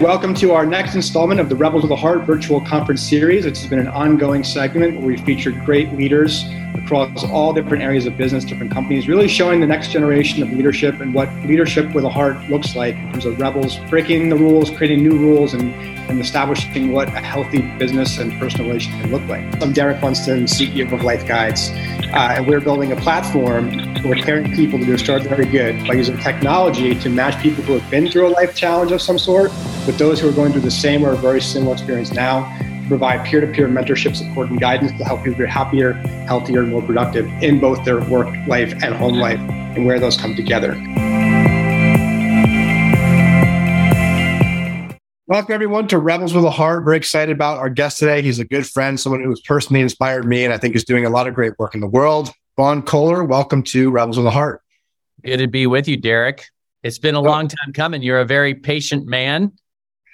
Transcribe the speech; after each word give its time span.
Welcome 0.00 0.34
to 0.34 0.52
our 0.52 0.66
next 0.66 0.94
installment 0.94 1.40
of 1.40 1.48
the 1.48 1.56
Rebels 1.56 1.82
of 1.82 1.88
the 1.88 1.96
Heart 1.96 2.24
virtual 2.24 2.60
conference 2.60 3.00
series. 3.00 3.46
It's 3.46 3.64
been 3.64 3.78
an 3.78 3.88
ongoing 3.88 4.44
segment 4.44 4.98
where 4.98 5.06
we 5.06 5.16
featured 5.16 5.64
great 5.64 5.90
leaders 5.94 6.44
across 6.74 7.24
all 7.24 7.54
different 7.54 7.82
areas 7.82 8.04
of 8.04 8.14
business, 8.14 8.44
different 8.44 8.70
companies, 8.70 9.08
really 9.08 9.26
showing 9.26 9.58
the 9.58 9.66
next 9.66 9.92
generation 9.92 10.42
of 10.42 10.52
leadership 10.52 11.00
and 11.00 11.14
what 11.14 11.32
leadership 11.46 11.94
with 11.94 12.04
a 12.04 12.10
heart 12.10 12.36
looks 12.50 12.76
like 12.76 12.94
in 12.94 13.10
terms 13.12 13.24
of 13.24 13.40
rebels 13.40 13.78
breaking 13.88 14.28
the 14.28 14.36
rules, 14.36 14.70
creating 14.70 15.02
new 15.02 15.16
rules, 15.16 15.54
and, 15.54 15.72
and 16.10 16.20
establishing 16.20 16.92
what 16.92 17.08
a 17.08 17.20
healthy 17.20 17.62
business 17.78 18.18
and 18.18 18.38
personal 18.38 18.66
relationship 18.66 19.00
can 19.00 19.10
look 19.10 19.26
like. 19.28 19.62
I'm 19.62 19.72
Derek 19.72 19.98
Funston, 20.02 20.44
CEO 20.44 20.92
of 20.92 21.04
Life 21.04 21.26
Guides, 21.26 21.70
uh, 22.16 22.32
and 22.36 22.46
we're 22.46 22.60
building 22.60 22.92
a 22.92 22.96
platform 22.96 23.70
where 23.96 24.16
we're 24.16 24.24
pairing 24.24 24.50
people 24.54 24.78
to 24.78 24.86
do 24.86 24.94
extraordinary 24.94 25.44
good 25.44 25.86
by 25.86 25.92
using 25.92 26.16
technology 26.16 26.94
to 26.98 27.10
match 27.10 27.38
people 27.42 27.62
who 27.64 27.78
have 27.78 27.90
been 27.90 28.10
through 28.10 28.26
a 28.26 28.30
life 28.30 28.56
challenge 28.56 28.90
of 28.90 29.02
some 29.02 29.18
sort 29.18 29.50
with 29.86 29.98
those 29.98 30.18
who 30.18 30.28
are 30.28 30.32
going 30.32 30.50
through 30.50 30.62
the 30.62 30.70
same 30.70 31.04
or 31.04 31.12
a 31.12 31.16
very 31.16 31.42
similar 31.42 31.74
experience 31.74 32.12
now 32.12 32.50
to 32.58 32.88
provide 32.88 33.22
peer-to-peer 33.26 33.68
mentorship 33.68 34.16
support 34.16 34.48
and 34.48 34.58
guidance 34.58 34.92
to 34.92 35.04
help 35.04 35.22
people 35.24 35.38
be 35.40 35.46
happier, 35.46 35.92
healthier, 36.26 36.62
and 36.62 36.70
more 36.70 36.80
productive 36.80 37.30
in 37.42 37.60
both 37.60 37.84
their 37.84 38.00
work 38.04 38.34
life 38.46 38.72
and 38.82 38.94
home 38.94 39.18
life 39.18 39.40
and 39.40 39.84
where 39.84 40.00
those 40.00 40.16
come 40.16 40.34
together. 40.34 40.74
Welcome 45.28 45.54
everyone 45.54 45.88
to 45.88 45.98
Rebels 45.98 46.34
with 46.34 46.44
a 46.44 46.50
Heart. 46.50 46.84
Very 46.84 46.98
excited 46.98 47.32
about 47.32 47.58
our 47.58 47.68
guest 47.68 47.98
today. 47.98 48.22
He's 48.22 48.38
a 48.38 48.44
good 48.44 48.64
friend, 48.64 48.98
someone 48.98 49.24
who 49.24 49.30
has 49.30 49.40
personally 49.40 49.80
inspired 49.80 50.24
me, 50.24 50.44
and 50.44 50.54
I 50.54 50.56
think 50.56 50.76
is 50.76 50.84
doing 50.84 51.04
a 51.04 51.10
lot 51.10 51.26
of 51.26 51.34
great 51.34 51.58
work 51.58 51.74
in 51.74 51.80
the 51.80 51.88
world. 51.88 52.30
Vaughn 52.56 52.80
Kohler, 52.80 53.24
welcome 53.24 53.64
to 53.64 53.90
Rebels 53.90 54.18
with 54.18 54.26
a 54.26 54.30
Heart. 54.30 54.62
Good 55.24 55.38
to 55.38 55.48
be 55.48 55.66
with 55.66 55.88
you, 55.88 55.96
Derek. 55.96 56.46
It's 56.84 57.00
been 57.00 57.16
a 57.16 57.20
long 57.20 57.48
time 57.48 57.72
coming. 57.72 58.02
You're 58.02 58.20
a 58.20 58.24
very 58.24 58.54
patient 58.54 59.08
man, 59.08 59.50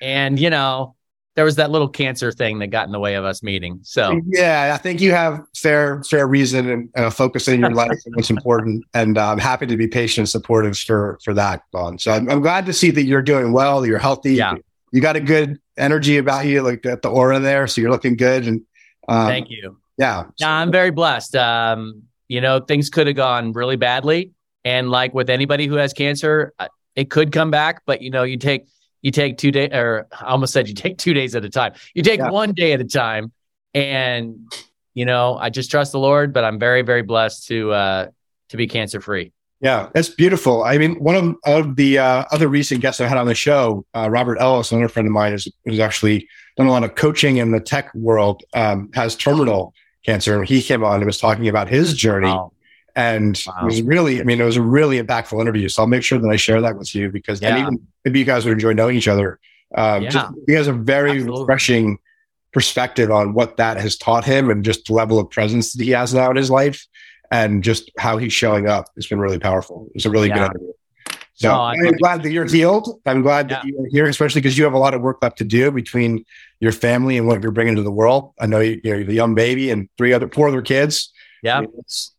and 0.00 0.40
you 0.40 0.48
know 0.48 0.96
there 1.34 1.44
was 1.44 1.56
that 1.56 1.70
little 1.70 1.91
cancer 1.91 2.32
thing 2.32 2.58
that 2.60 2.69
got 2.69 2.86
in 2.86 2.92
the 2.92 2.98
way 2.98 3.14
of 3.14 3.26
us 3.26 3.42
meeting. 3.42 3.80
So 3.82 4.19
yeah, 4.28 4.72
I 4.74 4.78
think 4.78 5.02
you 5.02 5.10
have 5.10 5.44
fair 5.54 6.02
fair 6.04 6.26
reason 6.26 6.70
and 6.70 6.88
uh, 6.97 7.10
focus 7.10 7.48
in 7.48 7.60
your 7.60 7.74
life 7.74 7.98
and 8.06 8.16
what's 8.16 8.30
important. 8.30 8.82
And 8.94 9.19
uh, 9.19 9.28
I'm 9.30 9.38
happy 9.38 9.66
to 9.66 9.76
be 9.76 9.88
patient 9.88 10.22
and 10.22 10.28
supportive 10.30 10.78
for 10.78 11.19
for 11.22 11.34
that, 11.34 11.64
Vaughn. 11.70 11.98
So 11.98 12.12
I'm, 12.12 12.30
I'm, 12.30 12.41
glad 12.41 12.64
to 12.64 12.72
see 12.72 12.91
that 12.92 13.02
you're 13.02 13.20
doing 13.20 13.52
well. 13.52 13.84
You're 13.84 13.98
healthy. 13.98 14.36
Yeah, 14.36 14.54
you 14.92 15.00
got 15.00 15.16
a 15.16 15.20
good 15.20 15.60
energy 15.76 16.18
about 16.18 16.46
you, 16.46 16.62
like 16.62 16.86
at 16.86 17.02
the 17.02 17.08
aura 17.08 17.40
there. 17.40 17.66
So 17.66 17.80
you're 17.80 17.90
looking 17.90 18.16
good. 18.16 18.46
And 18.46 18.62
um, 19.08 19.26
thank 19.26 19.50
you. 19.50 19.78
Yeah, 19.98 20.24
yeah, 20.38 20.50
I'm 20.50 20.70
very 20.70 20.90
blessed. 20.90 21.34
Um, 21.36 22.04
you 22.28 22.40
know, 22.40 22.60
things 22.60 22.88
could 22.88 23.06
have 23.06 23.16
gone 23.16 23.52
really 23.52 23.76
badly, 23.76 24.32
and 24.64 24.90
like 24.90 25.12
with 25.12 25.28
anybody 25.28 25.66
who 25.66 25.74
has 25.74 25.92
cancer, 25.92 26.52
uh, 26.58 26.68
it 26.94 27.10
could 27.10 27.32
come 27.32 27.50
back. 27.50 27.82
But 27.86 28.02
you 28.02 28.10
know, 28.10 28.22
you 28.22 28.36
take 28.36 28.66
you 29.02 29.10
take 29.10 29.38
two 29.38 29.50
days, 29.50 29.70
or 29.72 30.06
I 30.12 30.26
almost 30.26 30.52
said 30.52 30.68
you 30.68 30.74
take 30.74 30.98
two 30.98 31.14
days 31.14 31.34
at 31.34 31.44
a 31.44 31.50
time. 31.50 31.74
You 31.94 32.02
take 32.02 32.20
yeah. 32.20 32.30
one 32.30 32.52
day 32.52 32.72
at 32.72 32.80
a 32.80 32.84
time, 32.84 33.32
and 33.74 34.50
you 34.94 35.04
know, 35.04 35.36
I 35.36 35.50
just 35.50 35.70
trust 35.70 35.92
the 35.92 35.98
Lord. 35.98 36.32
But 36.32 36.44
I'm 36.44 36.58
very, 36.58 36.82
very 36.82 37.02
blessed 37.02 37.48
to 37.48 37.72
uh, 37.72 38.06
to 38.50 38.56
be 38.56 38.66
cancer 38.66 39.00
free. 39.00 39.32
Yeah, 39.62 39.88
that's 39.94 40.08
beautiful. 40.08 40.64
I 40.64 40.77
mean, 40.77 40.96
one 40.96 41.14
of, 41.14 41.36
of 41.46 41.77
the 41.77 41.98
uh, 41.98 42.24
other 42.32 42.48
recent 42.48 42.80
guests 42.80 43.00
I 43.00 43.06
had 43.06 43.16
on 43.16 43.27
the 43.27 43.34
show, 43.34 43.86
uh, 43.94 44.10
Robert 44.10 44.38
Ellis, 44.38 44.72
another 44.72 44.88
friend 44.88 45.06
of 45.06 45.12
mine, 45.12 45.32
is 45.32 45.46
who's 45.64 45.78
actually 45.78 46.28
done 46.56 46.66
a 46.66 46.70
lot 46.70 46.82
of 46.82 46.96
coaching 46.96 47.36
in 47.36 47.52
the 47.52 47.60
tech 47.60 47.94
world, 47.94 48.42
um, 48.54 48.91
has 48.92 49.14
terminal 49.14 49.72
cancer. 50.04 50.42
He 50.42 50.62
came 50.62 50.82
on 50.82 50.96
and 50.96 51.06
was 51.06 51.19
talking 51.19 51.48
about 51.48 51.69
his 51.69 51.94
journey. 51.94 52.27
Wow 52.27 52.52
and 52.94 53.42
wow. 53.46 53.62
it 53.62 53.64
was 53.64 53.82
really 53.82 54.20
i 54.20 54.24
mean 54.24 54.41
it 54.41 54.44
was 54.44 54.56
a 54.56 54.62
really 54.62 55.00
impactful 55.00 55.41
interview 55.41 55.69
so 55.69 55.82
i'll 55.82 55.88
make 55.88 56.02
sure 56.02 56.19
that 56.19 56.28
i 56.28 56.36
share 56.36 56.60
that 56.60 56.76
with 56.76 56.94
you 56.94 57.10
because 57.10 57.41
yeah. 57.41 57.58
even 57.58 57.80
maybe 58.04 58.19
you 58.19 58.24
guys 58.24 58.44
would 58.44 58.52
enjoy 58.52 58.72
knowing 58.72 58.97
each 58.97 59.08
other 59.08 59.38
um, 59.74 60.02
yeah. 60.02 60.10
just, 60.10 60.34
he 60.47 60.52
has 60.52 60.66
a 60.66 60.72
very 60.72 61.12
Absolutely. 61.12 61.41
refreshing 61.41 61.98
perspective 62.52 63.10
on 63.10 63.32
what 63.32 63.56
that 63.56 63.78
has 63.78 63.97
taught 63.97 64.24
him 64.24 64.50
and 64.50 64.64
just 64.64 64.86
the 64.86 64.92
level 64.92 65.19
of 65.19 65.30
presence 65.30 65.72
that 65.72 65.82
he 65.82 65.91
has 65.91 66.12
now 66.12 66.31
in 66.31 66.37
his 66.37 66.50
life 66.50 66.87
and 67.32 67.65
just 67.65 67.91
how 67.98 68.16
he's 68.19 68.32
showing 68.32 68.69
up 68.69 68.87
it's 68.97 69.09
been 69.09 69.19
really 69.19 69.38
powerful 69.38 69.88
it's 69.94 70.04
a 70.04 70.10
really 70.10 70.28
yeah. 70.28 70.34
good 70.34 70.44
interview 70.44 70.72
so 71.34 71.48
no, 71.48 71.60
I'm 71.60 71.93
glad 71.97 72.22
that 72.22 72.31
you're 72.31 72.47
healed. 72.47 73.00
I'm 73.04 73.22
glad 73.22 73.48
that 73.48 73.65
you're 73.65 73.88
here, 73.88 74.06
especially 74.06 74.41
because 74.41 74.56
you 74.56 74.65
have 74.65 74.75
a 74.75 74.78
lot 74.78 74.94
of 74.94 75.00
work 75.00 75.19
left 75.22 75.38
to 75.38 75.44
do 75.44 75.70
between 75.72 76.25
your 76.60 76.72
family 76.72 77.16
and 77.16 77.26
what 77.26 77.43
you're 77.43 77.53
bringing 77.53 77.75
to 77.76 77.82
the 77.82 77.91
world. 77.91 78.32
I 78.38 78.47
know 78.47 78.60
you're 78.60 79.00
a 79.00 79.12
young 79.12 79.34
baby 79.34 79.70
and 79.70 79.88
three 79.98 80.12
other, 80.12 80.28
four 80.28 80.48
other 80.48 80.62
kids. 80.62 81.12
Yeah. 81.43 81.59
I 81.59 81.60
mean, 81.62 81.72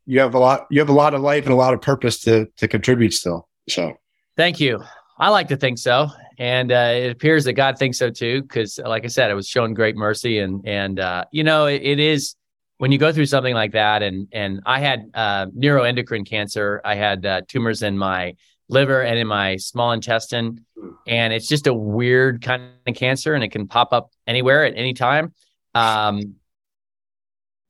you 0.06 0.20
have 0.20 0.34
a 0.34 0.40
lot, 0.40 0.68
you 0.70 0.80
have 0.80 0.90
a 0.90 0.94
lot 0.94 1.14
of 1.14 1.22
life 1.22 1.46
and 1.46 1.54
a 1.54 1.56
lot 1.56 1.74
of 1.74 1.82
purpose 1.82 2.20
to, 2.22 2.48
to 2.58 2.68
contribute 2.68 3.14
still. 3.14 3.48
So 3.70 3.94
thank 4.36 4.60
you. 4.60 4.84
I 5.20 5.30
like 5.30 5.48
to 5.50 5.58
think 5.58 5.78
so. 5.78 6.10
And 6.38 6.72
uh, 6.72 6.92
it 6.94 7.12
appears 7.12 7.46
that 7.46 7.54
God 7.54 7.78
thinks 7.78 8.00
so 8.00 8.10
too. 8.10 8.44
Cause 8.50 8.80
like 8.84 9.06
I 9.06 9.08
said, 9.08 9.32
it 9.32 9.36
was 9.36 9.48
shown 9.48 9.74
great 9.74 9.96
mercy 9.96 10.40
and, 10.40 10.68
and, 10.68 11.00
uh, 11.00 11.26
you 11.32 11.44
know, 11.44 11.68
it, 11.68 11.82
it 11.84 12.00
is 12.00 12.36
when 12.84 12.92
you 12.92 12.98
go 12.98 13.14
through 13.14 13.28
something 13.28 13.54
like 13.54 13.72
that 13.72 14.04
and, 14.04 14.28
and 14.34 14.60
I 14.66 14.82
had, 14.82 15.10
uh, 15.14 15.46
neuroendocrine 15.58 16.28
cancer. 16.28 16.82
I 16.84 16.96
had, 16.96 17.26
uh, 17.26 17.42
tumors 17.48 17.82
in 17.82 17.98
my 17.98 18.36
liver 18.68 19.02
and 19.02 19.18
in 19.18 19.26
my 19.26 19.56
small 19.56 19.94
intestine. 19.94 20.66
And 21.08 21.32
it's 21.32 21.48
just 21.48 21.66
a 21.68 21.74
weird 21.74 22.42
kind 22.42 22.74
of 22.86 22.94
cancer 22.94 23.36
and 23.36 23.42
it 23.42 23.54
can 23.54 23.70
pop 23.70 23.94
up 23.94 24.12
anywhere 24.28 24.66
at 24.66 24.74
any 24.76 24.94
time. 24.94 25.34
Um, 25.74 26.36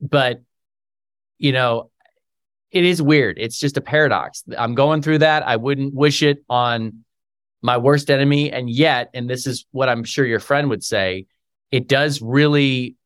but 0.00 0.42
you 1.38 1.52
know, 1.52 1.92
it 2.72 2.84
is 2.84 3.00
weird. 3.00 3.38
It's 3.38 3.60
just 3.60 3.76
a 3.76 3.80
paradox. 3.80 4.42
I'm 4.58 4.74
going 4.74 5.00
through 5.00 5.18
that. 5.18 5.46
I 5.46 5.54
wouldn't 5.54 5.94
wish 5.94 6.24
it 6.24 6.44
on 6.50 7.04
my 7.62 7.76
worst 7.76 8.10
enemy. 8.10 8.50
And 8.50 8.68
yet, 8.68 9.10
and 9.14 9.30
this 9.30 9.46
is 9.46 9.64
what 9.70 9.88
I'm 9.88 10.02
sure 10.02 10.26
your 10.26 10.40
friend 10.40 10.70
would 10.70 10.82
say, 10.82 11.26
it 11.70 11.86
does 11.86 12.20
really 12.20 12.96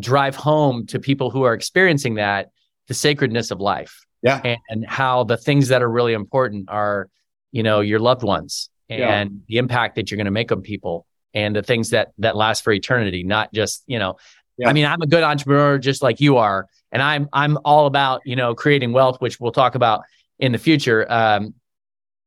drive 0.00 0.36
home 0.36 0.86
to 0.86 0.98
people 0.98 1.30
who 1.30 1.42
are 1.42 1.54
experiencing 1.54 2.14
that 2.14 2.50
the 2.88 2.94
sacredness 2.94 3.50
of 3.50 3.60
life. 3.60 4.04
Yeah. 4.22 4.40
And, 4.44 4.58
and 4.68 4.86
how 4.86 5.24
the 5.24 5.36
things 5.36 5.68
that 5.68 5.82
are 5.82 5.90
really 5.90 6.12
important 6.12 6.68
are, 6.68 7.08
you 7.52 7.62
know, 7.62 7.80
your 7.80 8.00
loved 8.00 8.22
ones 8.22 8.68
and 8.88 9.00
yeah. 9.00 9.38
the 9.48 9.58
impact 9.58 9.96
that 9.96 10.10
you're 10.10 10.16
going 10.16 10.26
to 10.26 10.30
make 10.30 10.52
on 10.52 10.60
people 10.60 11.06
and 11.32 11.56
the 11.56 11.62
things 11.62 11.90
that 11.90 12.12
that 12.18 12.36
last 12.36 12.62
for 12.62 12.72
eternity, 12.72 13.22
not 13.22 13.52
just, 13.54 13.82
you 13.86 13.98
know, 13.98 14.16
yeah. 14.58 14.68
I 14.68 14.74
mean, 14.74 14.84
I'm 14.84 15.00
a 15.00 15.06
good 15.06 15.22
entrepreneur 15.22 15.78
just 15.78 16.02
like 16.02 16.20
you 16.20 16.36
are 16.36 16.66
and 16.92 17.02
I'm 17.02 17.28
I'm 17.32 17.58
all 17.64 17.86
about 17.86 18.22
you 18.24 18.36
know 18.36 18.54
creating 18.54 18.92
wealth, 18.92 19.20
which 19.20 19.40
we'll 19.40 19.52
talk 19.52 19.74
about 19.74 20.02
in 20.38 20.52
the 20.52 20.58
future. 20.58 21.10
Um, 21.10 21.54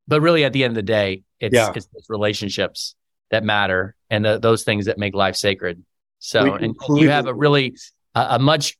but 0.08 0.22
really, 0.22 0.44
at 0.44 0.54
the 0.54 0.64
end 0.64 0.72
of 0.72 0.76
the 0.76 0.82
day, 0.82 1.24
it's, 1.40 1.56
yeah. 1.56 1.72
it's, 1.76 1.88
it's 1.94 2.10
relationships 2.10 2.96
that 3.32 3.44
matter 3.44 3.96
and 4.10 4.24
the, 4.24 4.38
those 4.38 4.64
things 4.64 4.86
that 4.86 4.98
make 4.98 5.16
life 5.16 5.36
sacred. 5.36 5.84
So, 6.24 6.54
and 6.54 6.74
you 6.96 7.10
have 7.10 7.28
a 7.28 7.34
really 7.34 7.76
uh, 8.16 8.28
a 8.32 8.40
much 8.40 8.78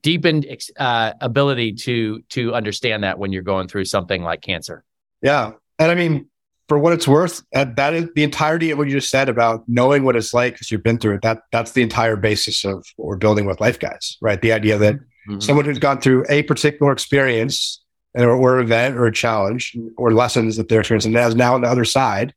deepened 0.00 0.46
uh, 0.78 1.12
ability 1.20 1.74
to 1.74 2.22
to 2.30 2.54
understand 2.54 3.04
that 3.04 3.18
when 3.18 3.30
you're 3.30 3.42
going 3.42 3.68
through 3.68 3.84
something 3.84 4.22
like 4.22 4.40
cancer. 4.40 4.84
Yeah, 5.20 5.52
and 5.78 5.90
I 5.90 5.94
mean, 5.94 6.30
for 6.66 6.78
what 6.78 6.94
it's 6.94 7.06
worth, 7.06 7.42
that 7.52 7.92
is 7.92 8.08
the 8.14 8.22
entirety 8.22 8.70
of 8.70 8.78
what 8.78 8.88
you 8.88 8.94
just 8.94 9.10
said 9.10 9.28
about 9.28 9.64
knowing 9.68 10.02
what 10.02 10.16
it's 10.16 10.32
like 10.32 10.54
because 10.54 10.70
you've 10.70 10.82
been 10.82 10.96
through 10.96 11.16
it. 11.16 11.22
That 11.22 11.42
that's 11.52 11.72
the 11.72 11.82
entire 11.82 12.16
basis 12.16 12.64
of 12.64 12.86
what 12.96 13.08
we're 13.08 13.16
building 13.16 13.44
with 13.44 13.60
Life 13.60 13.78
Guides, 13.78 14.16
right? 14.22 14.40
The 14.40 14.52
idea 14.52 14.78
that 14.78 14.94
mm-hmm. 14.94 15.40
someone 15.40 15.66
who's 15.66 15.78
gone 15.78 16.00
through 16.00 16.24
a 16.30 16.42
particular 16.44 16.90
experience 16.90 17.82
or, 18.14 18.30
or 18.30 18.60
event 18.60 18.96
or 18.96 19.04
a 19.04 19.12
challenge 19.12 19.76
or 19.98 20.14
lessons 20.14 20.56
that 20.56 20.70
they're 20.70 20.80
experiencing 20.80 21.14
is 21.14 21.34
now 21.34 21.54
on 21.54 21.60
the 21.60 21.68
other 21.68 21.84
side 21.84 22.32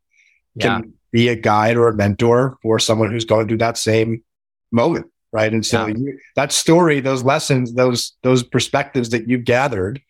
can 0.60 0.84
yeah. 0.84 0.90
Be 1.12 1.28
a 1.28 1.36
guide 1.36 1.78
or 1.78 1.88
a 1.88 1.94
mentor 1.94 2.58
for 2.62 2.80
someone 2.80 3.12
who's 3.12 3.26
going 3.26 3.48
through 3.48 3.58
that 3.58 3.78
same 3.78 4.24
moment, 4.72 5.08
right? 5.32 5.52
And 5.52 5.66
so 5.66 5.88
yeah. 5.88 5.96
you, 5.96 6.20
that 6.36 6.52
story, 6.52 7.00
those 7.00 7.24
lessons, 7.24 7.74
those 7.74 8.14
those 8.24 8.44
perspectives 8.44 9.10
that 9.10 9.28
you've 9.28 9.46
gathered 9.46 10.02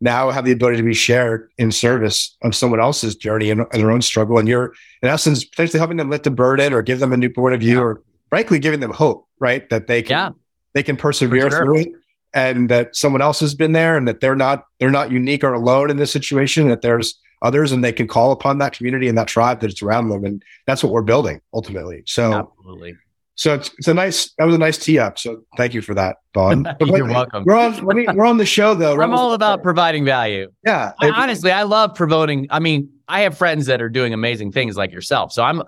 now 0.00 0.30
have 0.30 0.44
the 0.44 0.52
ability 0.52 0.76
to 0.76 0.82
be 0.82 0.94
shared 0.94 1.50
in 1.58 1.72
service 1.72 2.36
of 2.42 2.54
someone 2.54 2.80
else's 2.80 3.16
journey 3.16 3.50
and, 3.50 3.62
and 3.72 3.82
their 3.82 3.90
own 3.90 4.02
struggle. 4.02 4.38
And 4.38 4.48
you're, 4.48 4.72
in 5.02 5.08
essence, 5.08 5.44
potentially 5.44 5.78
helping 5.78 5.96
them 5.96 6.10
lift 6.10 6.24
the 6.24 6.30
burden 6.30 6.72
or 6.72 6.82
give 6.82 7.00
them 7.00 7.12
a 7.12 7.16
new 7.16 7.30
point 7.30 7.54
of 7.54 7.60
view 7.60 7.76
yeah. 7.76 7.82
or 7.82 8.02
frankly 8.28 8.58
giving 8.58 8.80
them 8.80 8.92
hope, 8.92 9.26
right? 9.40 9.68
That 9.70 9.86
they 9.86 10.02
can, 10.02 10.16
yeah. 10.16 10.30
they 10.74 10.82
can 10.82 10.96
persevere 10.96 11.50
sure. 11.50 11.64
through 11.64 11.78
it 11.80 11.88
and 12.32 12.68
that 12.68 12.94
someone 12.94 13.22
else 13.22 13.40
has 13.40 13.54
been 13.54 13.72
there 13.72 13.96
and 13.96 14.06
that 14.06 14.20
they're 14.20 14.36
not, 14.36 14.66
they're 14.78 14.90
not 14.90 15.10
unique 15.10 15.42
or 15.42 15.52
alone 15.52 15.90
in 15.90 15.96
this 15.96 16.12
situation, 16.12 16.68
that 16.68 16.82
there's 16.82 17.18
others 17.42 17.72
and 17.72 17.82
they 17.82 17.92
can 17.92 18.08
call 18.08 18.32
upon 18.32 18.58
that 18.58 18.72
community 18.72 19.08
and 19.08 19.16
that 19.18 19.28
tribe 19.28 19.60
that's 19.60 19.82
around 19.82 20.08
them. 20.08 20.24
And 20.24 20.42
that's 20.66 20.82
what 20.82 20.92
we're 20.92 21.02
building 21.02 21.40
ultimately. 21.52 22.02
So 22.06 22.50
absolutely. 22.58 22.96
So 23.34 23.54
it's, 23.54 23.70
it's 23.78 23.86
a 23.86 23.94
nice 23.94 24.32
that 24.38 24.44
was 24.46 24.56
a 24.56 24.58
nice 24.58 24.78
tee 24.78 24.98
up. 24.98 25.16
So 25.16 25.44
thank 25.56 25.72
you 25.72 25.80
for 25.80 25.94
that, 25.94 26.16
Vaughn. 26.34 26.66
You're 26.80 27.06
welcome. 27.06 27.44
We're 27.44 27.56
on 27.56 28.16
we're 28.16 28.26
on 28.26 28.36
the 28.36 28.46
show 28.46 28.74
though. 28.74 29.00
I'm 29.00 29.14
all 29.14 29.32
about 29.32 29.62
providing 29.62 30.04
value. 30.04 30.50
Yeah. 30.66 30.92
I, 31.00 31.10
honestly, 31.10 31.52
I 31.52 31.62
love 31.62 31.94
promoting. 31.94 32.48
I 32.50 32.58
mean, 32.58 32.90
I 33.06 33.20
have 33.20 33.38
friends 33.38 33.66
that 33.66 33.80
are 33.80 33.88
doing 33.88 34.12
amazing 34.12 34.50
things 34.50 34.76
like 34.76 34.90
yourself. 34.90 35.32
So 35.32 35.44
I'm 35.44 35.62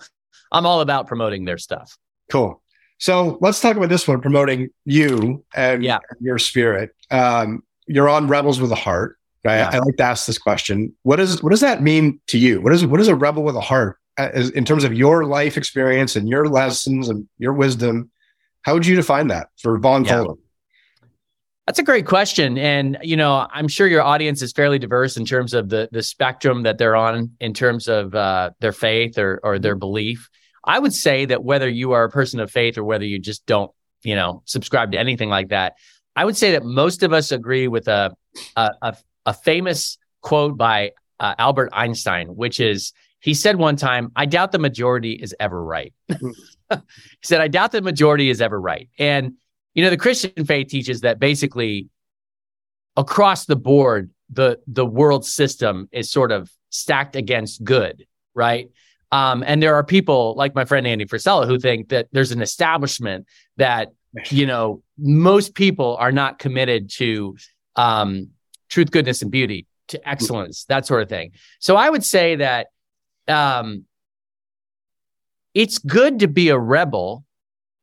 I'm 0.50 0.66
all 0.66 0.80
about 0.80 1.06
promoting 1.06 1.44
their 1.44 1.58
stuff. 1.58 1.96
Cool. 2.28 2.60
So 2.98 3.38
let's 3.40 3.60
talk 3.60 3.76
about 3.76 3.88
this 3.88 4.06
one, 4.06 4.20
promoting 4.20 4.70
you 4.84 5.44
and 5.54 5.82
yeah. 5.82 5.98
your 6.20 6.38
spirit. 6.38 6.90
Um, 7.10 7.62
you're 7.86 8.08
on 8.08 8.28
Rebels 8.28 8.60
with 8.60 8.72
a 8.72 8.76
Heart. 8.76 9.16
Right? 9.44 9.56
Yeah. 9.56 9.70
I 9.72 9.78
like 9.78 9.96
to 9.96 10.02
ask 10.02 10.26
this 10.26 10.38
question. 10.38 10.94
What 11.02 11.16
does 11.16 11.42
what 11.42 11.50
does 11.50 11.60
that 11.60 11.82
mean 11.82 12.20
to 12.26 12.38
you? 12.38 12.60
What 12.60 12.72
is 12.72 12.84
what 12.84 13.00
is 13.00 13.08
a 13.08 13.14
rebel 13.14 13.42
with 13.42 13.56
a 13.56 13.60
heart 13.60 13.96
as, 14.20 14.50
in 14.50 14.64
terms 14.64 14.84
of 14.84 14.92
your 14.92 15.24
life 15.24 15.56
experience 15.56 16.16
and 16.16 16.28
your 16.28 16.46
lessons 16.46 17.08
and 17.08 17.28
your 17.38 17.52
wisdom, 17.52 18.10
how 18.62 18.74
would 18.74 18.86
you 18.86 18.96
define 18.96 19.28
that 19.28 19.48
for 19.60 19.78
Vaughn 19.78 20.04
yeah. 20.04 20.24
That's 21.66 21.78
a 21.78 21.84
great 21.84 22.06
question, 22.06 22.58
and 22.58 22.98
you 23.00 23.16
know, 23.16 23.46
I'm 23.52 23.68
sure 23.68 23.86
your 23.86 24.02
audience 24.02 24.42
is 24.42 24.50
fairly 24.50 24.80
diverse 24.80 25.16
in 25.16 25.24
terms 25.24 25.54
of 25.54 25.68
the 25.68 25.88
the 25.92 26.02
spectrum 26.02 26.64
that 26.64 26.78
they're 26.78 26.96
on 26.96 27.30
in 27.38 27.54
terms 27.54 27.86
of 27.86 28.12
uh, 28.12 28.50
their 28.58 28.72
faith 28.72 29.18
or 29.18 29.38
or 29.44 29.60
their 29.60 29.76
belief. 29.76 30.28
I 30.64 30.80
would 30.80 30.92
say 30.92 31.26
that 31.26 31.44
whether 31.44 31.68
you 31.68 31.92
are 31.92 32.02
a 32.02 32.10
person 32.10 32.40
of 32.40 32.50
faith 32.50 32.76
or 32.76 32.82
whether 32.82 33.04
you 33.04 33.20
just 33.20 33.46
don't, 33.46 33.70
you 34.02 34.16
know, 34.16 34.42
subscribe 34.46 34.92
to 34.92 34.98
anything 34.98 35.28
like 35.28 35.50
that, 35.50 35.74
I 36.16 36.24
would 36.24 36.36
say 36.36 36.52
that 36.52 36.64
most 36.64 37.04
of 37.04 37.12
us 37.12 37.30
agree 37.30 37.68
with 37.68 37.86
a 37.86 38.16
a, 38.56 38.70
a, 38.82 38.96
a 39.26 39.34
famous 39.34 39.98
quote 40.22 40.56
by 40.56 40.92
uh, 41.18 41.34
Albert 41.38 41.70
Einstein, 41.72 42.28
which 42.28 42.60
is 42.60 42.92
he 43.20 43.34
said 43.34 43.56
one 43.56 43.76
time, 43.76 44.10
"I 44.16 44.26
doubt 44.26 44.52
the 44.52 44.58
majority 44.58 45.12
is 45.12 45.34
ever 45.38 45.62
right." 45.62 45.92
he 46.08 46.16
said, 47.22 47.40
"I 47.40 47.48
doubt 47.48 47.72
the 47.72 47.82
majority 47.82 48.30
is 48.30 48.40
ever 48.40 48.60
right," 48.60 48.88
and 48.98 49.34
you 49.74 49.84
know, 49.84 49.90
the 49.90 49.96
Christian 49.96 50.44
faith 50.44 50.68
teaches 50.68 51.02
that 51.02 51.18
basically 51.18 51.88
across 52.96 53.46
the 53.46 53.56
board, 53.56 54.10
the 54.30 54.58
the 54.66 54.86
world 54.86 55.24
system 55.24 55.88
is 55.92 56.10
sort 56.10 56.32
of 56.32 56.50
stacked 56.70 57.16
against 57.16 57.62
good, 57.62 58.06
right? 58.34 58.70
Um, 59.12 59.42
and 59.46 59.62
there 59.62 59.74
are 59.74 59.84
people 59.84 60.34
like 60.36 60.54
my 60.54 60.64
friend 60.64 60.86
Andy 60.86 61.04
Frisella 61.04 61.46
who 61.46 61.58
think 61.58 61.88
that 61.88 62.08
there's 62.12 62.30
an 62.30 62.42
establishment 62.42 63.26
that 63.56 63.92
you 64.30 64.46
know 64.46 64.82
most 64.98 65.54
people 65.54 65.96
are 65.98 66.12
not 66.12 66.38
committed 66.38 66.90
to 66.90 67.36
um, 67.76 68.30
truth, 68.70 68.90
goodness, 68.90 69.20
and 69.22 69.30
beauty, 69.30 69.66
to 69.88 70.08
excellence, 70.08 70.64
that 70.64 70.86
sort 70.86 71.02
of 71.02 71.08
thing. 71.08 71.32
So 71.58 71.76
I 71.76 71.90
would 71.90 72.04
say 72.04 72.36
that 72.36 72.68
um, 73.28 73.84
it's 75.52 75.78
good 75.78 76.20
to 76.20 76.28
be 76.28 76.48
a 76.48 76.58
rebel 76.58 77.24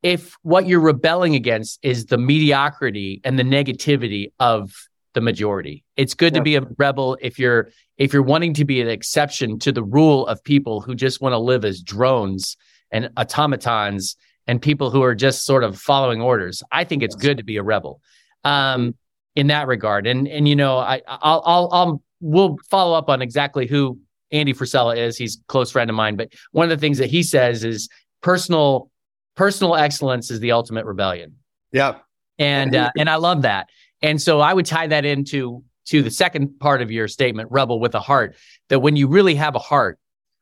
if 0.02 0.36
what 0.42 0.66
you're 0.66 0.80
rebelling 0.80 1.34
against 1.34 1.78
is 1.82 2.06
the 2.06 2.18
mediocrity 2.18 3.20
and 3.24 3.38
the 3.38 3.42
negativity 3.42 4.32
of 4.38 4.72
the 5.14 5.20
majority. 5.20 5.84
It's 5.96 6.14
good 6.14 6.34
yeah. 6.34 6.38
to 6.38 6.44
be 6.44 6.56
a 6.56 6.62
rebel 6.78 7.18
if 7.20 7.38
you're 7.38 7.70
if 7.96 8.12
you're 8.12 8.22
wanting 8.22 8.54
to 8.54 8.64
be 8.64 8.80
an 8.80 8.88
exception 8.88 9.58
to 9.58 9.72
the 9.72 9.82
rule 9.82 10.26
of 10.28 10.42
people 10.44 10.80
who 10.80 10.94
just 10.94 11.20
want 11.20 11.32
to 11.32 11.38
live 11.38 11.64
as 11.64 11.82
drones 11.82 12.56
and 12.92 13.10
automatons 13.16 14.16
and 14.46 14.62
people 14.62 14.90
who 14.90 15.02
are 15.02 15.14
just 15.14 15.44
sort 15.44 15.64
of 15.64 15.78
following 15.78 16.20
orders. 16.20 16.62
I 16.70 16.84
think 16.84 17.02
it's 17.02 17.16
good 17.16 17.38
to 17.38 17.42
be 17.44 17.56
a 17.56 17.62
rebel. 17.62 18.00
Um, 18.44 18.94
in 19.36 19.48
that 19.48 19.66
regard. 19.66 20.06
And 20.06 20.26
and 20.28 20.48
you 20.48 20.56
know, 20.56 20.78
I 20.78 21.02
I'll 21.06 21.42
I'll, 21.44 21.68
I'll 21.72 22.02
we'll 22.20 22.56
follow 22.70 22.96
up 22.96 23.08
on 23.08 23.22
exactly 23.22 23.66
who 23.66 23.98
Andy 24.32 24.52
Frisella 24.52 24.96
is. 24.96 25.16
He's 25.16 25.36
a 25.36 25.44
close 25.46 25.70
friend 25.70 25.88
of 25.90 25.96
mine, 25.96 26.16
but 26.16 26.32
one 26.52 26.70
of 26.70 26.70
the 26.70 26.80
things 26.80 26.98
that 26.98 27.10
he 27.10 27.22
says 27.22 27.64
is 27.64 27.88
personal 28.22 28.90
personal 29.34 29.76
excellence 29.76 30.30
is 30.30 30.40
the 30.40 30.52
ultimate 30.52 30.84
rebellion. 30.84 31.36
Yeah. 31.72 31.98
And 32.38 32.74
uh, 32.74 32.90
and 32.96 33.08
I 33.08 33.16
love 33.16 33.42
that. 33.42 33.68
And 34.02 34.20
so 34.20 34.40
I 34.40 34.52
would 34.54 34.66
tie 34.66 34.86
that 34.86 35.04
into 35.04 35.62
to 35.86 36.02
the 36.02 36.10
second 36.10 36.58
part 36.60 36.82
of 36.82 36.90
your 36.90 37.08
statement, 37.08 37.50
rebel 37.50 37.80
with 37.80 37.94
a 37.94 38.00
heart, 38.00 38.36
that 38.68 38.80
when 38.80 38.94
you 38.94 39.08
really 39.08 39.34
have 39.34 39.54
a 39.54 39.58
heart, 39.58 39.98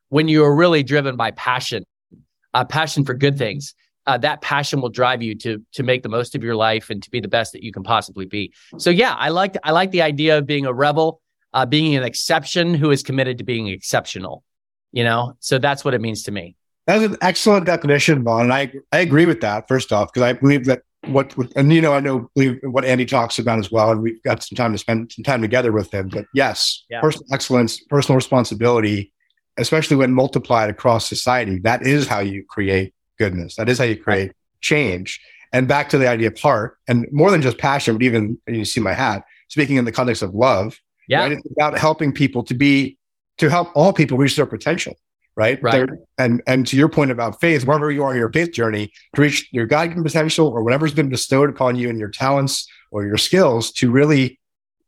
when 0.09 0.29
you 0.29 0.45
are 0.45 0.55
really 0.55 0.83
driven 0.83 1.17
by 1.17 1.31
passion, 1.31 1.85
a 2.53 2.59
uh, 2.59 2.65
passion 2.65 3.05
for 3.05 3.15
good 3.15 3.39
things, 3.39 3.75
uh, 4.07 4.19
that 4.19 4.41
passion 4.41 4.81
will 4.81 4.89
drive 4.89 5.23
you 5.23 5.35
to 5.35 5.63
to 5.73 5.83
make 5.83 6.03
the 6.03 6.09
most 6.09 6.35
of 6.35 6.43
your 6.43 6.57
life 6.57 6.91
and 6.91 7.03
to 7.03 7.11
be 7.11 7.21
the 7.21 7.29
best 7.29 7.53
that 7.53 7.63
you 7.63 7.73
can 7.73 7.83
possibly 7.83 8.27
be. 8.27 8.53
So 8.79 8.91
yeah, 8.91 9.15
I 9.15 9.31
like 9.31 9.57
I 9.65 9.73
like 9.73 9.91
the 9.91 10.03
idea 10.03 10.39
of 10.39 10.47
being 10.47 10.67
a 10.67 10.73
rebel, 10.73 11.21
uh, 11.53 11.67
being 11.67 11.97
an 11.97 12.05
exception 12.05 12.75
who 12.75 12.91
is 12.91 13.03
committed 13.03 13.39
to 13.39 13.45
being 13.45 13.69
exceptional. 13.69 14.45
You 14.93 15.05
know, 15.05 15.37
so 15.41 15.59
that's 15.59 15.85
what 15.85 15.95
it 15.95 16.01
means 16.01 16.23
to 16.25 16.31
me. 16.31 16.57
That's 16.87 17.05
an 17.05 17.17
excellent 17.21 17.67
definition, 17.67 18.23
Vaughn. 18.23 18.43
And 18.43 18.53
I, 18.53 18.73
I 18.93 18.99
agree 19.01 19.27
with 19.27 19.41
that, 19.41 19.67
first 19.67 19.93
off, 19.93 20.13
because 20.13 20.23
I 20.23 20.33
believe 20.33 20.67
that 20.67 20.83
what, 21.07 21.35
and 21.57 21.73
you 21.73 21.81
know, 21.81 21.93
I 21.93 22.01
know 22.01 22.31
believe 22.35 22.61
what 22.63 22.85
Andy 22.85 23.05
talks 23.05 23.39
about 23.39 23.59
as 23.59 23.71
well. 23.71 23.91
And 23.91 24.03
we've 24.03 24.23
got 24.23 24.43
some 24.43 24.57
time 24.57 24.73
to 24.73 24.79
spend 24.79 25.13
some 25.13 25.25
time 25.25 25.43
together 25.43 25.73
with 25.73 25.93
him. 25.93 26.09
But 26.09 26.27
yes, 26.33 26.85
yeah. 26.89 27.01
personal 27.01 27.27
excellence, 27.33 27.81
personal 27.81 28.17
responsibility, 28.17 29.13
especially 29.57 29.97
when 29.97 30.13
multiplied 30.13 30.71
across 30.71 31.07
society, 31.07 31.59
that 31.61 31.83
is 31.83 32.07
how 32.07 32.21
you 32.21 32.45
create 32.49 32.95
goodness. 33.19 33.57
That 33.57 33.69
is 33.69 33.79
how 33.79 33.85
you 33.85 33.97
create 33.97 34.33
change. 34.61 35.21
And 35.53 35.69
back 35.69 35.89
to 35.91 35.99
the 35.99 36.09
idea 36.09 36.29
of 36.29 36.39
heart, 36.39 36.77
and 36.89 37.07
more 37.13 37.31
than 37.31 37.41
just 37.41 37.59
passion, 37.59 37.95
but 37.95 38.03
even 38.03 38.39
you 38.47 38.65
see 38.65 38.81
my 38.81 38.93
hat, 38.93 39.25
speaking 39.49 39.77
in 39.77 39.85
the 39.85 39.93
context 39.93 40.23
of 40.23 40.35
love. 40.35 40.79
Yeah. 41.09 41.21
Right? 41.21 41.33
It's 41.33 41.53
about 41.53 41.79
helping 41.79 42.13
people 42.13 42.43
to 42.45 42.55
be, 42.55 42.99
to 43.39 43.49
help 43.49 43.71
all 43.75 43.93
people 43.93 44.19
reach 44.19 44.37
their 44.37 44.47
potential 44.47 44.97
right? 45.37 45.63
Right. 45.63 45.89
and 46.19 46.43
and 46.47 46.67
to 46.67 46.77
your 46.77 46.89
point 46.89 47.11
about 47.11 47.41
faith, 47.41 47.67
wherever 47.67 47.91
you 47.91 48.03
are 48.03 48.13
in 48.13 48.19
your 48.19 48.33
faith 48.33 48.53
journey, 48.53 48.93
to 49.15 49.23
reach 49.23 49.49
your 49.53 49.67
God-given 49.67 50.03
potential 50.03 50.49
or 50.49 50.63
whatever's 50.63 50.95
been 50.95 51.09
bestowed 51.09 51.51
upon 51.51 51.77
you 51.77 51.89
in 51.89 51.99
your 51.99 52.09
talents 52.09 52.67
or 52.91 53.05
your 53.05 53.19
skills, 53.19 53.71
to 53.73 53.91
really 53.91 54.41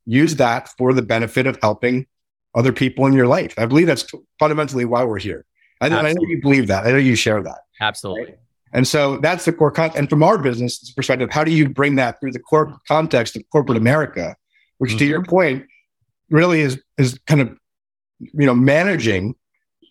use 0.07 0.37
that 0.37 0.71
for 0.79 0.93
the 0.95 1.03
benefit 1.03 1.47
of 1.47 1.59
helping 1.61 2.07
other 2.55 2.73
people 2.73 3.07
in 3.07 3.13
your 3.13 3.27
life. 3.27 3.55
I 3.59 3.67
believe 3.67 3.87
that's 3.87 4.11
fundamentally 4.39 4.87
why 4.87 5.05
we're 5.05 5.19
here. 5.19 5.45
I, 5.81 5.87
I 5.87 6.13
know 6.13 6.23
you 6.23 6.41
believe 6.41 6.67
that. 6.69 6.87
I 6.87 6.91
know 6.91 6.97
you 6.97 7.15
share 7.15 7.43
that. 7.43 7.59
Absolutely. 7.81 8.25
Right? 8.25 8.39
And 8.73 8.87
so 8.87 9.17
that's 9.19 9.45
the 9.45 9.53
core 9.53 9.71
con- 9.71 9.93
and 9.97 10.11
from 10.11 10.23
our 10.23 10.37
business 10.39 10.93
perspective, 10.93 11.31
how 11.31 11.45
do 11.45 11.53
you 11.53 11.69
bring 11.69 11.97
that 11.97 12.21
through 12.21 12.33
the 12.33 12.39
core 12.39 12.79
context 12.87 13.37
of 13.37 13.43
corporate 13.51 13.79
America, 13.79 14.37
which 14.79 14.91
mm-hmm. 14.91 14.99
to 14.99 15.07
your 15.07 15.25
point 15.25 15.65
really 16.31 16.61
is 16.61 16.81
is 16.99 17.19
kind 17.27 17.41
of 17.41 17.57
you 18.19 18.45
know 18.45 18.55
managing 18.55 19.35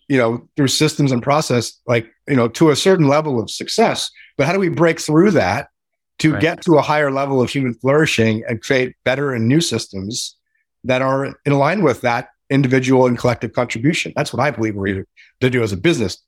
you 0.08 0.16
know, 0.16 0.48
through 0.56 0.68
systems 0.68 1.12
and 1.12 1.22
process, 1.22 1.78
like, 1.86 2.10
you 2.26 2.34
know, 2.34 2.48
to 2.48 2.70
a 2.70 2.76
certain 2.76 3.08
level 3.08 3.38
of 3.38 3.50
success. 3.50 4.10
But 4.36 4.46
how 4.46 4.52
do 4.54 4.58
we 4.58 4.70
break 4.70 5.00
through 5.00 5.32
that 5.32 5.68
to 6.20 6.32
right. 6.32 6.40
get 6.40 6.62
to 6.62 6.78
a 6.78 6.82
higher 6.82 7.12
level 7.12 7.40
of 7.40 7.50
human 7.50 7.74
flourishing 7.74 8.42
and 8.48 8.62
create 8.62 8.96
better 9.04 9.32
and 9.32 9.46
new 9.46 9.60
systems 9.60 10.36
that 10.84 11.02
are 11.02 11.34
in 11.44 11.58
line 11.58 11.82
with 11.82 12.00
that 12.00 12.30
individual 12.50 13.06
and 13.06 13.18
collective 13.18 13.52
contribution? 13.52 14.12
That's 14.16 14.32
what 14.32 14.40
I 14.40 14.50
believe 14.50 14.74
we're 14.74 14.86
here 14.86 15.06
to 15.40 15.50
do 15.50 15.62
as 15.62 15.72
a 15.72 15.76
business 15.76 16.22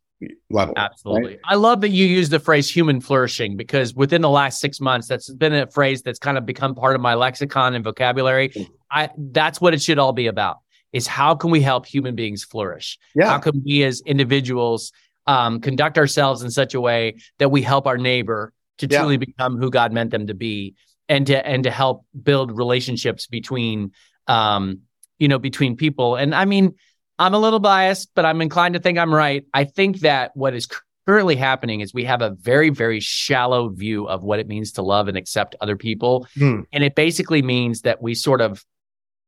level. 0.50 0.74
Absolutely. 0.76 1.30
Right? 1.32 1.40
I 1.44 1.54
love 1.54 1.80
that 1.80 1.90
you 1.90 2.06
use 2.06 2.28
the 2.28 2.40
phrase 2.40 2.68
human 2.68 3.00
flourishing 3.00 3.56
because 3.56 3.94
within 3.94 4.22
the 4.22 4.28
last 4.28 4.60
six 4.60 4.80
months, 4.80 5.08
that's 5.08 5.30
been 5.30 5.54
a 5.54 5.66
phrase 5.66 6.02
that's 6.02 6.18
kind 6.18 6.36
of 6.36 6.44
become 6.44 6.74
part 6.74 6.94
of 6.94 7.00
my 7.00 7.14
lexicon 7.14 7.74
and 7.74 7.84
vocabulary. 7.84 8.50
Mm. 8.50 8.68
I 8.90 9.10
that's 9.16 9.60
what 9.60 9.74
it 9.74 9.80
should 9.80 9.98
all 9.98 10.12
be 10.12 10.26
about 10.26 10.58
is 10.92 11.06
how 11.06 11.34
can 11.34 11.50
we 11.50 11.60
help 11.60 11.86
human 11.86 12.14
beings 12.14 12.44
flourish? 12.44 12.98
Yeah. 13.14 13.28
How 13.28 13.38
can 13.38 13.62
we 13.64 13.84
as 13.84 14.00
individuals 14.04 14.92
um, 15.26 15.60
conduct 15.60 15.98
ourselves 15.98 16.42
in 16.42 16.50
such 16.50 16.74
a 16.74 16.80
way 16.80 17.16
that 17.38 17.50
we 17.50 17.62
help 17.62 17.86
our 17.86 17.98
neighbor 17.98 18.52
to 18.78 18.88
yeah. 18.90 18.98
truly 18.98 19.16
become 19.16 19.56
who 19.56 19.70
God 19.70 19.92
meant 19.92 20.10
them 20.10 20.26
to 20.26 20.34
be, 20.34 20.74
and 21.08 21.26
to 21.26 21.46
and 21.46 21.64
to 21.64 21.70
help 21.70 22.04
build 22.20 22.56
relationships 22.56 23.26
between 23.26 23.92
um, 24.26 24.80
you 25.20 25.28
know 25.28 25.38
between 25.38 25.76
people. 25.76 26.16
And 26.16 26.34
I 26.34 26.44
mean, 26.44 26.74
I'm 27.18 27.34
a 27.34 27.38
little 27.38 27.60
biased, 27.60 28.10
but 28.16 28.24
I'm 28.24 28.40
inclined 28.42 28.74
to 28.74 28.80
think 28.80 28.98
I'm 28.98 29.14
right. 29.14 29.44
I 29.54 29.64
think 29.64 30.00
that 30.00 30.32
what 30.34 30.54
is 30.54 30.68
currently 31.06 31.36
happening 31.36 31.80
is 31.80 31.94
we 31.94 32.04
have 32.04 32.22
a 32.22 32.30
very 32.30 32.70
very 32.70 32.98
shallow 32.98 33.68
view 33.68 34.08
of 34.08 34.24
what 34.24 34.40
it 34.40 34.48
means 34.48 34.72
to 34.72 34.82
love 34.82 35.06
and 35.06 35.16
accept 35.16 35.54
other 35.60 35.76
people, 35.76 36.26
hmm. 36.36 36.62
and 36.72 36.82
it 36.82 36.96
basically 36.96 37.42
means 37.42 37.82
that 37.82 38.02
we 38.02 38.14
sort 38.14 38.40
of 38.40 38.64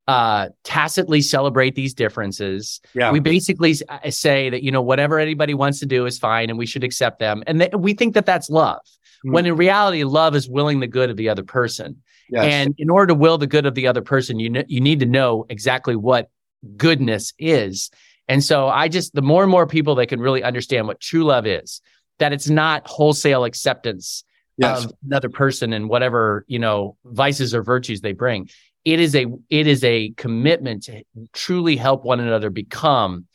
uh, 0.08 0.48
tacitly 0.64 1.20
celebrate 1.20 1.74
these 1.74 1.94
differences. 1.94 2.80
Yeah. 2.94 3.12
We 3.12 3.20
basically 3.20 3.76
uh, 3.88 4.10
say 4.10 4.50
that, 4.50 4.62
you 4.62 4.72
know, 4.72 4.82
whatever 4.82 5.18
anybody 5.18 5.54
wants 5.54 5.78
to 5.80 5.86
do 5.86 6.06
is 6.06 6.18
fine 6.18 6.50
and 6.50 6.58
we 6.58 6.66
should 6.66 6.82
accept 6.82 7.20
them. 7.20 7.44
And 7.46 7.60
th- 7.60 7.74
we 7.74 7.94
think 7.94 8.14
that 8.14 8.26
that's 8.26 8.50
love. 8.50 8.80
Mm-hmm. 9.24 9.32
When 9.32 9.46
in 9.46 9.56
reality, 9.56 10.02
love 10.02 10.34
is 10.34 10.48
willing 10.48 10.80
the 10.80 10.88
good 10.88 11.08
of 11.10 11.16
the 11.16 11.28
other 11.28 11.44
person. 11.44 12.02
Yes. 12.32 12.44
And 12.44 12.74
in 12.78 12.90
order 12.90 13.08
to 13.08 13.14
will 13.14 13.38
the 13.38 13.46
good 13.46 13.66
of 13.66 13.74
the 13.74 13.86
other 13.86 14.00
person, 14.00 14.40
you, 14.40 14.50
kn- 14.50 14.66
you 14.68 14.80
need 14.80 15.00
to 15.00 15.06
know 15.06 15.46
exactly 15.48 15.96
what 15.96 16.30
goodness 16.76 17.34
is. 17.38 17.90
And 18.26 18.42
so 18.42 18.68
I 18.68 18.88
just, 18.88 19.14
the 19.14 19.22
more 19.22 19.42
and 19.42 19.50
more 19.50 19.66
people 19.66 19.96
that 19.96 20.06
can 20.06 20.20
really 20.20 20.42
understand 20.42 20.86
what 20.86 21.00
true 21.00 21.24
love 21.24 21.46
is, 21.46 21.80
that 22.18 22.32
it's 22.32 22.48
not 22.48 22.86
wholesale 22.86 23.44
acceptance 23.44 24.24
yes. 24.56 24.84
of 24.84 24.92
another 25.04 25.28
person 25.28 25.72
and 25.72 25.88
whatever, 25.88 26.44
you 26.48 26.58
know, 26.58 26.96
vices 27.04 27.54
or 27.54 27.62
virtues 27.62 28.00
they 28.00 28.12
bring 28.12 28.48
it 28.84 29.00
is 29.00 29.14
a 29.14 29.26
it 29.48 29.66
is 29.66 29.84
a 29.84 30.10
commitment 30.16 30.84
to 30.84 31.02
truly 31.32 31.76
help 31.76 32.04
one 32.04 32.20
another 32.20 32.50
become 32.50 33.26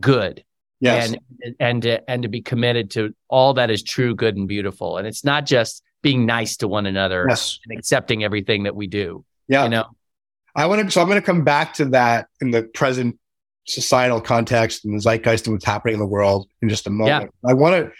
good 0.00 0.44
yes. 0.80 1.12
and 1.12 1.54
and 1.60 1.82
to, 1.82 2.10
and 2.10 2.22
to 2.22 2.28
be 2.28 2.42
committed 2.42 2.90
to 2.92 3.14
all 3.28 3.54
that 3.54 3.70
is 3.70 3.82
true 3.82 4.14
good 4.14 4.36
and 4.36 4.48
beautiful 4.48 4.96
and 4.96 5.06
it's 5.06 5.24
not 5.24 5.46
just 5.46 5.82
being 6.04 6.24
nice 6.24 6.56
to 6.56 6.68
one 6.68 6.86
another 6.86 7.26
yes. 7.28 7.58
and 7.66 7.76
accepting 7.76 8.22
everything 8.22 8.62
that 8.62 8.76
we 8.76 8.86
do 8.86 9.24
yeah 9.48 9.64
you 9.64 9.70
know 9.70 9.86
i 10.54 10.66
want 10.66 10.80
to 10.80 10.90
so 10.90 11.00
i'm 11.00 11.08
going 11.08 11.20
to 11.20 11.26
come 11.26 11.42
back 11.42 11.74
to 11.74 11.84
that 11.86 12.28
in 12.40 12.52
the 12.52 12.62
present 12.62 13.18
societal 13.66 14.20
context 14.20 14.84
and 14.84 14.94
the 14.94 15.00
zeitgeist 15.00 15.46
and 15.46 15.54
what's 15.54 15.64
happening 15.64 15.94
in 15.94 16.00
the 16.00 16.06
world 16.06 16.46
in 16.62 16.68
just 16.68 16.86
a 16.86 16.90
moment 16.90 17.32
yeah. 17.44 17.50
i 17.50 17.52
want 17.52 17.74
to 17.74 17.90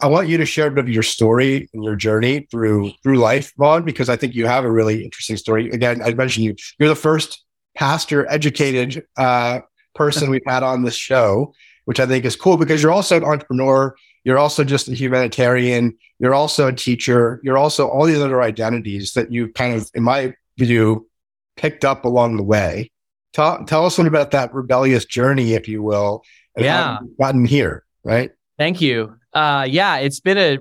I 0.00 0.06
want 0.06 0.28
you 0.28 0.36
to 0.38 0.46
share 0.46 0.68
a 0.68 0.70
bit 0.70 0.84
of 0.84 0.88
your 0.88 1.02
story 1.02 1.68
and 1.74 1.82
your 1.82 1.96
journey 1.96 2.46
through 2.50 2.92
through 3.02 3.16
life, 3.16 3.52
Vaughn, 3.56 3.84
because 3.84 4.08
I 4.08 4.16
think 4.16 4.34
you 4.34 4.46
have 4.46 4.64
a 4.64 4.70
really 4.70 5.02
interesting 5.02 5.36
story. 5.36 5.70
Again, 5.70 6.02
I 6.02 6.14
mentioned 6.14 6.44
you. 6.44 6.54
You're 6.78 6.88
the 6.88 6.94
first 6.94 7.42
pastor 7.74 8.30
educated 8.30 9.04
uh, 9.16 9.60
person 9.94 10.30
we've 10.30 10.42
had 10.46 10.62
on 10.62 10.84
this 10.84 10.94
show, 10.94 11.52
which 11.84 11.98
I 11.98 12.06
think 12.06 12.24
is 12.24 12.36
cool 12.36 12.56
because 12.56 12.82
you're 12.82 12.92
also 12.92 13.16
an 13.16 13.24
entrepreneur. 13.24 13.94
You're 14.24 14.38
also 14.38 14.64
just 14.64 14.88
a 14.88 14.94
humanitarian. 14.94 15.96
You're 16.18 16.34
also 16.34 16.68
a 16.68 16.72
teacher. 16.72 17.40
You're 17.42 17.58
also 17.58 17.88
all 17.88 18.04
these 18.04 18.20
other 18.20 18.42
identities 18.42 19.12
that 19.14 19.32
you 19.32 19.48
kind 19.52 19.74
of, 19.74 19.90
in 19.94 20.02
my 20.02 20.34
view, 20.58 21.08
picked 21.56 21.84
up 21.84 22.04
along 22.04 22.36
the 22.36 22.42
way. 22.42 22.90
Tell, 23.32 23.64
tell 23.64 23.86
us 23.86 23.98
one 23.98 24.06
about 24.06 24.30
that 24.32 24.54
rebellious 24.54 25.04
journey, 25.04 25.54
if 25.54 25.68
you 25.68 25.82
will. 25.82 26.22
yeah. 26.56 26.98
Gotten 27.20 27.44
here, 27.44 27.84
right? 28.04 28.30
Thank 28.58 28.80
you. 28.80 29.16
Uh, 29.32 29.66
yeah, 29.68 29.96
it's 29.96 30.20
been 30.20 30.38
a, 30.38 30.58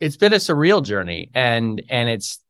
it's 0.00 0.16
been 0.16 0.32
a 0.32 0.36
surreal 0.36 0.84
journey 0.84 1.30
and, 1.34 1.82
and 1.88 2.08
it's, 2.08 2.40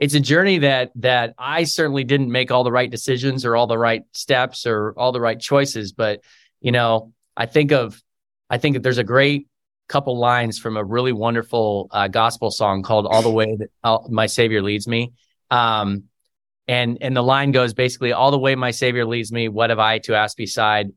it's 0.00 0.14
a 0.14 0.20
journey 0.20 0.58
that 0.58 0.92
that 0.96 1.34
I 1.38 1.64
certainly 1.64 2.04
didn't 2.04 2.32
make 2.32 2.50
all 2.50 2.64
the 2.64 2.72
right 2.72 2.90
decisions 2.90 3.44
or 3.44 3.54
all 3.54 3.66
the 3.66 3.76
right 3.76 4.02
steps 4.14 4.66
or 4.66 4.94
all 4.96 5.12
the 5.12 5.20
right 5.20 5.38
choices. 5.38 5.92
But 5.92 6.22
you 6.60 6.72
know, 6.72 7.12
I 7.36 7.44
think 7.46 7.70
of 7.70 8.02
I 8.50 8.58
think 8.58 8.74
that 8.74 8.82
there's 8.82 8.98
a 8.98 9.04
great 9.04 9.46
couple 9.88 10.18
lines 10.18 10.58
from 10.58 10.76
a 10.76 10.84
really 10.84 11.12
wonderful 11.12 11.88
uh, 11.90 12.08
gospel 12.08 12.50
song 12.50 12.82
called 12.82 13.06
"All 13.06 13.22
the 13.22 13.30
Way 13.30 13.56
That 13.56 13.70
I'll, 13.82 14.06
My 14.10 14.26
Savior 14.26 14.60
Leads 14.62 14.88
Me." 14.88 15.12
Um, 15.50 16.04
and 16.68 16.98
and 17.00 17.16
the 17.16 17.22
line 17.22 17.52
goes 17.52 17.72
basically, 17.72 18.12
"All 18.12 18.30
the 18.30 18.38
way 18.38 18.54
my 18.56 18.72
Savior 18.72 19.06
leads 19.06 19.32
me, 19.32 19.48
what 19.48 19.70
have 19.70 19.78
I 19.78 19.98
to 20.00 20.14
ask 20.14 20.36
beside? 20.36 20.90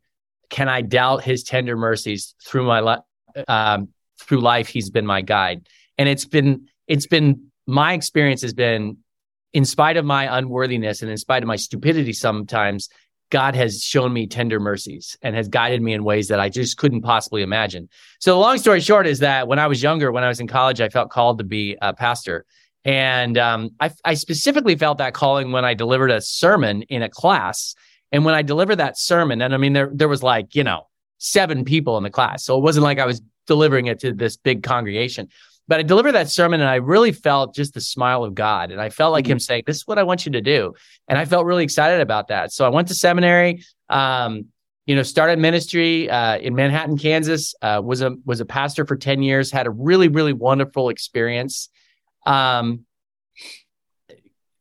Can 0.49 0.67
I 0.67 0.81
doubt 0.81 1.23
His 1.23 1.43
tender 1.43 1.77
mercies 1.77 2.35
through 2.43 2.65
my 2.65 2.79
life? 2.79 2.99
Um, 3.47 3.89
through 4.19 4.41
life, 4.41 4.67
He's 4.67 4.89
been 4.89 5.05
my 5.05 5.21
guide." 5.21 5.67
And 5.97 6.09
it's 6.09 6.25
been 6.25 6.67
it's 6.87 7.07
been 7.07 7.51
my 7.65 7.93
experience 7.93 8.41
has 8.41 8.53
been, 8.53 8.97
in 9.53 9.63
spite 9.63 9.95
of 9.97 10.05
my 10.05 10.37
unworthiness 10.37 11.01
and 11.01 11.09
in 11.09 11.17
spite 11.17 11.43
of 11.43 11.47
my 11.47 11.55
stupidity, 11.55 12.13
sometimes 12.13 12.89
God 13.33 13.55
has 13.55 13.83
shown 13.83 14.13
me 14.13 14.27
tender 14.27 14.59
mercies 14.59 15.17
and 15.23 15.35
has 15.35 15.47
guided 15.47 15.81
me 15.81 15.93
in 15.93 16.03
ways 16.03 16.27
that 16.27 16.39
I 16.39 16.49
just 16.49 16.77
couldn't 16.77 17.01
possibly 17.01 17.41
imagine. 17.41 17.89
So, 18.19 18.35
the 18.35 18.39
long 18.39 18.59
story 18.59 18.79
short 18.79 19.07
is 19.07 19.17
that 19.19 19.47
when 19.47 19.57
I 19.57 19.65
was 19.65 19.81
younger, 19.81 20.11
when 20.11 20.23
I 20.23 20.27
was 20.27 20.39
in 20.39 20.45
college, 20.45 20.79
I 20.79 20.87
felt 20.87 21.09
called 21.09 21.39
to 21.39 21.43
be 21.43 21.75
a 21.81 21.95
pastor. 21.95 22.45
And 22.85 23.35
um, 23.39 23.71
I, 23.79 23.89
I 24.05 24.13
specifically 24.13 24.75
felt 24.75 24.99
that 24.99 25.15
calling 25.15 25.51
when 25.51 25.65
I 25.65 25.73
delivered 25.73 26.11
a 26.11 26.21
sermon 26.21 26.83
in 26.83 27.01
a 27.01 27.09
class. 27.09 27.73
And 28.11 28.23
when 28.23 28.35
I 28.35 28.43
delivered 28.43 28.75
that 28.75 28.99
sermon, 28.99 29.41
and 29.41 29.51
I 29.51 29.57
mean, 29.57 29.73
there, 29.73 29.89
there 29.91 30.07
was 30.07 30.21
like, 30.21 30.53
you 30.53 30.63
know, 30.63 30.83
seven 31.17 31.65
people 31.65 31.97
in 31.97 32.03
the 32.03 32.11
class. 32.11 32.45
So 32.45 32.55
it 32.55 32.61
wasn't 32.61 32.83
like 32.83 32.99
I 32.99 33.07
was 33.07 33.19
delivering 33.47 33.87
it 33.87 33.99
to 34.01 34.13
this 34.13 34.37
big 34.37 34.61
congregation. 34.61 35.29
But 35.67 35.79
I 35.79 35.83
delivered 35.83 36.11
that 36.13 36.29
sermon 36.29 36.59
and 36.59 36.69
I 36.69 36.75
really 36.75 37.11
felt 37.11 37.55
just 37.55 37.73
the 37.73 37.81
smile 37.81 38.23
of 38.23 38.35
God. 38.35 38.71
And 38.71 38.81
I 38.81 38.89
felt 38.89 39.13
like 39.13 39.25
mm-hmm. 39.25 39.33
him 39.33 39.39
saying, 39.39 39.63
This 39.65 39.77
is 39.77 39.87
what 39.87 39.97
I 39.97 40.03
want 40.03 40.25
you 40.25 40.31
to 40.33 40.41
do. 40.41 40.73
And 41.07 41.17
I 41.17 41.25
felt 41.25 41.45
really 41.45 41.63
excited 41.63 42.01
about 42.01 42.27
that. 42.27 42.51
So 42.51 42.65
I 42.65 42.69
went 42.69 42.89
to 42.89 42.95
seminary, 42.95 43.63
um, 43.89 44.45
you 44.85 44.95
know, 44.95 45.03
started 45.03 45.39
ministry 45.39 46.09
uh, 46.09 46.37
in 46.37 46.55
Manhattan, 46.55 46.97
Kansas, 46.97 47.55
uh, 47.61 47.81
was 47.83 48.01
a 48.01 48.15
was 48.25 48.41
a 48.41 48.45
pastor 48.45 48.85
for 48.85 48.97
10 48.97 49.23
years, 49.23 49.51
had 49.51 49.67
a 49.67 49.71
really, 49.71 50.09
really 50.09 50.33
wonderful 50.33 50.89
experience. 50.89 51.69
Um, 52.25 52.85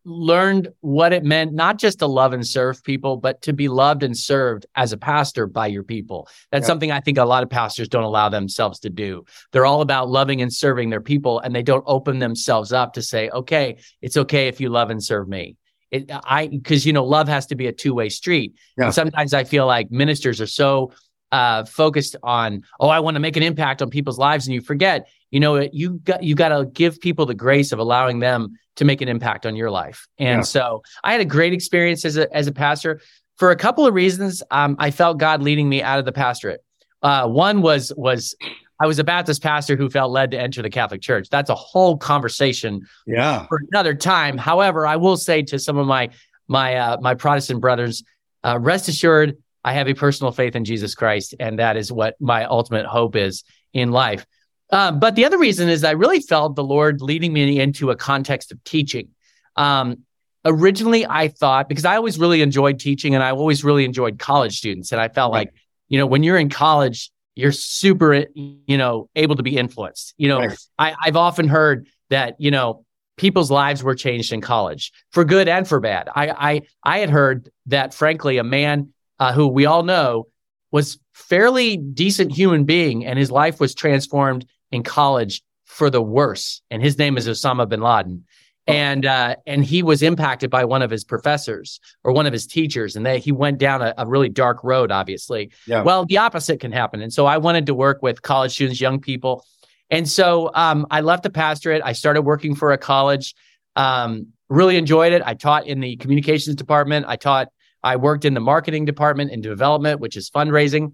learned 0.05 0.69
what 0.81 1.13
it 1.13 1.25
meant 1.25 1.53
not 1.53 1.79
just 1.79 2.01
to 2.01 2.07
love 2.07 2.33
and 2.33 2.47
serve 2.47 2.83
people, 2.83 3.17
but 3.17 3.41
to 3.43 3.53
be 3.53 3.69
loved 3.69 4.03
and 4.03 4.17
served 4.17 4.67
as 4.75 4.93
a 4.93 4.97
pastor 4.97 5.47
by 5.47 5.67
your 5.67 5.83
people. 5.83 6.29
That's 6.51 6.65
yeah. 6.65 6.69
something 6.69 6.91
I 6.91 7.01
think 7.01 7.19
a 7.19 7.25
lot 7.25 7.43
of 7.43 7.51
pastors 7.51 7.89
don't 7.89 8.03
allow 8.03 8.29
themselves 8.29 8.81
to 8.81 8.91
do. 8.91 9.25
They're 9.53 9.67
all 9.67 9.81
about 9.81 10.09
loving 10.09 10.43
and 10.43 10.53
serving 10.53 10.91
their 10.91 11.01
people, 11.01 11.41
and 11.41 11.55
they 11.55 11.63
don't 11.63 11.85
open 11.87 12.19
themselves 12.19 12.73
up 12.73 12.95
to 12.95 13.03
say, 13.03 13.31
okay, 13.31 13.79
it's 14.01 14.17
okay 14.17 14.49
if 14.49 14.61
you 14.61 14.69
love 14.69 14.91
and 14.91 15.03
serve 15.03 15.29
me. 15.29 15.57
It, 15.91 16.11
I, 16.11 16.49
because, 16.49 16.87
you 16.87 16.93
know, 16.93 17.05
love 17.05 17.29
has 17.29 17.47
to 17.47 17.55
be 17.55 17.67
a 17.67 17.73
two 17.73 17.95
way 17.95 18.09
street. 18.09 18.55
Yeah. 18.79 18.87
And 18.87 18.95
sometimes 18.95 19.35
I 19.35 19.45
feel 19.45 19.67
like 19.67 19.91
ministers 19.91 20.41
are 20.41 20.47
so 20.47 20.93
uh, 21.31 21.65
focused 21.65 22.17
on, 22.23 22.63
oh, 22.81 22.89
I 22.89 23.01
want 23.01 23.15
to 23.15 23.21
make 23.21 23.37
an 23.37 23.43
impact 23.43 23.83
on 23.83 23.91
people's 23.91 24.19
lives, 24.19 24.47
and 24.47 24.55
you 24.55 24.61
forget, 24.61 25.09
you 25.33 25.41
know, 25.41 25.69
you 25.73 25.95
got 26.05 26.23
you 26.23 26.37
got 26.37 26.51
to 26.51 26.67
give 26.67 27.01
people 27.01 27.27
the 27.27 27.35
grace 27.35 27.73
of 27.73 27.81
allowing 27.81 28.21
them 28.21 28.53
to 28.77 28.85
make 28.85 29.01
an 29.01 29.09
impact 29.09 29.45
on 29.45 29.57
your 29.57 29.71
life. 29.71 30.07
And 30.19 30.39
yeah. 30.39 30.43
so, 30.43 30.83
I 31.03 31.11
had 31.13 31.21
a 31.21 31.25
great 31.25 31.53
experience 31.53 32.05
as 32.05 32.17
a 32.17 32.33
as 32.37 32.47
a 32.47 32.53
pastor 32.53 33.01
for 33.39 33.51
a 33.51 33.57
couple 33.57 33.87
of 33.87 33.95
reasons. 33.95 34.43
Um, 34.51 34.77
I 34.79 34.93
felt 34.93 35.19
God 35.19 35.43
leading 35.43 35.69
me 35.69 35.83
out 35.83 35.99
of 35.99 36.05
the 36.05 36.13
pastorate. 36.13 36.63
Uh, 37.03 37.27
one 37.27 37.63
was 37.63 37.93
was 37.97 38.37
I 38.79 38.87
was 38.87 38.99
a 38.99 39.05
Baptist 39.05 39.43
pastor 39.43 39.75
who 39.75 39.89
felt 39.89 40.13
led 40.13 40.31
to 40.33 40.39
enter 40.39 40.61
the 40.61 40.71
Catholic 40.71 41.01
Church. 41.01 41.29
That's 41.31 41.49
a 41.49 41.55
whole 41.55 41.97
conversation, 41.97 42.87
yeah, 43.07 43.47
for 43.47 43.61
another 43.73 43.95
time. 43.95 44.37
However, 44.37 44.87
I 44.87 44.97
will 44.97 45.17
say 45.17 45.43
to 45.45 45.59
some 45.59 45.79
of 45.79 45.87
my 45.87 46.11
my 46.47 46.77
uh, 46.77 46.99
my 47.01 47.15
Protestant 47.15 47.63
brothers, 47.63 48.05
uh, 48.45 48.59
rest 48.61 48.89
assured, 48.89 49.39
I 49.65 49.73
have 49.73 49.89
a 49.89 49.95
personal 49.95 50.31
faith 50.31 50.57
in 50.57 50.67
Jesus 50.67 50.95
Christ, 50.95 51.35
and 51.41 51.59
that 51.59 51.79
is 51.79 51.91
what 51.91 52.17
my 52.21 52.45
ultimate 52.45 52.85
hope 52.85 53.17
is 53.17 53.45
in 53.73 53.93
life. 53.93 54.27
Um, 54.73 54.99
but 54.99 55.15
the 55.15 55.25
other 55.27 55.39
reason 55.39 55.69
is 55.69 55.85
I 55.85 55.91
really 55.93 56.21
felt 56.21 56.57
the 56.57 56.65
Lord 56.65 57.03
leading 57.03 57.33
me 57.33 57.61
into 57.61 57.91
a 57.91 57.97
context 57.97 58.51
of 58.51 58.65
teaching. 58.65 59.09
Um, 59.55 59.99
originally, 60.47 61.07
I 61.07 61.29
thought 61.29 61.69
because 61.69 61.85
I 61.85 61.97
always 61.97 62.19
really 62.19 62.41
enjoyed 62.41 62.81
teaching, 62.81 63.15
and 63.15 63.23
I 63.23 63.31
always 63.31 63.63
really 63.63 63.85
enjoyed 63.85 64.19
college 64.19 64.57
students, 64.57 64.91
and 64.91 65.01
I 65.01 65.09
felt 65.09 65.33
right. 65.33 65.41
like 65.41 65.55
you 65.89 65.99
know 65.99 66.07
when 66.07 66.23
you're 66.23 66.39
in 66.39 66.49
college, 66.49 67.13
you're 67.35 67.53
super 67.53 68.25
you 68.35 68.79
know 68.79 69.11
able 69.15 69.37
to 69.37 69.43
be 69.43 69.59
influenced. 69.59 70.15
You 70.17 70.29
know, 70.29 70.39
right. 70.41 70.59
I, 70.79 70.95
I've 71.05 71.17
often 71.17 71.49
heard 71.49 71.87
that 72.09 72.37
you 72.39 72.51
know 72.51 72.87
people's 73.19 73.51
lives 73.51 73.83
were 73.83 73.95
changed 73.95 74.33
in 74.33 74.41
college 74.41 74.91
for 75.11 75.23
good 75.23 75.49
and 75.49 75.69
for 75.69 75.81
bad. 75.81 76.09
I 76.15 76.31
I 76.31 76.63
I 76.83 76.99
had 77.01 77.11
heard 77.11 77.51
that 77.67 77.93
frankly, 77.93 78.39
a 78.39 78.45
man 78.45 78.95
uh, 79.19 79.35
who 79.35 79.49
we 79.49 79.67
all 79.67 79.83
know 79.83 80.29
was 80.71 80.99
fairly 81.13 81.77
decent 81.77 82.33
human 82.33 82.65
being, 82.65 83.05
and 83.05 83.19
his 83.19 83.31
life 83.31 83.61
was 83.61 83.75
transformed 83.75 84.47
in 84.73 84.83
college 84.83 85.43
for 85.67 85.91
the 85.91 86.03
worse. 86.03 86.63
And 86.71 86.83
his 86.83 86.99
name 86.99 87.17
is 87.17 87.29
Osama 87.29 87.69
bin 87.69 87.81
Laden. 87.81 88.25
And 88.67 89.05
uh, 89.05 89.37
and 89.45 89.65
he 89.65 89.83
was 89.83 90.03
impacted 90.03 90.49
by 90.49 90.65
one 90.65 90.83
of 90.83 90.91
his 90.91 91.03
professors 91.03 91.81
or 92.05 92.13
one 92.13 92.27
of 92.27 92.33
his 92.33 92.47
teachers, 92.47 92.95
and 92.95 93.05
they, 93.05 93.19
he 93.19 93.33
went 93.33 93.59
down 93.59 93.83
a, 93.83 93.93
a 93.99 94.07
really 94.07 94.29
dark 94.29 94.63
road. 94.63 94.93
Obviously, 94.93 95.51
yeah. 95.67 95.83
well, 95.83 96.07
the 96.07 96.19
opposite 96.19 96.61
can 96.61 96.71
happen. 96.71 97.03
And 97.03 97.13
so 97.13 97.27
I 97.27 97.39
wanted 97.39 97.67
to 97.67 97.75
work 97.75 98.03
with 98.03 98.23
college 98.23 98.53
students, 98.53 98.81
young 98.81 99.01
people, 99.01 99.45
and 99.91 100.09
so 100.09 100.53
um, 100.55 100.87
I 100.93 101.01
left 101.01 101.25
the 101.25 101.31
pastorate. 101.31 101.83
I 101.85 101.93
started 101.93 102.23
working 102.23 102.55
for 102.55 102.71
a 102.71 102.79
college. 102.79 103.35
Um, 103.75 104.29
really 104.49 104.77
enjoyed 104.77 105.13
it. 105.13 105.23
I 105.25 105.35
taught 105.35 105.67
in 105.67 105.81
the 105.81 105.97
communications 105.97 106.55
department. 106.55 107.07
I 107.09 107.17
taught 107.17 107.49
I 107.83 107.97
worked 107.97 108.25
in 108.25 108.35
the 108.35 108.41
marketing 108.41 108.85
department 108.85 109.33
and 109.33 109.43
development, 109.43 109.99
which 109.99 110.17
is 110.17 110.31
fundraising. 110.31 110.93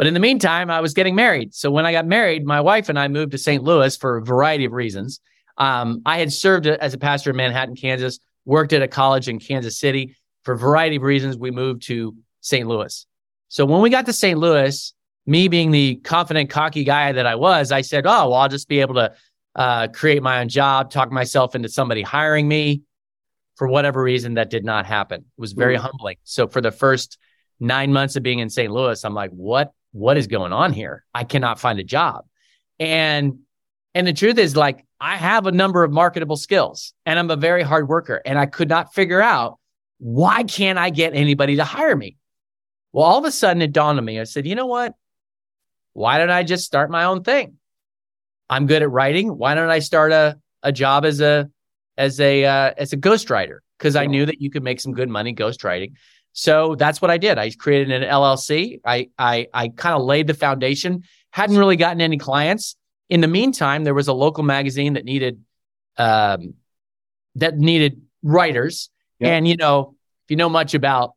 But 0.00 0.06
in 0.06 0.14
the 0.14 0.20
meantime, 0.20 0.70
I 0.70 0.80
was 0.80 0.94
getting 0.94 1.14
married. 1.14 1.52
So 1.54 1.70
when 1.70 1.84
I 1.84 1.92
got 1.92 2.06
married, 2.06 2.46
my 2.46 2.62
wife 2.62 2.88
and 2.88 2.98
I 2.98 3.06
moved 3.08 3.32
to 3.32 3.38
St. 3.38 3.62
Louis 3.62 3.94
for 3.98 4.16
a 4.16 4.24
variety 4.24 4.64
of 4.64 4.72
reasons. 4.72 5.20
Um, 5.58 6.00
I 6.06 6.20
had 6.20 6.32
served 6.32 6.66
as 6.66 6.94
a 6.94 6.98
pastor 6.98 7.28
in 7.28 7.36
Manhattan, 7.36 7.76
Kansas, 7.76 8.18
worked 8.46 8.72
at 8.72 8.80
a 8.80 8.88
college 8.88 9.28
in 9.28 9.38
Kansas 9.38 9.78
City. 9.78 10.16
For 10.44 10.54
a 10.54 10.56
variety 10.56 10.96
of 10.96 11.02
reasons, 11.02 11.36
we 11.36 11.50
moved 11.50 11.82
to 11.88 12.16
St. 12.40 12.66
Louis. 12.66 13.06
So 13.48 13.66
when 13.66 13.82
we 13.82 13.90
got 13.90 14.06
to 14.06 14.14
St. 14.14 14.38
Louis, 14.38 14.94
me 15.26 15.48
being 15.48 15.70
the 15.70 15.96
confident, 15.96 16.48
cocky 16.48 16.82
guy 16.82 17.12
that 17.12 17.26
I 17.26 17.34
was, 17.34 17.70
I 17.70 17.82
said, 17.82 18.06
Oh, 18.06 18.30
well, 18.30 18.36
I'll 18.36 18.48
just 18.48 18.68
be 18.68 18.80
able 18.80 18.94
to 18.94 19.12
uh, 19.54 19.88
create 19.88 20.22
my 20.22 20.40
own 20.40 20.48
job, 20.48 20.90
talk 20.90 21.12
myself 21.12 21.54
into 21.54 21.68
somebody 21.68 22.00
hiring 22.00 22.48
me 22.48 22.84
for 23.56 23.68
whatever 23.68 24.02
reason 24.02 24.32
that 24.36 24.48
did 24.48 24.64
not 24.64 24.86
happen. 24.86 25.20
It 25.20 25.40
was 25.40 25.52
very 25.52 25.74
mm-hmm. 25.74 25.84
humbling. 25.84 26.16
So 26.24 26.48
for 26.48 26.62
the 26.62 26.72
first 26.72 27.18
nine 27.60 27.92
months 27.92 28.16
of 28.16 28.22
being 28.22 28.38
in 28.38 28.48
St. 28.48 28.72
Louis, 28.72 29.04
I'm 29.04 29.12
like, 29.12 29.32
what, 29.32 29.74
what 29.92 30.16
is 30.16 30.26
going 30.26 30.52
on 30.52 30.72
here? 30.72 31.04
I 31.14 31.24
cannot 31.24 31.60
find 31.60 31.78
a 31.78 31.84
job. 31.84 32.24
And, 32.78 33.40
and 33.94 34.06
the 34.06 34.12
truth 34.12 34.38
is 34.38 34.56
like, 34.56 34.84
I 35.00 35.16
have 35.16 35.46
a 35.46 35.52
number 35.52 35.82
of 35.82 35.90
marketable 35.90 36.36
skills 36.36 36.92
and 37.06 37.18
I'm 37.18 37.30
a 37.30 37.36
very 37.36 37.62
hard 37.62 37.88
worker 37.88 38.20
and 38.24 38.38
I 38.38 38.46
could 38.46 38.68
not 38.68 38.94
figure 38.94 39.20
out 39.20 39.58
why 39.98 40.42
can't 40.44 40.78
I 40.78 40.90
get 40.90 41.14
anybody 41.14 41.56
to 41.56 41.64
hire 41.64 41.96
me? 41.96 42.16
Well, 42.92 43.04
all 43.04 43.18
of 43.18 43.24
a 43.24 43.30
sudden 43.30 43.62
it 43.62 43.72
dawned 43.72 43.98
on 43.98 44.04
me. 44.04 44.20
I 44.20 44.24
said, 44.24 44.46
you 44.46 44.54
know 44.54 44.66
what? 44.66 44.94
Why 45.92 46.18
don't 46.18 46.30
I 46.30 46.42
just 46.42 46.64
start 46.64 46.90
my 46.90 47.04
own 47.04 47.22
thing? 47.22 47.56
I'm 48.48 48.66
good 48.66 48.82
at 48.82 48.90
writing. 48.90 49.28
Why 49.28 49.54
don't 49.54 49.70
I 49.70 49.78
start 49.78 50.12
a, 50.12 50.38
a 50.62 50.72
job 50.72 51.04
as 51.04 51.20
a 51.20 51.50
as 51.96 52.18
a 52.20 52.44
uh, 52.44 52.74
as 52.76 52.92
a 52.92 52.96
ghostwriter 52.96 53.58
because 53.78 53.96
I 53.96 54.06
knew 54.06 54.26
that 54.26 54.40
you 54.40 54.50
could 54.50 54.62
make 54.62 54.80
some 54.80 54.92
good 54.92 55.08
money 55.08 55.34
ghostwriting. 55.34 55.92
So 56.32 56.74
that's 56.76 57.02
what 57.02 57.10
I 57.10 57.18
did. 57.18 57.38
I 57.38 57.50
created 57.50 57.90
an 57.90 58.08
LLC. 58.08 58.80
I 58.84 59.08
I 59.18 59.48
I 59.52 59.68
kind 59.68 59.96
of 59.96 60.02
laid 60.02 60.26
the 60.26 60.34
foundation. 60.34 61.02
Hadn't 61.30 61.58
really 61.58 61.76
gotten 61.76 62.00
any 62.00 62.18
clients. 62.18 62.76
In 63.08 63.20
the 63.20 63.28
meantime, 63.28 63.84
there 63.84 63.94
was 63.94 64.08
a 64.08 64.12
local 64.12 64.44
magazine 64.44 64.94
that 64.94 65.04
needed 65.04 65.42
um, 65.96 66.54
that 67.36 67.58
needed 67.58 68.02
writers. 68.22 68.90
And 69.20 69.46
you 69.46 69.56
know, 69.56 69.96
if 70.24 70.30
you 70.30 70.36
know 70.36 70.48
much 70.48 70.74
about 70.74 71.14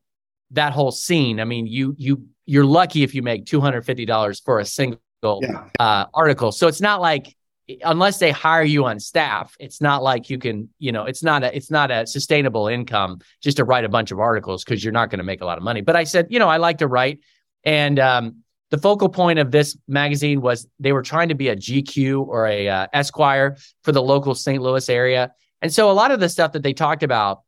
that 0.50 0.72
whole 0.72 0.90
scene, 0.90 1.40
I 1.40 1.44
mean, 1.44 1.66
you 1.66 1.94
you 1.96 2.26
you're 2.44 2.66
lucky 2.66 3.02
if 3.02 3.14
you 3.14 3.22
make 3.22 3.46
two 3.46 3.60
hundred 3.60 3.86
fifty 3.86 4.04
dollars 4.04 4.40
for 4.40 4.58
a 4.58 4.64
single 4.64 4.98
yeah. 5.22 5.64
uh, 5.78 6.06
article. 6.12 6.52
So 6.52 6.68
it's 6.68 6.80
not 6.80 7.00
like 7.00 7.34
unless 7.82 8.18
they 8.18 8.30
hire 8.30 8.62
you 8.62 8.84
on 8.84 9.00
staff, 9.00 9.56
it's 9.58 9.80
not 9.80 10.02
like 10.02 10.28
you 10.28 10.38
can, 10.38 10.68
you 10.78 10.92
know, 10.92 11.04
it's 11.04 11.22
not 11.22 11.42
a 11.42 11.56
it's 11.56 11.70
not 11.70 11.90
a 11.90 12.06
sustainable 12.06 12.68
income 12.68 13.20
just 13.40 13.56
to 13.56 13.64
write 13.64 13.84
a 13.84 13.88
bunch 13.88 14.10
of 14.10 14.20
articles 14.20 14.64
because 14.64 14.84
you're 14.84 14.92
not 14.92 15.10
going 15.10 15.18
to 15.18 15.24
make 15.24 15.40
a 15.40 15.46
lot 15.46 15.58
of 15.58 15.64
money. 15.64 15.80
But 15.80 15.96
I 15.96 16.04
said, 16.04 16.26
you 16.30 16.38
know, 16.38 16.48
I 16.48 16.58
like 16.58 16.78
to 16.78 16.86
write. 16.86 17.20
And 17.64 17.98
um, 17.98 18.44
the 18.70 18.78
focal 18.78 19.08
point 19.08 19.38
of 19.38 19.50
this 19.50 19.76
magazine 19.88 20.40
was 20.40 20.66
they 20.78 20.92
were 20.92 21.02
trying 21.02 21.28
to 21.28 21.34
be 21.34 21.48
a 21.48 21.56
GQ 21.56 22.26
or 22.26 22.46
a 22.46 22.68
uh, 22.68 22.86
Esquire 22.92 23.56
for 23.82 23.92
the 23.92 24.02
local 24.02 24.34
St. 24.34 24.62
Louis 24.62 24.88
area. 24.88 25.32
And 25.62 25.72
so 25.72 25.90
a 25.90 25.92
lot 25.92 26.10
of 26.10 26.20
the 26.20 26.28
stuff 26.28 26.52
that 26.52 26.62
they 26.62 26.74
talked 26.74 27.02
about, 27.02 27.42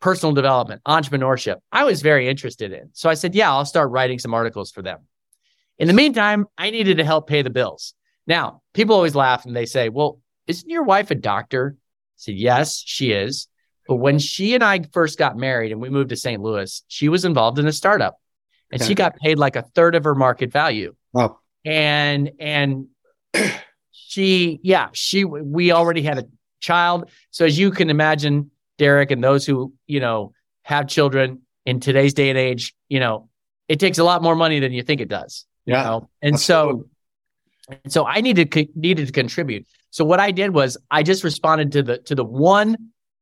personal 0.00 0.32
development, 0.32 0.82
entrepreneurship, 0.86 1.56
I 1.72 1.84
was 1.84 2.02
very 2.02 2.28
interested 2.28 2.72
in. 2.72 2.90
So 2.92 3.10
I 3.10 3.14
said, 3.14 3.34
yeah, 3.34 3.50
I'll 3.50 3.64
start 3.64 3.90
writing 3.90 4.18
some 4.18 4.32
articles 4.32 4.70
for 4.70 4.82
them. 4.82 5.00
In 5.78 5.88
the 5.88 5.94
meantime, 5.94 6.46
I 6.56 6.70
needed 6.70 6.98
to 6.98 7.04
help 7.04 7.28
pay 7.28 7.42
the 7.42 7.50
bills. 7.50 7.94
Now, 8.26 8.62
people 8.78 8.94
always 8.94 9.16
laugh 9.16 9.44
and 9.44 9.56
they 9.56 9.66
say, 9.66 9.88
well, 9.88 10.20
isn't 10.46 10.70
your 10.70 10.84
wife 10.84 11.10
a 11.10 11.16
doctor? 11.16 11.74
I 11.76 11.82
said, 12.14 12.36
yes, 12.36 12.80
she 12.86 13.10
is. 13.10 13.48
But 13.88 13.96
when 13.96 14.20
she 14.20 14.54
and 14.54 14.62
I 14.62 14.84
first 14.92 15.18
got 15.18 15.36
married 15.36 15.72
and 15.72 15.80
we 15.80 15.90
moved 15.90 16.10
to 16.10 16.16
St. 16.16 16.40
Louis, 16.40 16.84
she 16.86 17.08
was 17.08 17.24
involved 17.24 17.58
in 17.58 17.66
a 17.66 17.72
startup 17.72 18.20
and 18.70 18.80
okay. 18.80 18.88
she 18.88 18.94
got 18.94 19.16
paid 19.16 19.36
like 19.36 19.56
a 19.56 19.62
third 19.62 19.96
of 19.96 20.04
her 20.04 20.14
market 20.14 20.52
value. 20.52 20.94
Wow. 21.12 21.40
And, 21.64 22.30
and 22.38 22.86
she, 23.90 24.60
yeah, 24.62 24.90
she, 24.92 25.24
we 25.24 25.72
already 25.72 26.02
had 26.02 26.18
a 26.18 26.24
child. 26.60 27.10
So 27.32 27.46
as 27.46 27.58
you 27.58 27.72
can 27.72 27.90
imagine, 27.90 28.52
Derek, 28.76 29.10
and 29.10 29.24
those 29.24 29.44
who, 29.44 29.72
you 29.88 29.98
know, 29.98 30.34
have 30.62 30.86
children 30.86 31.42
in 31.66 31.80
today's 31.80 32.14
day 32.14 32.28
and 32.28 32.38
age, 32.38 32.76
you 32.88 33.00
know, 33.00 33.28
it 33.66 33.80
takes 33.80 33.98
a 33.98 34.04
lot 34.04 34.22
more 34.22 34.36
money 34.36 34.60
than 34.60 34.72
you 34.72 34.84
think 34.84 35.00
it 35.00 35.08
does. 35.08 35.46
Yeah. 35.66 35.78
You 35.78 35.84
know? 35.84 36.10
And 36.22 36.34
absolutely. 36.34 36.82
so, 36.84 36.90
so 37.86 38.06
I 38.06 38.20
needed, 38.20 38.54
needed 38.74 39.06
to 39.06 39.12
contribute. 39.12 39.66
So 39.90 40.04
what 40.04 40.20
I 40.20 40.30
did 40.30 40.54
was 40.54 40.76
I 40.90 41.02
just 41.02 41.24
responded 41.24 41.72
to 41.72 41.82
the, 41.82 41.98
to 41.98 42.14
the 42.14 42.24
one 42.24 42.76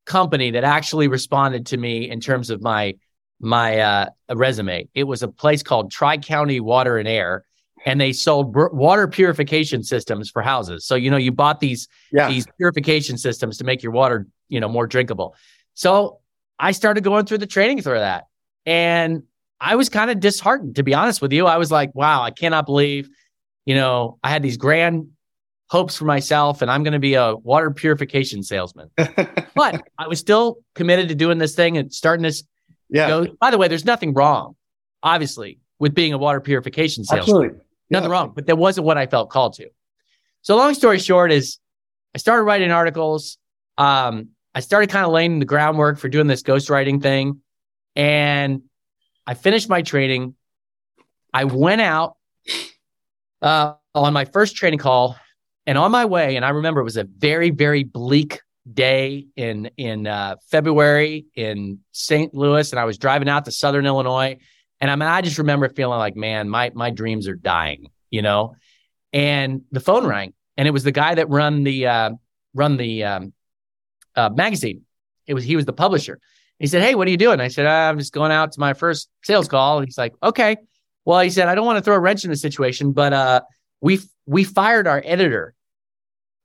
company 0.05 0.51
that 0.53 0.65
actually 0.65 1.09
responded 1.09 1.67
to 1.67 1.77
me 1.77 2.09
in 2.09 2.21
terms 2.21 2.51
of 2.51 2.63
my 2.63 2.95
my 3.39 3.79
uh, 3.79 4.09
resume. 4.35 4.89
It 4.95 5.05
was 5.05 5.23
a 5.23 5.29
place 5.29 5.63
called 5.63 5.91
Tri 5.91 6.19
County 6.19 6.61
Water 6.61 6.97
and 6.97 7.07
Air, 7.07 7.45
and 7.85 8.01
they 8.01 8.13
sold 8.13 8.53
br- 8.53 8.69
water 8.69 9.07
purification 9.07 9.83
systems 9.83 10.31
for 10.31 10.43
houses. 10.43 10.87
So 10.87 10.95
you 10.95 11.11
know, 11.11 11.17
you 11.17 11.33
bought 11.33 11.61
these 11.61 11.89
yeah. 12.13 12.29
these 12.29 12.47
purification 12.57 13.19
systems 13.19 13.59
to 13.59 13.65
make 13.65 13.83
your 13.83 13.93
water 13.93 14.27
you 14.49 14.61
know 14.61 14.69
more 14.69 14.87
drinkable. 14.87 15.37
So 15.75 16.21
I 16.59 16.73
started 16.73 17.05
going 17.05 17.27
through 17.27 17.39
the 17.39 17.47
training 17.47 17.83
through 17.83 17.99
that, 17.99 18.25
and 18.65 19.25
I 19.61 19.77
was 19.77 19.89
kind 19.89 20.11
of 20.11 20.21
disheartened 20.21 20.77
to 20.77 20.83
be 20.83 20.95
honest 20.95 21.21
with 21.21 21.33
you. 21.33 21.47
I 21.47 21.59
was 21.59 21.71
like, 21.71 21.95
wow, 21.95 22.23
I 22.23 22.31
cannot 22.31 22.65
believe, 22.65 23.11
you 23.67 23.75
know, 23.75 24.19
I 24.25 24.31
had 24.31 24.43
these 24.43 24.57
grand 24.57 25.09
hopes 25.69 25.97
for 25.97 26.05
myself 26.05 26.63
and 26.63 26.71
I'm 26.71 26.85
going 26.85 26.93
to 26.93 26.99
be 26.99 27.15
a 27.15 27.35
water 27.35 27.71
purification 27.71 28.43
salesman. 28.43 28.89
but 28.97 29.83
I 29.99 30.07
was 30.07 30.19
still 30.19 30.59
committed 30.75 31.09
to 31.09 31.15
doing 31.15 31.39
this 31.39 31.55
thing 31.55 31.77
and 31.77 31.93
starting 31.93 32.23
this. 32.23 32.45
Yeah. 32.89 33.09
You 33.09 33.25
know, 33.25 33.37
by 33.41 33.51
the 33.51 33.59
way, 33.59 33.69
there's 33.69 33.85
nothing 33.85 34.15
wrong, 34.15 34.55
obviously, 35.03 35.59
with 35.79 35.95
being 35.95 36.13
a 36.13 36.19
water 36.19 36.41
purification 36.41 37.05
salesman. 37.05 37.23
Absolutely. 37.23 37.61
Nothing 37.91 38.11
yeah. 38.11 38.17
wrong, 38.17 38.33
but 38.35 38.47
that 38.47 38.57
wasn't 38.57 38.87
what 38.87 38.97
I 38.97 39.07
felt 39.07 39.31
called 39.31 39.55
to. 39.55 39.69
So 40.43 40.57
long 40.57 40.75
story 40.75 41.01
short 41.01 41.33
is 41.33 41.59
I 42.15 42.19
started 42.19 42.45
writing 42.45 42.71
articles. 42.71 43.39
Um, 43.77 44.29
I 44.55 44.61
started 44.61 44.89
kind 44.89 45.05
of 45.05 45.13
laying 45.13 45.41
the 45.41 45.45
groundwork 45.45 45.99
for 45.99 46.09
doing 46.09 46.29
this 46.29 46.43
ghostwriting 46.43 47.03
thing. 47.03 47.41
And 47.97 48.63
I 49.27 49.35
finished 49.35 49.69
my 49.69 49.83
training. 49.83 50.35
I 51.35 51.45
went 51.45 51.81
out 51.81 52.17
uh, 53.43 53.75
on 53.95 54.13
my 54.13 54.25
first 54.25 54.57
training 54.57 54.79
call 54.79 55.17
and 55.67 55.77
on 55.77 55.91
my 55.91 56.05
way, 56.05 56.37
and 56.37 56.45
I 56.45 56.51
remember 56.51 56.81
it 56.81 56.85
was 56.85 56.97
a 56.97 57.05
very, 57.05 57.51
very 57.51 57.85
bleak 57.85 58.41
day 58.73 59.27
in 59.37 59.71
in 59.77 60.07
uh, 60.07 60.37
February 60.51 61.27
in 61.35 61.81
St. 61.93 62.35
Louis, 62.35 62.73
and 62.73 62.81
I 62.81 62.85
was 62.85 62.99
driving 62.99 63.29
out 63.29 63.45
to 63.45 63.53
Southern 63.53 63.87
Illinois, 63.87 64.39
and 64.81 64.91
I 64.91 64.97
mean, 64.97 65.09
I 65.09 65.21
just 65.21 65.39
remember 65.39 65.69
feeling 65.69 65.99
like, 65.99 66.17
man, 66.17 66.49
my 66.49 66.71
my 66.75 66.91
dreams 66.91 67.29
are 67.29 67.35
dying, 67.35 67.91
you 68.11 68.23
know. 68.23 68.57
And 69.13 69.63
the 69.73 69.81
phone 69.81 70.07
rang, 70.07 70.35
and 70.57 70.69
it 70.69 70.73
was 70.73 70.85
the 70.85 70.93
guy 70.93 71.15
that 71.15 71.29
run 71.29 71.65
the 71.65 71.87
uh, 71.87 72.11
run 72.55 72.77
the 72.77 73.05
um, 73.05 73.33
uh, 74.15 74.31
magazine. 74.31 74.83
It 75.27 75.35
was 75.35 75.45
he 75.45 75.57
was 75.57 75.65
the 75.65 75.73
publisher. 75.73 76.19
He 76.59 76.67
said, 76.67 76.83
"Hey, 76.83 76.95
what 76.95 77.07
are 77.07 77.11
you 77.11 77.17
doing?" 77.17 77.41
I 77.41 77.49
said, 77.49 77.67
"I'm 77.67 77.99
just 77.99 78.13
going 78.13 78.33
out 78.33 78.53
to 78.53 78.61
my 78.61 78.75
first 78.75 79.09
sales 79.23 79.49
call." 79.49 79.79
And 79.79 79.87
he's 79.87 79.99
like, 79.99 80.15
"Okay." 80.23 80.57
Well, 81.07 81.21
he 81.21 81.31
said, 81.31 81.49
"I 81.49 81.55
don't 81.55 81.65
want 81.65 81.79
to 81.79 81.83
throw 81.83 81.95
a 81.95 82.01
wrench 82.01 82.25
in 82.25 82.31
the 82.31 82.37
situation, 82.37 82.93
but 82.93 83.15
uh, 83.15 83.41
we 83.81 84.01
we 84.27 84.45
fired 84.45 84.87
our 84.87 85.01
editor 85.03 85.55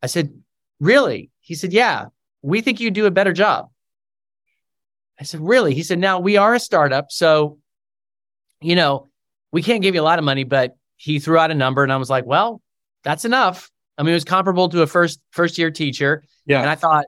I 0.02 0.08
said, 0.08 0.34
Really? 0.80 1.30
He 1.41 1.56
said, 1.56 1.74
Yeah, 1.74 2.06
we 2.41 2.62
think 2.62 2.80
you 2.80 2.91
do 2.91 3.06
a 3.06 3.12
better 3.12 3.34
job. 3.34 3.69
I 5.19 5.24
said, 5.24 5.41
Really? 5.41 5.74
He 5.74 5.84
said, 5.84 6.00
Now 6.00 6.19
we 6.19 6.38
are 6.38 6.54
a 6.54 6.60
startup. 6.60 7.12
So, 7.12 7.60
you 8.62 8.76
know, 8.76 9.10
we 9.52 9.62
can't 9.62 9.82
give 9.82 9.95
you 9.95 10.02
a 10.02 10.04
lot 10.04 10.19
of 10.19 10.26
money, 10.26 10.43
but 10.43 10.76
he 10.97 11.19
threw 11.19 11.38
out 11.38 11.52
a 11.52 11.56
number 11.56 11.84
and 11.84 11.91
I 11.91 11.97
was 11.97 12.10
like, 12.10 12.26
Well, 12.26 12.62
that's 13.04 13.26
enough. 13.26 13.69
I 13.97 14.04
mean, 14.04 14.12
it 14.12 14.15
was 14.15 14.24
comparable 14.24 14.69
to 14.69 14.82
a 14.82 14.88
first 14.88 15.19
first 15.32 15.58
year 15.58 15.69
teacher. 15.69 16.24
Yeah. 16.45 16.62
And 16.62 16.69
I 16.69 16.76
thought, 16.76 17.06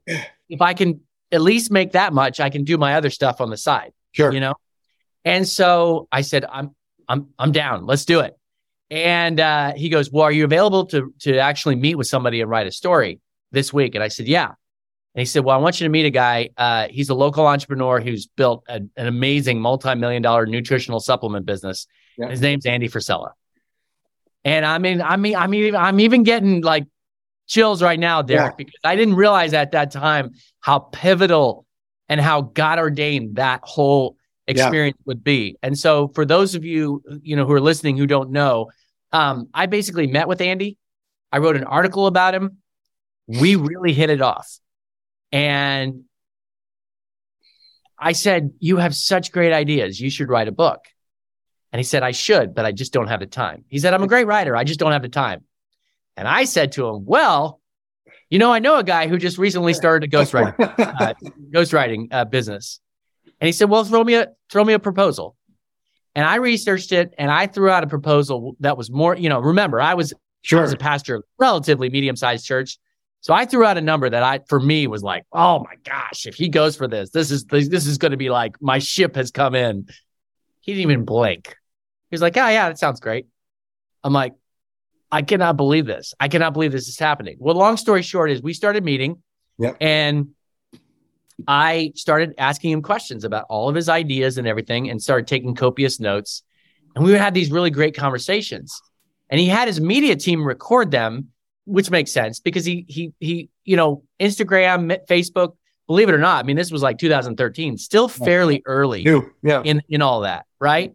if 0.49 0.61
I 0.61 0.73
can 0.73 1.01
at 1.31 1.41
least 1.41 1.71
make 1.71 1.93
that 1.93 2.13
much, 2.13 2.39
I 2.39 2.49
can 2.49 2.63
do 2.63 2.77
my 2.77 2.95
other 2.95 3.09
stuff 3.09 3.41
on 3.41 3.49
the 3.49 3.57
side. 3.57 3.93
Sure. 4.11 4.31
You 4.31 4.39
know? 4.39 4.53
And 5.25 5.47
so 5.47 6.07
I 6.11 6.21
said, 6.21 6.45
I'm 6.45 6.75
I'm 7.13 7.27
I'm 7.37 7.51
down. 7.51 7.85
Let's 7.85 8.05
do 8.05 8.21
it. 8.21 8.37
And 8.89 9.39
uh, 9.39 9.73
he 9.73 9.89
goes, 9.89 10.11
Well, 10.11 10.23
are 10.23 10.31
you 10.31 10.43
available 10.43 10.85
to, 10.87 11.13
to 11.21 11.37
actually 11.37 11.75
meet 11.75 11.95
with 11.95 12.07
somebody 12.07 12.41
and 12.41 12.49
write 12.49 12.67
a 12.67 12.71
story 12.71 13.19
this 13.51 13.71
week? 13.71 13.95
And 13.95 14.03
I 14.03 14.07
said, 14.07 14.27
Yeah. 14.27 14.47
And 14.47 15.19
he 15.19 15.25
said, 15.25 15.43
Well, 15.43 15.55
I 15.55 15.59
want 15.59 15.79
you 15.79 15.85
to 15.85 15.89
meet 15.89 16.05
a 16.05 16.09
guy. 16.11 16.49
Uh, 16.57 16.87
he's 16.89 17.09
a 17.09 17.15
local 17.15 17.45
entrepreneur 17.45 18.01
who's 18.01 18.27
built 18.27 18.63
a, 18.67 18.81
an 18.97 19.07
amazing 19.07 19.59
multi 19.59 19.93
million 19.95 20.21
dollar 20.21 20.45
nutritional 20.45 20.99
supplement 20.99 21.45
business. 21.45 21.87
Yeah. 22.17 22.29
His 22.29 22.41
name's 22.41 22.65
Andy 22.65 22.89
Frisella. 22.89 23.31
And 24.45 24.65
I 24.65 24.77
mean, 24.77 25.01
I 25.01 25.17
mean, 25.17 25.35
I 25.35 25.47
mean, 25.47 25.75
I'm 25.75 25.99
even 25.99 26.23
getting 26.23 26.61
like 26.61 26.85
chills 27.47 27.81
right 27.81 27.99
now, 27.99 28.21
Derek, 28.21 28.51
yeah. 28.51 28.55
because 28.57 28.79
I 28.83 28.95
didn't 28.95 29.15
realize 29.15 29.53
at 29.53 29.71
that 29.71 29.91
time 29.91 30.31
how 30.59 30.79
pivotal 30.79 31.65
and 32.09 32.19
how 32.19 32.41
God 32.41 32.79
ordained 32.79 33.37
that 33.37 33.61
whole 33.63 34.17
experience 34.47 34.97
yeah. 34.99 35.03
would 35.05 35.23
be. 35.23 35.57
And 35.61 35.77
so, 35.77 36.09
for 36.09 36.25
those 36.25 36.55
of 36.55 36.65
you, 36.65 37.03
you 37.21 37.35
know, 37.35 37.45
who 37.45 37.53
are 37.53 37.61
listening 37.61 37.97
who 37.97 38.07
don't 38.07 38.31
know, 38.31 38.69
um, 39.11 39.49
I 39.53 39.65
basically 39.67 40.07
met 40.07 40.27
with 40.27 40.41
Andy. 40.41 40.77
I 41.31 41.39
wrote 41.39 41.55
an 41.55 41.63
article 41.63 42.07
about 42.07 42.35
him. 42.35 42.57
We 43.27 43.55
really 43.55 43.93
hit 43.93 44.09
it 44.09 44.21
off. 44.21 44.59
And 45.31 46.03
I 47.97 48.11
said, 48.11 48.51
You 48.59 48.77
have 48.77 48.95
such 48.95 49.31
great 49.31 49.53
ideas. 49.53 49.99
You 49.99 50.09
should 50.09 50.29
write 50.29 50.47
a 50.47 50.51
book. 50.51 50.79
And 51.71 51.79
he 51.79 51.83
said, 51.83 52.03
I 52.03 52.11
should, 52.11 52.53
but 52.53 52.65
I 52.65 52.71
just 52.71 52.93
don't 52.93 53.07
have 53.07 53.19
the 53.19 53.25
time. 53.25 53.65
He 53.67 53.79
said, 53.79 53.93
I'm 53.95 54.03
a 54.03 54.07
great 54.07 54.27
writer. 54.27 54.55
I 54.55 54.63
just 54.63 54.79
don't 54.79 54.91
have 54.91 55.01
the 55.01 55.09
time. 55.09 55.43
And 56.15 56.27
I 56.27 56.43
said 56.43 56.73
to 56.73 56.87
him, 56.87 57.05
Well, 57.05 57.59
you 58.29 58.39
know, 58.39 58.51
I 58.51 58.59
know 58.59 58.77
a 58.77 58.83
guy 58.83 59.07
who 59.07 59.17
just 59.17 59.37
recently 59.37 59.73
started 59.73 60.11
a 60.11 60.11
ghostwriting, 60.15 60.55
uh, 60.59 61.13
ghostwriting 61.51 62.07
uh, 62.11 62.25
business. 62.25 62.79
And 63.43 63.47
he 63.47 63.51
said, 63.51 63.69
Well, 63.69 63.83
throw 63.83 64.05
me 64.05 64.13
a 64.13 64.29
throw 64.49 64.63
me 64.63 64.71
a 64.71 64.79
proposal. 64.79 65.35
And 66.15 66.25
I 66.25 66.35
researched 66.35 66.93
it 66.93 67.13
and 67.17 67.29
I 67.29 67.45
threw 67.45 67.69
out 67.69 67.83
a 67.83 67.87
proposal 67.87 68.55
that 68.61 68.77
was 68.77 68.89
more, 68.89 69.17
you 69.17 69.27
know, 69.27 69.41
remember, 69.41 69.81
I 69.81 69.95
was, 69.95 70.13
sure. 70.43 70.59
I 70.59 70.61
was 70.61 70.71
a 70.71 70.77
pastor 70.77 71.15
of 71.15 71.23
relatively 71.37 71.89
medium 71.89 72.15
sized 72.15 72.45
church. 72.45 72.77
So 73.19 73.33
I 73.33 73.43
threw 73.43 73.65
out 73.65 73.77
a 73.77 73.81
number 73.81 74.09
that 74.09 74.23
I, 74.23 74.39
for 74.47 74.61
me, 74.61 74.87
was 74.87 75.03
like, 75.03 75.25
oh 75.33 75.59
my 75.59 75.75
gosh, 75.83 76.25
if 76.25 76.35
he 76.35 76.47
goes 76.47 76.77
for 76.77 76.87
this, 76.87 77.09
this 77.09 77.31
is 77.31 77.43
this 77.43 77.85
is 77.85 77.97
going 77.97 78.11
to 78.11 78.17
be 78.17 78.29
like 78.29 78.61
my 78.61 78.79
ship 78.79 79.17
has 79.17 79.29
come 79.29 79.55
in. 79.55 79.87
He 80.61 80.71
didn't 80.71 80.91
even 80.91 81.03
blink. 81.03 81.49
He 81.49 82.13
was 82.13 82.21
like, 82.21 82.37
oh 82.37 82.47
yeah, 82.47 82.69
that 82.69 82.79
sounds 82.79 83.01
great. 83.01 83.25
I'm 84.05 84.13
like, 84.13 84.35
I 85.11 85.21
cannot 85.21 85.57
believe 85.57 85.85
this. 85.85 86.13
I 86.17 86.29
cannot 86.29 86.53
believe 86.53 86.71
this 86.71 86.87
is 86.87 86.97
happening. 86.97 87.35
Well, 87.39 87.55
long 87.55 87.75
story 87.75 88.03
short 88.03 88.31
is 88.31 88.41
we 88.41 88.53
started 88.53 88.85
meeting, 88.85 89.21
yep. 89.59 89.75
and 89.81 90.29
I 91.47 91.91
started 91.95 92.33
asking 92.37 92.71
him 92.71 92.81
questions 92.81 93.23
about 93.23 93.45
all 93.49 93.69
of 93.69 93.75
his 93.75 93.89
ideas 93.89 94.37
and 94.37 94.47
everything 94.47 94.89
and 94.89 95.01
started 95.01 95.27
taking 95.27 95.55
copious 95.55 95.99
notes. 95.99 96.43
And 96.95 97.03
we 97.03 97.11
would 97.11 97.21
have 97.21 97.33
these 97.33 97.51
really 97.51 97.71
great 97.71 97.95
conversations. 97.95 98.81
And 99.29 99.39
he 99.39 99.47
had 99.47 99.67
his 99.67 99.81
media 99.81 100.15
team 100.15 100.43
record 100.43 100.91
them, 100.91 101.29
which 101.65 101.89
makes 101.89 102.11
sense 102.11 102.39
because 102.39 102.65
he 102.65 102.85
he 102.87 103.13
he, 103.19 103.49
you 103.63 103.75
know, 103.75 104.03
Instagram, 104.19 104.97
Facebook, 105.07 105.55
believe 105.87 106.09
it 106.09 106.15
or 106.15 106.19
not, 106.19 106.43
I 106.43 106.47
mean, 106.47 106.55
this 106.55 106.71
was 106.71 106.81
like 106.81 106.97
2013, 106.97 107.77
still 107.77 108.07
fairly 108.07 108.61
early 108.65 109.01
yeah. 109.41 109.61
in 109.63 109.81
in 109.89 110.01
all 110.01 110.21
that, 110.21 110.45
right? 110.59 110.93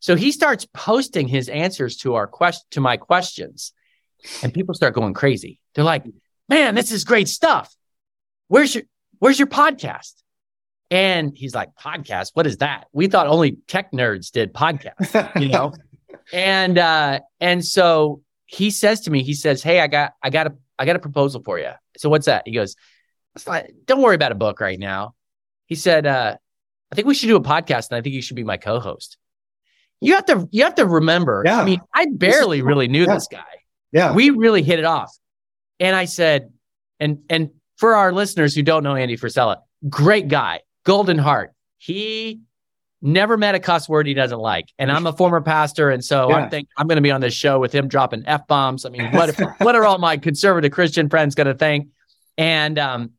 So 0.00 0.14
he 0.14 0.30
starts 0.30 0.66
posting 0.72 1.28
his 1.28 1.48
answers 1.48 1.96
to 1.98 2.14
our 2.14 2.26
question 2.26 2.66
to 2.72 2.80
my 2.80 2.96
questions. 2.96 3.72
And 4.42 4.52
people 4.52 4.74
start 4.74 4.94
going 4.94 5.14
crazy. 5.14 5.58
They're 5.74 5.84
like, 5.84 6.04
man, 6.48 6.74
this 6.74 6.92
is 6.92 7.04
great 7.04 7.28
stuff. 7.28 7.74
Where's 8.48 8.74
your 8.74 8.84
where's 9.18 9.38
your 9.38 9.48
podcast? 9.48 10.14
And 10.90 11.32
he's 11.36 11.54
like, 11.54 11.70
podcast? 11.80 12.30
What 12.34 12.46
is 12.46 12.58
that? 12.58 12.86
We 12.92 13.08
thought 13.08 13.26
only 13.26 13.58
tech 13.66 13.90
nerds 13.92 14.30
did 14.30 14.52
podcasts, 14.54 15.40
you 15.40 15.48
know? 15.48 15.74
and 16.32 16.78
uh, 16.78 17.20
and 17.40 17.64
so 17.64 18.22
he 18.46 18.70
says 18.70 19.00
to 19.02 19.10
me, 19.10 19.22
he 19.22 19.34
says, 19.34 19.62
Hey, 19.62 19.80
I 19.80 19.88
got 19.88 20.12
I 20.22 20.30
got 20.30 20.46
a 20.46 20.54
I 20.78 20.84
got 20.86 20.94
a 20.96 21.00
proposal 21.00 21.42
for 21.44 21.58
you. 21.58 21.70
So 21.96 22.08
what's 22.08 22.26
that? 22.26 22.42
He 22.46 22.52
goes, 22.52 22.76
Don't 23.86 24.00
worry 24.02 24.14
about 24.14 24.32
a 24.32 24.36
book 24.36 24.60
right 24.60 24.78
now. 24.78 25.14
He 25.66 25.74
said, 25.74 26.06
uh, 26.06 26.36
I 26.92 26.94
think 26.94 27.08
we 27.08 27.14
should 27.14 27.26
do 27.26 27.36
a 27.36 27.40
podcast 27.42 27.88
and 27.90 27.96
I 27.98 28.00
think 28.02 28.14
you 28.14 28.22
should 28.22 28.36
be 28.36 28.44
my 28.44 28.56
co-host. 28.56 29.16
you 30.00 30.14
have 30.14 30.26
to 30.26 30.48
you 30.52 30.62
have 30.62 30.76
to 30.76 30.86
remember. 30.86 31.42
Yeah. 31.44 31.60
I 31.60 31.64
mean, 31.64 31.80
I 31.92 32.06
barely 32.12 32.62
really 32.62 32.86
knew 32.86 33.04
Yeah. 33.06 33.14
this 33.14 33.26
guy. 33.28 33.42
Yeah. 33.90 34.12
We 34.12 34.30
really 34.30 34.62
hit 34.62 34.78
it 34.78 34.84
off. 34.84 35.10
And 35.80 35.96
I 35.96 36.04
said, 36.04 36.52
and 37.00 37.18
and 37.28 37.50
for 37.76 37.94
our 37.94 38.12
listeners 38.12 38.54
who 38.54 38.62
don't 38.62 38.82
know 38.82 38.94
Andy 38.96 39.16
Frisella, 39.16 39.58
great 39.88 40.28
guy, 40.28 40.60
golden 40.84 41.18
heart. 41.18 41.52
He 41.78 42.40
never 43.02 43.36
met 43.36 43.54
a 43.54 43.60
cuss 43.60 43.88
word 43.88 44.06
he 44.06 44.14
doesn't 44.14 44.38
like. 44.38 44.72
And 44.78 44.90
I'm 44.90 45.06
a 45.06 45.12
former 45.12 45.40
pastor, 45.40 45.90
and 45.90 46.04
so 46.04 46.30
Yeah. 46.30 46.36
I'm 46.36 46.50
think 46.50 46.68
I'm 46.76 46.86
going 46.86 46.96
to 46.96 47.02
be 47.02 47.10
on 47.10 47.20
this 47.20 47.34
show 47.34 47.58
with 47.58 47.72
him 47.72 47.88
dropping 47.88 48.24
f 48.26 48.46
bombs. 48.46 48.84
I 48.84 48.90
mean, 48.90 49.10
what 49.12 49.38
what 49.60 49.74
are 49.74 49.84
all 49.84 49.98
my 49.98 50.16
conservative 50.16 50.72
Christian 50.72 51.08
friends 51.08 51.34
going 51.34 51.46
to 51.46 51.54
think? 51.54 51.88
And 52.38 52.78
um, 52.78 53.12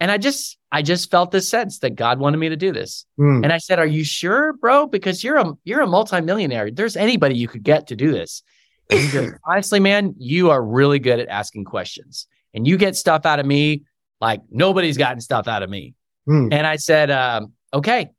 and 0.00 0.10
I 0.10 0.18
just 0.18 0.58
I 0.70 0.82
just 0.82 1.10
felt 1.10 1.30
this 1.30 1.48
sense 1.48 1.78
that 1.80 1.94
God 1.94 2.18
wanted 2.18 2.38
me 2.38 2.48
to 2.50 2.56
do 2.56 2.72
this. 2.72 3.06
Hmm. 3.16 3.42
And 3.42 3.52
I 3.52 3.58
said, 3.58 3.78
"Are 3.78 3.86
you 3.86 4.04
sure, 4.04 4.52
bro? 4.54 4.86
Because 4.86 5.24
you're 5.24 5.38
a 5.38 5.52
you're 5.64 5.80
a 5.80 5.86
multimillionaire. 5.86 6.70
There's 6.70 6.96
anybody 6.96 7.36
you 7.36 7.48
could 7.48 7.62
get 7.62 7.86
to 7.88 7.96
do 7.96 8.12
this." 8.12 8.42
And 8.90 9.00
he 9.00 9.10
goes, 9.10 9.32
"Honestly, 9.44 9.80
man, 9.80 10.14
you 10.18 10.50
are 10.50 10.62
really 10.62 10.98
good 10.98 11.18
at 11.18 11.28
asking 11.28 11.64
questions, 11.64 12.26
and 12.56 12.66
you 12.66 12.76
get 12.76 12.96
stuff 12.96 13.24
out 13.24 13.38
of 13.38 13.46
me 13.46 13.84
like 14.20 14.40
nobody's 14.50 14.96
gotten 14.98 15.20
stuff 15.20 15.46
out 15.46 15.62
of 15.62 15.70
me." 15.70 15.94
Hmm. 16.26 16.48
And 16.50 16.66
I 16.66 16.76
said, 16.76 17.10
um, 17.12 17.52
"Okay." 17.72 18.10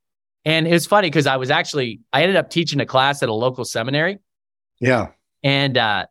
And 0.45 0.65
it 0.65 0.71
was 0.71 0.85
funny 0.85 1.09
because 1.09 1.27
I 1.27 1.35
was 1.35 1.49
actually 1.51 1.99
I 2.13 2.21
ended 2.21 2.37
up 2.37 2.49
teaching 2.49 2.79
a 2.79 2.85
class 2.85 3.21
at 3.21 3.27
a 3.27 3.33
local 3.33 3.65
seminary, 3.65 4.19
Yeah. 4.79 5.07
and 5.43 5.77
uh, 5.77 6.05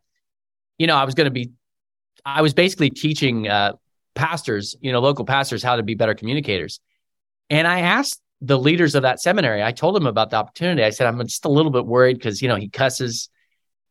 you 0.77 0.85
know 0.85 0.95
I 0.95 1.05
was 1.05 1.15
going 1.15 1.25
to 1.25 1.31
be, 1.31 1.49
I 2.23 2.43
was 2.43 2.53
basically 2.53 2.91
teaching 2.91 3.47
uh, 3.47 3.73
pastors, 4.13 4.75
you 4.79 4.91
know, 4.91 4.99
local 4.99 5.25
pastors 5.25 5.63
how 5.63 5.77
to 5.77 5.83
be 5.83 5.95
better 5.95 6.13
communicators. 6.13 6.79
And 7.49 7.67
I 7.67 7.79
asked 7.81 8.21
the 8.41 8.59
leaders 8.59 8.93
of 8.93 9.01
that 9.03 9.19
seminary, 9.19 9.63
I 9.63 9.71
told 9.71 9.95
them 9.95 10.05
about 10.05 10.29
the 10.29 10.35
opportunity. 10.35 10.83
I 10.83 10.91
said, 10.91 11.07
I'm 11.07 11.19
just 11.25 11.45
a 11.45 11.49
little 11.49 11.71
bit 11.71 11.85
worried 11.87 12.17
because, 12.19 12.41
you 12.41 12.47
know, 12.47 12.55
he 12.57 12.69
cusses. 12.69 13.29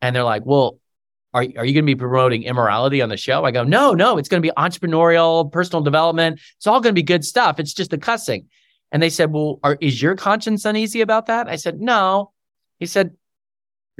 And 0.03 0.15
they're 0.15 0.23
like, 0.23 0.43
well, 0.45 0.79
are, 1.37 1.43
are 1.59 1.65
you 1.67 1.75
going 1.75 1.75
to 1.75 1.83
be 1.83 1.95
promoting 1.95 2.45
immorality 2.45 3.03
on 3.03 3.11
the 3.11 3.17
show? 3.19 3.45
I 3.45 3.51
go, 3.51 3.63
no, 3.63 3.93
no, 3.93 4.17
it's 4.17 4.29
going 4.29 4.43
to 4.43 4.47
be 4.49 4.53
entrepreneurial, 4.57 5.53
personal 5.53 5.83
development. 5.83 6.41
It's 6.57 6.67
all 6.67 6.81
going 6.81 6.95
to 6.95 6.99
be 6.99 7.03
good 7.03 7.25
stuff. 7.25 7.61
It's 7.61 7.75
just 7.75 7.91
the 7.91 7.99
cussing. 7.99 8.47
And 8.91 9.03
they 9.03 9.11
said, 9.11 9.33
well, 9.33 9.61
are, 9.63 9.77
is 9.81 10.01
your 10.01 10.17
conscience 10.17 10.65
uneasy 10.65 11.03
about 11.03 11.27
that? 11.27 11.47
I 11.49 11.57
said, 11.57 11.79
no. 11.81 12.33
He 12.79 12.87
said, 12.87 13.11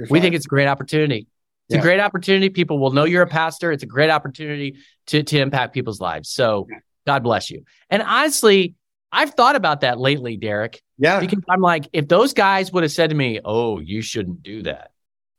we 0.09 0.19
think 0.19 0.33
it's 0.33 0.45
a 0.45 0.49
great 0.49 0.67
opportunity. 0.67 1.27
It's 1.69 1.75
Yeah. 1.75 1.79
a 1.79 1.81
great 1.83 1.99
opportunity. 1.99 2.49
People 2.49 2.79
will 2.79 2.91
know 2.91 3.03
you're 3.03 3.23
a 3.23 3.27
pastor. 3.27 3.71
It's 3.71 3.83
a 3.83 3.87
great 3.87 4.09
opportunity 4.09 4.77
to 5.07 5.21
to 5.23 5.39
impact 5.39 5.73
people's 5.73 5.99
lives. 5.99 6.29
So 6.29 6.67
God 7.05 7.23
bless 7.23 7.51
you. 7.51 7.63
And 7.89 8.01
honestly, 8.01 8.75
I've 9.11 9.31
thought 9.31 9.55
about 9.55 9.81
that 9.81 9.99
lately, 9.99 10.37
Derek, 10.37 10.81
yeah. 10.97 11.19
because 11.19 11.43
I'm 11.49 11.61
like, 11.61 11.87
if 11.93 12.07
those 12.07 12.33
guys 12.33 12.71
would 12.71 12.83
have 12.83 12.91
said 12.91 13.09
to 13.09 13.15
me, 13.15 13.39
"Oh, 13.43 13.79
you 13.79 14.01
shouldn't 14.01 14.43
do 14.43 14.63
that," 14.63 14.91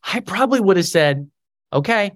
I 0.03 0.21
probably 0.21 0.61
would 0.61 0.77
have 0.77 0.87
said, 0.87 1.31
"Okay, 1.73 2.13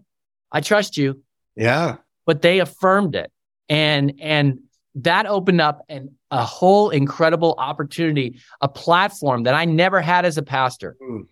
I 0.50 0.60
trust 0.60 0.96
you." 0.96 1.22
Yeah. 1.56 1.96
But 2.26 2.42
they 2.42 2.60
affirmed 2.60 3.14
it, 3.14 3.30
and 3.68 4.14
and 4.20 4.60
that 4.96 5.26
opened 5.26 5.60
up 5.60 5.82
an 5.88 6.14
a 6.30 6.44
whole 6.44 6.90
incredible 6.90 7.54
opportunity, 7.58 8.40
a 8.60 8.68
platform 8.68 9.42
that 9.44 9.54
I 9.54 9.64
never 9.64 10.00
had 10.00 10.24
as 10.24 10.38
a 10.38 10.42
pastor 10.42 10.96
Hmm. 11.00 11.22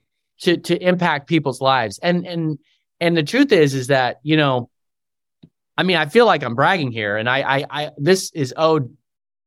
to 0.42 0.56
to 0.56 0.82
impact 0.82 1.28
people's 1.28 1.60
lives. 1.60 1.98
And 2.02 2.26
and 2.26 2.58
and 3.00 3.16
the 3.16 3.22
truth 3.22 3.50
is 3.52 3.74
is 3.74 3.86
that, 3.86 4.18
you 4.22 4.36
know, 4.36 4.68
I 5.76 5.82
mean, 5.82 5.96
I 5.96 6.06
feel 6.06 6.26
like 6.26 6.42
I'm 6.42 6.54
bragging 6.54 6.92
here 6.92 7.16
and 7.16 7.28
I 7.28 7.40
I, 7.60 7.66
I 7.70 7.90
this 7.96 8.30
is 8.32 8.52
owed 8.56 8.94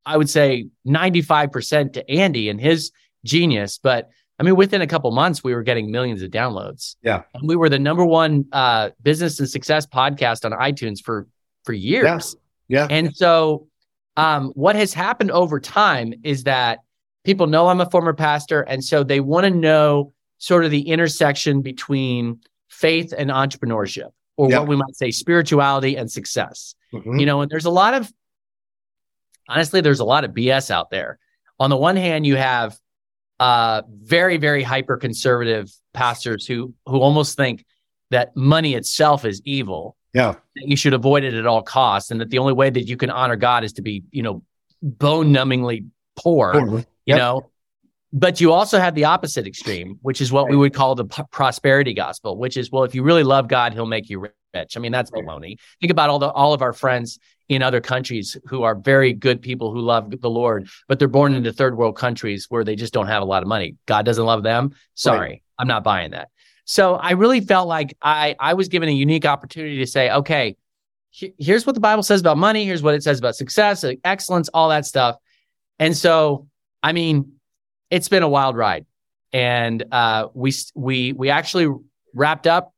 I 0.06 0.18
would 0.18 0.30
say 0.30 0.68
95% 0.86 1.94
to 1.94 2.12
Andy 2.12 2.50
and 2.50 2.60
his 2.60 2.92
genius, 3.24 3.80
but 3.82 4.10
I 4.40 4.44
mean 4.44 4.56
within 4.56 4.82
a 4.82 4.88
couple 4.88 5.10
months 5.12 5.44
we 5.44 5.54
were 5.54 5.64
getting 5.64 5.92
millions 5.92 6.22
of 6.22 6.32
downloads. 6.32 6.96
Yeah. 7.04 7.24
And 7.34 7.48
we 7.48 7.56
were 7.56 7.70
the 7.70 7.80
number 7.80 8.04
one 8.06 8.46
uh 8.52 8.90
business 9.02 9.40
and 9.40 9.50
success 9.50 9.86
podcast 9.86 10.44
on 10.46 10.52
iTunes 10.60 11.02
for 11.04 11.28
for 11.64 11.74
years. 11.74 12.04
Yes. 12.06 12.36
Yeah. 12.68 12.88
And 12.90 13.16
so, 13.16 13.68
um, 14.18 14.52
what 14.56 14.76
has 14.76 14.94
happened 14.94 15.32
over 15.32 15.60
time 15.60 16.14
is 16.24 16.44
that 16.44 16.80
people 17.24 17.48
know 17.48 17.68
I'm 17.68 17.82
a 17.82 17.90
former 17.90 18.14
pastor. 18.14 18.62
And 18.62 18.84
so 18.84 19.04
they 19.04 19.20
want 19.20 19.46
to 19.46 19.50
know 19.50 20.14
sort 20.40 20.66
of 20.66 20.72
the 20.72 20.82
intersection 20.90 21.62
between 21.62 22.40
faith 22.70 23.14
and 23.18 23.30
entrepreneurship, 23.30 24.12
or 24.38 24.50
Yeah. 24.50 24.60
what 24.60 24.68
we 24.68 24.76
might 24.76 24.96
say 24.96 25.12
spirituality 25.12 25.96
and 25.96 26.12
success. 26.12 26.76
Mhm. 26.94 27.20
You 27.20 27.26
know, 27.26 27.42
and 27.42 27.50
there's 27.52 27.66
a 27.66 27.70
lot 27.72 27.94
of, 27.94 28.12
honestly, 29.48 29.82
there's 29.82 30.00
a 30.00 30.06
lot 30.06 30.24
of 30.24 30.32
BS 30.34 30.72
out 30.72 30.90
there. 30.90 31.20
On 31.60 31.70
the 31.70 31.78
one 31.78 31.96
hand, 31.96 32.26
you 32.26 32.36
have 32.36 32.78
uh, 33.44 33.82
very, 34.16 34.38
very 34.38 34.64
hyper 34.64 34.96
conservative 34.98 35.66
pastors 35.94 36.48
who 36.48 36.74
who 36.86 36.98
almost 37.00 37.36
think 37.38 37.66
that 38.10 38.36
money 38.36 38.74
itself 38.76 39.26
is 39.26 39.42
evil 39.44 39.96
Yeah. 40.14 40.34
that 40.56 40.68
you 40.72 40.76
should 40.76 40.94
avoid 40.94 41.24
it 41.24 41.34
at 41.34 41.46
all 41.46 41.62
costs 41.64 42.12
and 42.12 42.20
that 42.22 42.30
the 42.30 42.38
only 42.40 42.54
way 42.54 42.70
that 42.70 42.84
you 42.92 42.96
can 42.98 43.10
honor 43.10 43.36
God 43.36 43.64
is 43.64 43.74
to 43.74 43.82
be, 43.82 44.04
you 44.12 44.24
know, 44.24 44.44
bone 44.82 45.28
numbingly 45.34 45.88
poor, 46.16 46.54
Totally. 46.54 46.82
you 47.06 47.16
Yep. 47.16 47.18
know. 47.18 47.50
But 48.16 48.40
you 48.40 48.52
also 48.54 48.78
have 48.80 48.94
the 48.94 49.06
opposite 49.06 49.48
extreme, 49.48 49.98
which 50.04 50.22
is 50.22 50.32
what 50.32 50.48
we 50.48 50.56
would 50.56 50.74
call 50.74 50.94
the 50.96 51.06
p- 51.06 51.24
prosperity 51.32 51.94
gospel, 51.96 52.38
which 52.38 52.58
is, 52.58 52.72
well, 52.72 52.84
if 52.84 52.94
you 52.94 53.02
really 53.04 53.24
love 53.24 53.48
God, 53.48 53.74
he'll 53.74 53.88
make 53.98 54.08
you 54.12 54.20
rich. 54.20 54.78
I 54.78 54.80
mean, 54.80 54.92
that's 54.92 55.10
baloney. 55.10 55.58
Think 55.82 55.92
about 55.92 56.10
all 56.12 56.20
the 56.20 56.30
all 56.30 56.54
of 56.54 56.62
our 56.62 56.74
friends 56.74 57.18
in 57.56 57.62
other 57.62 57.82
countries 57.82 58.38
who 58.46 58.64
are 58.64 58.76
very 58.76 59.14
good 59.14 59.42
people 59.42 59.72
who 59.72 59.80
love 59.80 60.12
the 60.22 60.30
Lord, 60.30 60.68
but 60.88 61.00
they're 61.00 61.08
born 61.08 61.34
into 61.34 61.52
third 61.54 61.78
world 61.78 61.96
countries 61.98 62.48
where 62.50 62.64
they 62.64 62.76
just 62.76 62.94
don't 62.94 63.08
have 63.08 63.22
a 63.22 63.26
lot 63.26 63.42
of 63.44 63.48
money. 63.50 63.76
God 63.86 64.06
doesn't 64.06 64.26
love 64.26 64.44
them. 64.44 64.72
Sorry, 64.96 65.44
I'm 65.60 65.68
not 65.68 65.84
buying 65.84 66.12
that. 66.12 66.30
So 66.66 66.96
I 66.96 67.12
really 67.12 67.42
felt 67.42 67.68
like 67.68 67.96
I 68.02 68.36
I 68.40 68.54
was 68.54 68.68
given 68.70 68.90
a 68.90 68.94
unique 68.94 69.26
opportunity 69.26 69.80
to 69.80 69.88
say, 69.88 70.10
okay, 70.12 70.56
he- 71.10 71.34
here's 71.38 71.66
what 71.66 71.76
the 71.76 71.82
Bible 71.82 72.04
says 72.04 72.22
about 72.22 72.38
money. 72.38 72.66
Here's 72.66 72.82
what 72.82 72.96
it 72.96 73.04
says 73.04 73.20
about 73.20 73.36
success, 73.36 73.84
uh, 73.84 73.94
excellence, 74.04 74.50
all 74.54 74.70
that 74.70 74.86
stuff. 74.86 75.18
And 75.80 75.96
so, 75.96 76.48
I 76.82 76.94
mean, 76.94 77.34
it's 77.90 78.10
been 78.10 78.24
a 78.24 78.30
wild 78.30 78.56
ride, 78.56 78.86
and 79.32 79.84
uh, 79.92 80.28
we 80.34 80.54
we 80.76 81.14
we 81.14 81.30
actually 81.30 81.68
wrapped 82.14 82.48
up 82.48 82.74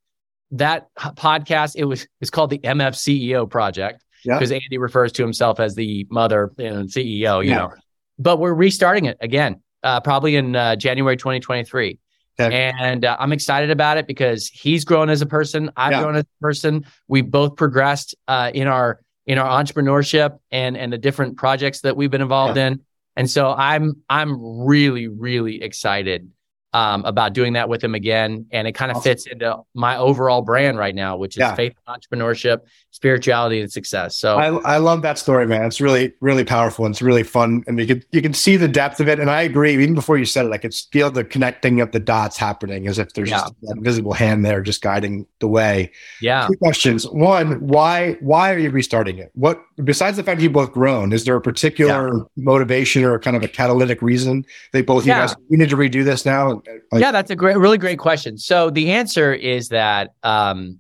that 0.52 0.88
podcast. 0.98 1.76
It 1.76 1.86
was 1.86 2.08
it's 2.22 2.30
called 2.30 2.50
the 2.50 2.60
MF 2.60 2.96
CEO 2.96 3.50
project 3.50 4.04
Yeah. 4.26 4.36
because 4.38 4.52
Andy 4.52 4.78
refers 4.78 5.12
to 5.14 5.22
himself 5.24 5.60
as 5.60 5.76
the 5.76 6.06
mother 6.10 6.52
and 6.58 6.90
CEO. 6.90 7.44
You 7.44 7.52
Yeah. 7.52 7.58
know, 7.58 7.74
but 8.20 8.40
we're 8.40 8.54
restarting 8.54 9.06
it 9.06 9.18
again, 9.22 9.62
uh, 9.84 10.00
probably 10.02 10.36
in 10.36 10.56
uh, 10.56 10.76
January 10.76 11.16
2023. 11.18 12.00
Okay. 12.38 12.74
And 12.78 13.06
uh, 13.06 13.16
I'm 13.18 13.32
excited 13.32 13.70
about 13.70 13.98
it 13.98 14.08
because 14.08 14.48
he's 14.48 14.84
grown 14.84 15.10
as 15.10 15.22
a 15.22 15.26
person. 15.26 15.72
I've 15.78 15.94
Yeah. 15.94 16.02
grown 16.02 16.16
as 16.18 16.24
a 16.24 16.42
person. 16.42 16.86
We've 17.08 17.30
both 17.30 17.56
progressed 17.56 18.16
uh, 18.28 18.52
in 18.54 18.68
our 18.68 19.00
in 19.26 19.38
our 19.38 19.64
entrepreneurship 19.64 20.38
and 20.52 20.76
and 20.78 20.92
the 20.92 20.98
different 20.98 21.38
projects 21.38 21.82
that 21.82 21.96
we've 21.96 22.12
been 22.12 22.22
involved 22.22 22.58
in. 22.58 22.82
And 23.16 23.30
so 23.30 23.54
I'm 23.58 24.02
I'm 24.10 24.38
really 24.66 25.08
really 25.08 25.64
excited 25.64 26.30
um, 26.76 27.06
about 27.06 27.32
doing 27.32 27.54
that 27.54 27.70
with 27.70 27.82
him 27.82 27.96
again. 27.96 28.46
And 28.52 28.68
it 28.68 28.74
kind 28.74 28.92
of 28.92 28.98
Awesome. 28.98 29.10
fits 29.12 29.26
into 29.28 29.60
my 29.74 29.96
overall 29.98 30.42
brand 30.42 30.78
right 30.78 30.94
now, 30.94 31.16
which 31.16 31.36
is 31.38 31.40
Yeah. 31.40 31.56
faith, 31.56 31.74
entrepreneurship, 31.88 32.60
spirituality, 32.92 33.62
and 33.62 33.72
success. 33.72 34.18
So 34.18 34.38
I, 34.38 34.48
I 34.76 34.78
love 34.78 35.02
that 35.04 35.18
story, 35.18 35.48
man. 35.48 35.64
It's 35.66 35.80
really, 35.80 36.12
really 36.20 36.44
powerful. 36.44 36.86
And 36.86 36.94
it's 36.94 37.02
really 37.02 37.24
fun. 37.24 37.64
And 37.68 37.80
you 37.80 37.88
can 37.88 38.04
you 38.12 38.22
can 38.22 38.34
see 38.34 38.58
the 38.58 38.68
depth 38.68 39.00
of 39.00 39.08
it. 39.08 39.20
And 39.22 39.30
I 39.30 39.42
agree, 39.44 39.72
even 39.74 39.96
before 39.96 40.18
you 40.18 40.26
said 40.26 40.46
it, 40.46 40.52
I 40.52 40.58
could 40.58 40.74
feel 40.92 41.10
the 41.12 41.24
connecting 41.24 41.80
of 41.80 41.92
the 41.92 42.00
dots 42.00 42.36
happening 42.38 42.88
as 42.88 43.00
if 43.00 43.14
there's 43.14 43.30
Yeah. 43.30 43.40
just 43.40 43.54
that 43.62 43.76
invisible 43.78 44.14
hand 44.14 44.44
there 44.46 44.62
just 44.62 44.82
guiding 44.82 45.26
the 45.40 45.48
way. 45.48 45.92
yeah. 46.22 46.48
Two 46.48 46.58
questions. 46.58 47.08
One, 47.08 47.66
why 47.66 48.18
why 48.20 48.54
are 48.54 48.58
you 48.60 48.70
restarting 48.70 49.18
it? 49.18 49.32
What 49.34 49.62
besides 49.84 50.18
the 50.18 50.24
fact 50.24 50.42
you 50.42 50.50
both 50.50 50.74
grown, 50.74 51.14
is 51.14 51.24
there 51.24 51.36
a 51.38 51.42
particular 51.42 52.26
motivation 52.36 53.04
or 53.06 53.18
kind 53.20 53.38
of 53.38 53.44
a 53.44 53.48
catalytic 53.48 54.02
reason 54.02 54.46
they 54.74 54.82
both 54.82 55.06
Yeah. 55.06 55.16
you 55.16 55.28
guys 55.28 55.36
we 55.50 55.56
need 55.58 55.70
to 55.70 55.78
redo 55.78 56.04
this 56.04 56.26
now? 56.26 56.62
Like, 56.92 57.02
yeah, 57.02 57.12
that's 57.12 57.32
a 57.32 57.36
great, 57.36 57.58
really 57.58 57.78
great 57.78 58.00
question. 58.00 58.38
So 58.38 58.70
the 58.70 58.92
answer 58.92 59.34
is 59.34 59.70
that, 59.70 60.12
um, 60.24 60.80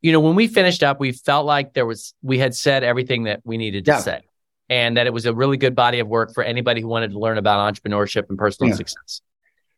you 0.00 0.12
know, 0.12 0.20
when 0.20 0.34
we 0.34 0.48
finished 0.48 0.82
up, 0.82 0.98
we 1.00 1.12
felt 1.12 1.46
like 1.46 1.74
there 1.74 1.86
was, 1.86 2.14
we 2.22 2.38
had 2.38 2.54
said 2.54 2.82
everything 2.82 3.24
that 3.24 3.40
we 3.44 3.56
needed 3.56 3.84
to 3.84 3.92
Yeah. 3.92 3.98
say, 3.98 4.20
and 4.68 4.96
that 4.96 5.06
it 5.06 5.12
was 5.12 5.26
a 5.26 5.34
really 5.34 5.56
good 5.56 5.74
body 5.76 6.00
of 6.00 6.08
work 6.08 6.34
for 6.34 6.42
anybody 6.42 6.80
who 6.80 6.88
wanted 6.88 7.12
to 7.12 7.18
learn 7.18 7.38
about 7.38 7.72
entrepreneurship 7.72 8.24
and 8.28 8.36
personal 8.38 8.70
Yeah. 8.70 8.76
success. 8.76 9.20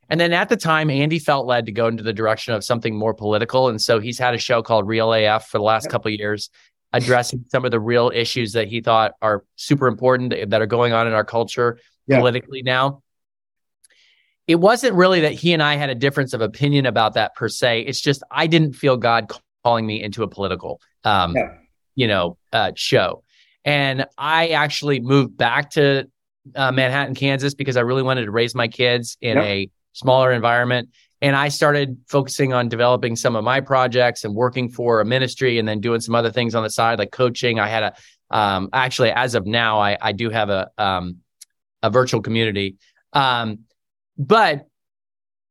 And 0.09 0.21
then 0.21 0.33
at 0.33 0.49
the 0.49 0.57
time, 0.57 0.91
Andy 0.91 1.19
felt 1.19 1.47
led 1.47 1.67
to 1.67 1.73
go 1.73 1.87
into 1.89 2.03
the 2.03 2.13
direction 2.13 2.55
of 2.55 2.63
something 2.65 2.95
more 2.95 3.15
political, 3.15 3.69
and 3.69 3.81
so 3.81 4.01
he's 4.01 4.19
had 4.19 4.35
a 4.35 4.39
show 4.39 4.63
called 4.63 4.87
Real 4.87 5.13
AF 5.13 5.49
for 5.49 5.59
the 5.59 5.65
last 5.65 5.85
Yep. 5.85 5.93
couple 5.93 6.13
of 6.13 6.19
years, 6.19 6.51
addressing 6.93 7.45
some 7.51 7.65
of 7.65 7.71
the 7.71 7.81
real 7.81 8.11
issues 8.15 8.53
that 8.53 8.69
he 8.69 8.81
thought 8.81 9.13
are 9.21 9.45
super 9.57 9.89
important 9.89 10.33
that 10.51 10.61
are 10.63 10.67
going 10.67 10.93
on 10.93 11.07
in 11.07 11.13
our 11.13 11.25
culture 11.25 11.79
Yeah. 12.07 12.19
politically 12.19 12.63
now 12.63 13.03
it 14.47 14.57
wasn't 14.57 14.95
really 14.95 15.21
that 15.21 15.33
he 15.33 15.53
and 15.53 15.63
I 15.63 15.77
had 15.77 15.91
a 15.91 15.95
difference 15.95 16.33
of 16.35 16.41
opinion 16.41 16.87
about 16.87 17.15
that 17.15 17.35
per 17.35 17.49
se. 17.49 17.83
It's 17.83 18.01
just 18.01 18.23
I 18.31 18.47
didn't 18.47 18.75
feel 18.75 18.97
God 18.97 19.33
calling 19.63 19.87
me 19.87 20.03
into 20.03 20.23
a 20.23 20.29
political, 20.29 20.81
um, 21.05 21.35
Yeah. 21.35 21.55
you 21.95 22.07
know, 22.07 22.37
uh, 22.53 22.73
show. 22.77 23.23
And 23.65 24.07
I 24.19 24.49
actually 24.49 25.01
moved 25.01 25.37
back 25.39 25.71
to 25.71 26.07
uh, 26.55 26.73
Manhattan, 26.73 27.15
Kansas, 27.15 27.55
because 27.55 27.79
I 27.79 27.81
really 27.81 28.03
wanted 28.03 28.27
to 28.27 28.31
raise 28.31 28.55
my 28.55 28.69
kids 28.69 29.17
in 29.23 29.39
a 29.39 29.71
smaller 29.95 30.33
environment. 30.33 30.91
And 31.23 31.35
I 31.35 31.49
started 31.49 31.97
focusing 32.07 32.53
on 32.53 32.69
developing 32.69 33.17
some 33.17 33.35
of 33.35 33.45
my 33.45 33.63
projects 33.63 34.25
and 34.25 34.35
working 34.35 34.69
for 34.69 35.01
a 35.01 35.07
ministry 35.07 35.59
and 35.59 35.67
then 35.67 35.81
doing 35.81 36.03
some 36.03 36.15
other 36.15 36.31
things 36.31 36.55
on 36.55 36.63
the 36.63 36.69
side, 36.69 36.99
like 36.99 37.13
coaching. 37.13 37.59
I 37.59 37.69
had 37.69 37.83
a, 37.85 37.95
um, 38.37 38.69
actually, 38.75 39.11
as 39.11 39.35
of 39.35 39.47
now, 39.47 39.81
I, 39.81 39.97
I 40.03 40.13
do 40.13 40.29
have 40.29 40.51
a, 40.51 40.71
um, 40.77 41.21
a 41.83 41.89
virtual 41.89 42.21
community. 42.21 42.77
Um, 43.15 43.61
but 44.17 44.67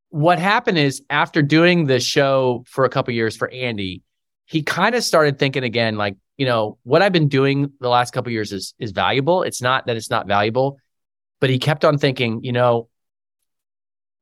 what 0.09 0.37
happened 0.37 0.77
is 0.77 1.01
after 1.09 1.41
doing 1.41 1.85
the 1.85 1.99
show 1.99 2.63
for 2.67 2.85
a 2.85 2.89
couple 2.89 3.13
years 3.13 3.35
for 3.35 3.49
Andy, 3.49 4.03
he 4.45 4.61
kind 4.61 4.93
of 4.93 5.03
started 5.03 5.39
thinking 5.39 5.63
again, 5.63 5.97
like, 5.97 6.17
you 6.37 6.45
know, 6.45 6.77
what 6.83 7.01
I've 7.01 7.11
been 7.11 7.29
doing 7.29 7.71
the 7.79 7.89
last 7.89 8.13
couple 8.13 8.31
years 8.31 8.51
is 8.51 8.73
is 8.79 8.91
valuable. 8.91 9.43
It's 9.43 9.61
not 9.61 9.87
that 9.87 9.95
it's 9.95 10.09
not 10.09 10.27
valuable, 10.27 10.77
but 11.39 11.49
he 11.49 11.59
kept 11.59 11.83
on 11.83 11.97
thinking, 11.97 12.43
you 12.43 12.51
know, 12.51 12.89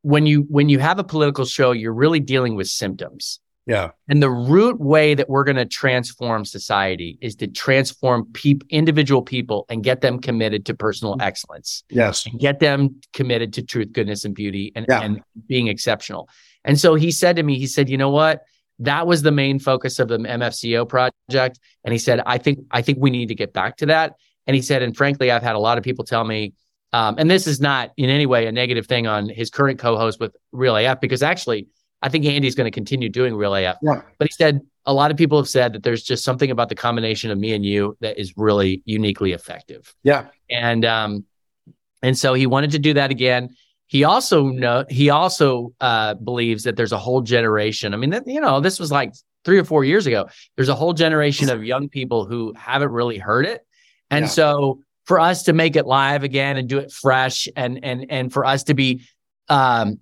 when 0.01 0.25
you 0.25 0.45
when 0.49 0.69
you 0.69 0.79
have 0.79 0.99
a 0.99 1.03
political 1.03 1.45
show, 1.45 1.71
you're 1.71 1.93
really 1.93 2.19
dealing 2.19 2.55
with 2.55 2.67
symptoms. 2.67 3.39
Yeah. 3.71 3.91
And 4.09 4.21
the 4.21 4.29
root 4.29 4.81
way 4.81 5.13
that 5.13 5.29
we're 5.29 5.45
going 5.45 5.55
to 5.55 5.65
transform 5.65 6.43
society 6.43 7.17
is 7.21 7.37
to 7.37 7.47
transform 7.47 8.29
individual 8.69 9.21
people 9.21 9.65
and 9.69 9.81
get 9.81 10.01
them 10.01 10.19
committed 10.19 10.65
to 10.65 10.73
personal 10.73 11.13
mm-hmm. 11.13 11.21
excellence. 11.21 11.85
Yes. 11.89 12.25
And 12.25 12.37
get 12.37 12.59
them 12.59 12.99
committed 13.13 13.53
to 13.53 13.63
truth, 13.63 13.93
goodness, 13.93 14.25
and 14.25 14.35
beauty 14.35 14.73
and, 14.75 14.85
yeah. 14.89 15.01
and 15.01 15.21
being 15.47 15.67
exceptional. 15.67 16.27
And 16.65 16.77
so 16.77 16.95
he 16.95 17.11
said 17.11 17.37
to 17.37 17.43
me, 17.43 17.57
he 17.57 17.65
said, 17.65 17.89
you 17.89 17.97
know 17.97 18.09
what? 18.09 18.41
That 18.79 19.07
was 19.07 19.21
the 19.21 19.31
main 19.31 19.57
focus 19.57 19.99
of 19.99 20.09
the 20.09 20.17
MFCEO 20.17 20.89
project. 20.89 21.59
And 21.85 21.93
he 21.93 21.97
said, 21.97 22.21
I 22.25 22.39
think, 22.39 22.59
I 22.71 22.81
think 22.81 22.97
we 22.99 23.09
need 23.09 23.27
to 23.27 23.35
get 23.35 23.53
back 23.53 23.77
to 23.77 23.85
that. 23.85 24.15
And 24.47 24.55
he 24.55 24.61
said, 24.61 24.81
and 24.81 24.97
frankly, 24.97 25.31
I've 25.31 25.43
had 25.43 25.55
a 25.55 25.59
lot 25.59 25.77
of 25.77 25.85
people 25.85 26.03
tell 26.03 26.25
me, 26.25 26.55
um, 26.91 27.15
and 27.17 27.31
this 27.31 27.47
is 27.47 27.61
not 27.61 27.91
in 27.95 28.09
any 28.09 28.25
way 28.25 28.47
a 28.47 28.51
negative 28.51 28.85
thing 28.85 29.07
on 29.07 29.29
his 29.29 29.49
current 29.49 29.79
co-host 29.79 30.19
with 30.19 30.35
Real 30.51 30.75
AF, 30.75 30.99
because 30.99 31.23
actually, 31.23 31.67
I 32.01 32.09
think 32.09 32.25
Andy's 32.25 32.55
going 32.55 32.65
to 32.65 32.71
continue 32.71 33.09
doing 33.09 33.35
Real 33.35 33.55
AF. 33.55 33.77
Yeah. 33.81 34.01
But 34.17 34.27
he 34.27 34.33
said 34.33 34.61
a 34.85 34.93
lot 34.93 35.11
of 35.11 35.17
people 35.17 35.37
have 35.37 35.49
said 35.49 35.73
that 35.73 35.83
there's 35.83 36.03
just 36.03 36.23
something 36.23 36.49
about 36.49 36.69
the 36.69 36.75
combination 36.75 37.29
of 37.31 37.37
me 37.37 37.53
and 37.53 37.65
you 37.65 37.97
that 38.01 38.19
is 38.19 38.33
really 38.35 38.81
uniquely 38.85 39.33
effective. 39.33 39.93
Yeah. 40.03 40.27
And 40.49 40.83
um, 40.85 41.25
and 42.01 42.17
so 42.17 42.33
he 42.33 42.47
wanted 42.47 42.71
to 42.71 42.79
do 42.79 42.93
that 42.95 43.11
again. 43.11 43.55
He 43.87 44.03
also 44.03 44.45
know 44.45 44.85
he 44.89 45.09
also 45.09 45.73
uh, 45.81 46.15
believes 46.15 46.63
that 46.63 46.75
there's 46.75 46.91
a 46.91 46.97
whole 46.97 47.21
generation. 47.21 47.93
I 47.93 47.97
mean, 47.97 48.11
that, 48.11 48.25
you 48.25 48.41
know, 48.41 48.59
this 48.59 48.79
was 48.79 48.91
like 48.91 49.13
three 49.43 49.59
or 49.59 49.65
four 49.65 49.83
years 49.83 50.07
ago. 50.07 50.29
There's 50.55 50.69
a 50.69 50.75
whole 50.75 50.93
generation 50.93 51.49
of 51.49 51.63
young 51.63 51.89
people 51.89 52.25
who 52.25 52.53
haven't 52.55 52.91
really 52.91 53.17
heard 53.17 53.45
it, 53.45 53.65
and 54.09 54.23
yeah. 54.23 54.29
so 54.29 54.81
for 55.05 55.19
us 55.19 55.43
to 55.43 55.53
make 55.53 55.75
it 55.75 55.85
live 55.85 56.23
again 56.23 56.57
and 56.57 56.69
do 56.69 56.77
it 56.77 56.91
fresh 56.91 57.47
and 57.55 57.83
and 57.83 58.05
and 58.09 58.31
for 58.31 58.45
us 58.45 58.63
to 58.63 58.73
be 58.73 59.01
um, 59.49 59.99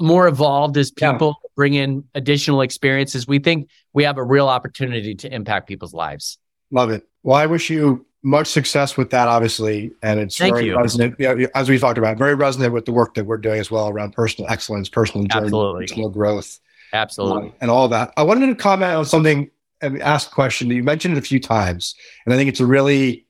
more 0.00 0.28
evolved 0.28 0.76
as 0.76 0.90
people 0.90 1.36
yeah. 1.42 1.48
bring 1.56 1.74
in 1.74 2.04
additional 2.14 2.60
experiences 2.60 3.26
we 3.26 3.38
think 3.38 3.68
we 3.92 4.04
have 4.04 4.16
a 4.16 4.22
real 4.22 4.48
opportunity 4.48 5.14
to 5.14 5.32
impact 5.32 5.68
people's 5.68 5.94
lives 5.94 6.38
love 6.70 6.90
it 6.90 7.06
well 7.22 7.36
i 7.36 7.46
wish 7.46 7.70
you 7.70 8.04
much 8.22 8.48
success 8.48 8.96
with 8.96 9.10
that 9.10 9.28
obviously 9.28 9.92
and 10.02 10.20
it's 10.20 10.36
Thank 10.36 10.54
very 10.54 10.66
you. 10.66 10.76
resonant 10.76 11.20
as 11.54 11.68
we 11.68 11.78
talked 11.78 11.98
about 11.98 12.18
very 12.18 12.34
resonant 12.34 12.72
with 12.72 12.84
the 12.84 12.92
work 12.92 13.14
that 13.14 13.24
we're 13.24 13.38
doing 13.38 13.60
as 13.60 13.70
well 13.70 13.88
around 13.88 14.12
personal 14.12 14.50
excellence 14.50 14.88
personal 14.88 15.26
journey 15.26 15.46
Absolutely. 15.46 15.86
personal 15.86 16.08
growth 16.08 16.58
Absolutely. 16.92 17.52
and 17.60 17.70
all 17.70 17.88
that 17.88 18.12
i 18.16 18.22
wanted 18.22 18.46
to 18.46 18.54
comment 18.54 18.92
on 18.92 19.04
something 19.04 19.50
and 19.80 20.02
ask 20.02 20.30
a 20.30 20.34
question 20.34 20.68
you 20.70 20.82
mentioned 20.82 21.16
it 21.16 21.18
a 21.18 21.22
few 21.22 21.40
times 21.40 21.94
and 22.24 22.34
i 22.34 22.36
think 22.36 22.48
it's 22.48 22.60
a 22.60 22.66
really 22.66 23.26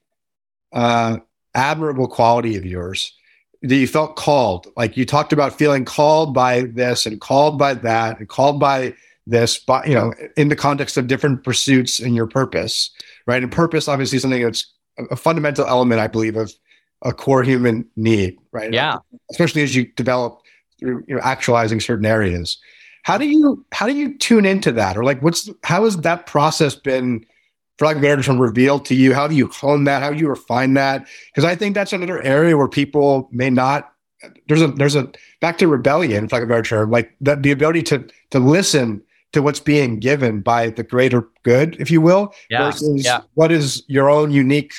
uh, 0.72 1.16
admirable 1.54 2.09
quality 2.09 2.57
of 2.57 2.64
yours 2.64 3.14
that 3.62 3.74
you 3.74 3.86
felt 3.86 4.16
called. 4.16 4.66
Like 4.76 4.96
you 4.96 5.04
talked 5.04 5.32
about 5.32 5.58
feeling 5.58 5.84
called 5.84 6.34
by 6.34 6.62
this 6.62 7.06
and 7.06 7.20
called 7.20 7.58
by 7.58 7.74
that 7.74 8.18
and 8.18 8.28
called 8.28 8.60
by 8.60 8.94
this, 9.26 9.58
but 9.58 9.86
you 9.86 9.94
know, 9.94 10.14
in 10.36 10.48
the 10.48 10.56
context 10.56 10.96
of 10.96 11.06
different 11.06 11.44
pursuits 11.44 12.00
and 12.00 12.14
your 12.14 12.26
purpose, 12.26 12.90
right? 13.26 13.42
And 13.42 13.52
purpose, 13.52 13.88
obviously, 13.88 14.18
something 14.18 14.42
that's 14.42 14.72
a 15.10 15.16
fundamental 15.16 15.66
element, 15.66 16.00
I 16.00 16.06
believe, 16.06 16.36
of 16.36 16.52
a 17.02 17.12
core 17.12 17.42
human 17.42 17.86
need, 17.96 18.36
right? 18.52 18.72
Yeah. 18.72 18.98
Especially 19.30 19.62
as 19.62 19.74
you 19.74 19.86
develop 19.92 20.40
through 20.78 21.04
you 21.06 21.14
know 21.14 21.20
actualizing 21.22 21.80
certain 21.80 22.06
areas. 22.06 22.58
How 23.02 23.18
do 23.18 23.26
you 23.26 23.64
how 23.72 23.86
do 23.86 23.94
you 23.94 24.16
tune 24.18 24.44
into 24.44 24.72
that, 24.72 24.96
or 24.96 25.04
like 25.04 25.22
what's 25.22 25.48
how 25.64 25.84
has 25.84 25.96
that 25.98 26.26
process 26.26 26.74
been? 26.74 27.24
For 27.78 27.86
lack 27.86 27.96
of 27.96 28.02
better 28.02 28.22
term, 28.22 28.38
revealed 28.38 28.84
to 28.86 28.94
you? 28.94 29.14
How 29.14 29.28
do 29.28 29.34
you 29.34 29.46
hone 29.46 29.84
that? 29.84 30.02
How 30.02 30.10
do 30.12 30.18
you 30.18 30.28
refine 30.28 30.74
that? 30.74 31.06
Because 31.30 31.44
I 31.44 31.54
think 31.54 31.74
that's 31.74 31.92
another 31.92 32.20
area 32.22 32.56
where 32.56 32.68
people 32.68 33.28
may 33.32 33.50
not. 33.50 33.92
There's 34.48 34.62
a 34.62 34.68
there's 34.68 34.96
a 34.96 35.10
back 35.40 35.58
to 35.58 35.68
rebellion, 35.68 36.28
lack 36.32 36.42
of 36.42 36.48
better 36.48 36.62
term, 36.62 36.90
like 36.90 37.14
that 37.20 37.42
the 37.42 37.52
ability 37.52 37.82
to 37.84 38.06
to 38.30 38.40
listen 38.40 39.02
to 39.32 39.42
what's 39.42 39.60
being 39.60 40.00
given 40.00 40.40
by 40.40 40.70
the 40.70 40.82
greater 40.82 41.28
good, 41.44 41.76
if 41.78 41.90
you 41.90 42.00
will, 42.00 42.34
yeah, 42.50 42.64
versus 42.64 43.04
yeah. 43.04 43.20
what 43.34 43.52
is 43.52 43.84
your 43.86 44.10
own 44.10 44.32
unique 44.32 44.72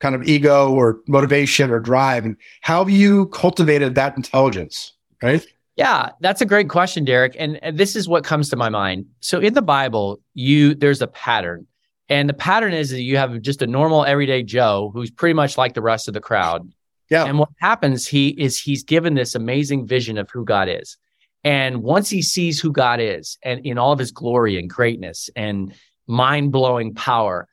kind 0.00 0.14
of 0.14 0.24
ego 0.24 0.70
or 0.72 1.00
motivation 1.06 1.70
or 1.70 1.80
drive, 1.80 2.24
and 2.26 2.36
how 2.60 2.80
have 2.80 2.90
you 2.90 3.26
cultivated 3.26 3.94
that 3.94 4.16
intelligence, 4.16 4.92
right? 5.22 5.46
Yeah, 5.76 6.10
that's 6.20 6.42
a 6.42 6.46
great 6.46 6.68
question, 6.68 7.04
Derek. 7.04 7.34
And, 7.38 7.62
and 7.62 7.78
this 7.78 7.96
is 7.96 8.06
what 8.06 8.24
comes 8.24 8.50
to 8.50 8.56
my 8.56 8.68
mind. 8.68 9.06
So 9.20 9.40
in 9.40 9.54
the 9.54 9.62
Bible, 9.62 10.20
you 10.34 10.74
there's 10.74 11.00
a 11.00 11.06
pattern 11.06 11.66
and 12.12 12.28
the 12.28 12.34
pattern 12.34 12.74
is 12.74 12.90
that 12.90 13.00
you 13.00 13.16
have 13.16 13.40
just 13.40 13.62
a 13.62 13.66
normal 13.66 14.04
everyday 14.04 14.42
Joe 14.42 14.90
who's 14.92 15.10
pretty 15.10 15.32
much 15.32 15.56
like 15.56 15.72
the 15.72 15.80
rest 15.80 16.08
of 16.08 16.14
the 16.14 16.20
crowd. 16.20 16.70
Yeah. 17.08 17.24
And 17.24 17.38
what 17.38 17.48
happens 17.58 18.06
he 18.06 18.28
is 18.28 18.60
he's 18.60 18.84
given 18.84 19.14
this 19.14 19.34
amazing 19.34 19.86
vision 19.86 20.18
of 20.18 20.30
who 20.30 20.44
God 20.44 20.68
is. 20.68 20.98
And 21.42 21.82
once 21.82 22.10
he 22.10 22.20
sees 22.20 22.60
who 22.60 22.70
God 22.70 23.00
is 23.00 23.38
and 23.42 23.64
in 23.64 23.78
all 23.78 23.92
of 23.92 23.98
his 23.98 24.12
glory 24.12 24.58
and 24.58 24.68
greatness 24.68 25.30
and 25.34 25.74
mind-blowing 26.06 26.94
power, 26.94 27.48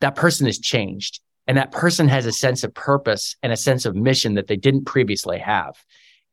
that 0.00 0.14
person 0.14 0.46
is 0.46 0.58
changed. 0.60 1.20
And 1.48 1.56
that 1.58 1.72
person 1.72 2.06
has 2.06 2.24
a 2.24 2.32
sense 2.32 2.62
of 2.62 2.72
purpose 2.72 3.34
and 3.42 3.52
a 3.52 3.56
sense 3.56 3.84
of 3.84 3.96
mission 3.96 4.34
that 4.34 4.46
they 4.46 4.56
didn't 4.56 4.84
previously 4.84 5.38
have. 5.38 5.74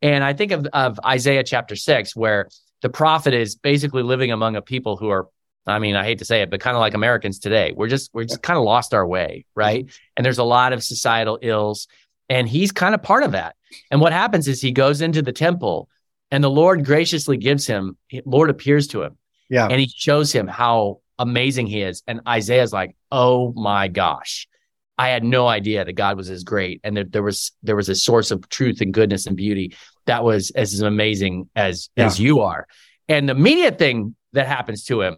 And 0.04 0.24
I 0.24 0.34
think 0.34 0.52
of, 0.52 0.68
of 0.74 1.00
Isaiah 1.04 1.44
chapter 1.44 1.76
six, 1.76 2.16
where 2.16 2.48
the 2.84 2.90
prophet 2.90 3.34
is 3.34 3.56
basically 3.56 4.04
living 4.04 4.32
among 4.32 4.56
a 4.56 4.62
people 4.62 4.98
who 4.98 5.10
are 5.10 5.28
I 5.68 5.80
mean, 5.80 5.96
I 5.96 6.04
hate 6.04 6.20
to 6.20 6.26
say 6.26 6.42
it, 6.42 6.50
but 6.50 6.60
kind 6.60 6.76
of 6.76 6.82
like 6.82 6.94
Americans 6.94 7.40
today, 7.40 7.74
we're 7.76 7.88
just 7.88 8.10
we're 8.14 8.26
just 8.26 8.42
kind 8.42 8.58
of 8.58 8.64
lost 8.64 8.94
our 8.94 9.06
way, 9.06 9.46
right? 9.56 9.86
Mm-hmm. 9.86 9.98
And 10.18 10.26
there's 10.26 10.38
a 10.38 10.44
lot 10.44 10.74
of 10.74 10.84
societal 10.84 11.40
ills, 11.42 11.88
and 12.28 12.48
he's 12.48 12.72
kind 12.72 12.96
of 12.96 13.04
part 13.04 13.24
of 13.24 13.34
that. 13.34 13.56
And 13.92 14.02
what 14.02 14.14
happens 14.14 14.48
is 14.48 14.62
he 14.62 14.72
goes 14.72 15.02
into 15.02 15.22
the 15.22 15.32
temple, 15.32 15.90
and 16.32 16.44
the 16.44 16.50
Lord 16.50 16.86
graciously 16.86 17.38
gives 17.38 17.68
him, 17.68 17.98
Lord 18.26 18.50
appears 18.50 18.88
to 18.90 19.04
him, 19.04 19.18
yeah, 19.50 19.68
and 19.68 19.80
he 19.80 19.88
shows 19.88 20.32
him 20.32 20.48
how 20.48 21.02
amazing 21.20 21.68
he 21.68 21.82
is. 21.82 22.02
And 22.08 22.22
Isaiah's 22.28 22.74
like, 22.74 22.96
oh 23.12 23.54
my 23.54 23.90
gosh, 23.90 24.48
I 24.98 25.10
had 25.10 25.24
no 25.24 25.48
idea 25.48 25.86
that 25.86 25.94
God 25.94 26.18
was 26.18 26.30
as 26.30 26.44
great, 26.44 26.82
and 26.84 26.98
that 26.98 27.12
there 27.12 27.24
was 27.24 27.52
there 27.64 27.76
was 27.76 27.90
a 27.90 27.96
source 27.96 28.32
of 28.32 28.50
truth 28.50 28.82
and 28.82 28.94
goodness 28.94 29.28
and 29.28 29.38
beauty 29.38 29.76
that 30.06 30.24
was 30.24 30.50
as 30.52 30.80
amazing 30.80 31.50
as 31.56 31.90
yeah. 31.96 32.06
as 32.06 32.20
you 32.20 32.40
are. 32.40 32.68
And 33.08 33.30
the 33.30 33.34
immediate 33.34 33.78
thing 33.78 34.16
that 34.34 34.48
happens 34.48 34.86
to 34.86 35.02
him 35.02 35.18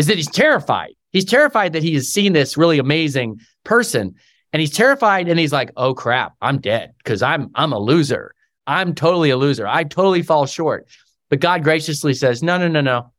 is 0.00 0.06
that 0.06 0.16
he's 0.16 0.30
terrified. 0.30 0.94
He's 1.10 1.26
terrified 1.26 1.74
that 1.74 1.82
he 1.82 1.92
has 1.92 2.08
seen 2.08 2.32
this 2.32 2.56
really 2.56 2.78
amazing 2.78 3.38
person 3.64 4.14
and 4.50 4.60
he's 4.60 4.70
terrified 4.70 5.28
and 5.28 5.38
he's 5.38 5.52
like, 5.52 5.72
"Oh 5.76 5.92
crap, 5.92 6.32
I'm 6.40 6.58
dead 6.58 6.94
because 6.96 7.22
I'm 7.22 7.50
I'm 7.54 7.74
a 7.74 7.78
loser. 7.78 8.34
I'm 8.66 8.94
totally 8.94 9.28
a 9.28 9.36
loser. 9.36 9.66
I 9.66 9.84
totally 9.84 10.22
fall 10.22 10.46
short." 10.46 10.88
But 11.28 11.40
God 11.40 11.62
graciously 11.64 12.14
says, 12.14 12.42
"No, 12.42 12.56
no, 12.56 12.66
no, 12.66 12.80
no." 12.80 13.12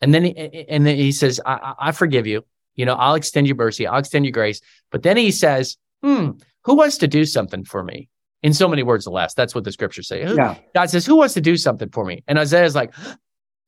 And 0.00 0.12
then 0.12 0.24
he 0.24 0.66
and 0.68 0.84
then 0.84 0.96
he 0.96 1.12
says, 1.12 1.40
I, 1.46 1.74
I 1.78 1.92
forgive 1.92 2.26
you. 2.26 2.44
You 2.74 2.84
know, 2.84 2.94
I'll 2.94 3.14
extend 3.14 3.46
you 3.46 3.54
mercy. 3.54 3.86
I'll 3.86 4.00
extend 4.00 4.26
you 4.26 4.32
grace." 4.32 4.60
But 4.90 5.04
then 5.04 5.16
he 5.16 5.30
says, 5.30 5.76
"Hmm, 6.02 6.32
who 6.64 6.74
wants 6.74 6.98
to 6.98 7.06
do 7.06 7.24
something 7.24 7.64
for 7.64 7.84
me?" 7.84 8.08
In 8.42 8.52
so 8.52 8.66
many 8.66 8.82
words 8.82 9.06
or 9.06 9.14
less. 9.14 9.34
That's 9.34 9.54
what 9.54 9.62
the 9.62 9.72
scriptures 9.72 10.08
say. 10.08 10.26
Yeah. 10.34 10.56
God 10.74 10.90
says, 10.90 11.06
"Who 11.06 11.14
wants 11.14 11.34
to 11.34 11.40
do 11.40 11.56
something 11.56 11.90
for 11.90 12.04
me?" 12.04 12.24
And 12.26 12.40
Isaiah's 12.40 12.74
like, 12.74 12.92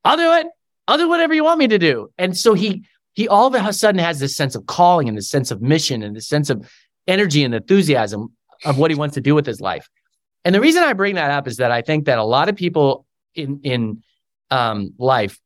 "I'll 0.04 0.16
do 0.16 0.32
it. 0.32 0.48
I'll 0.88 0.98
do 0.98 1.08
whatever 1.08 1.34
you 1.34 1.44
want 1.44 1.58
me 1.58 1.68
to 1.68 1.78
do. 1.78 2.10
And 2.18 2.36
so 2.36 2.54
he 2.54 2.84
he 3.12 3.28
all 3.28 3.46
of 3.46 3.54
a 3.54 3.72
sudden 3.72 3.98
has 3.98 4.18
this 4.18 4.34
sense 4.34 4.54
of 4.54 4.66
calling 4.66 5.08
and 5.08 5.16
this 5.16 5.30
sense 5.30 5.50
of 5.50 5.60
mission 5.60 6.02
and 6.02 6.16
this 6.16 6.26
sense 6.26 6.50
of 6.50 6.68
energy 7.06 7.44
and 7.44 7.54
enthusiasm 7.54 8.32
of 8.64 8.78
what 8.78 8.90
he 8.90 8.96
wants 8.96 9.14
to 9.14 9.20
do 9.20 9.34
with 9.34 9.46
his 9.46 9.60
life. 9.60 9.88
And 10.44 10.54
the 10.54 10.60
reason 10.60 10.82
I 10.82 10.94
bring 10.94 11.16
that 11.16 11.30
up 11.30 11.46
is 11.46 11.58
that 11.58 11.70
I 11.70 11.82
think 11.82 12.06
that 12.06 12.18
a 12.18 12.24
lot 12.24 12.48
of 12.48 12.56
people 12.56 13.06
in 13.34 13.60
in 13.62 14.02
um, 14.50 14.94
life 14.98 15.38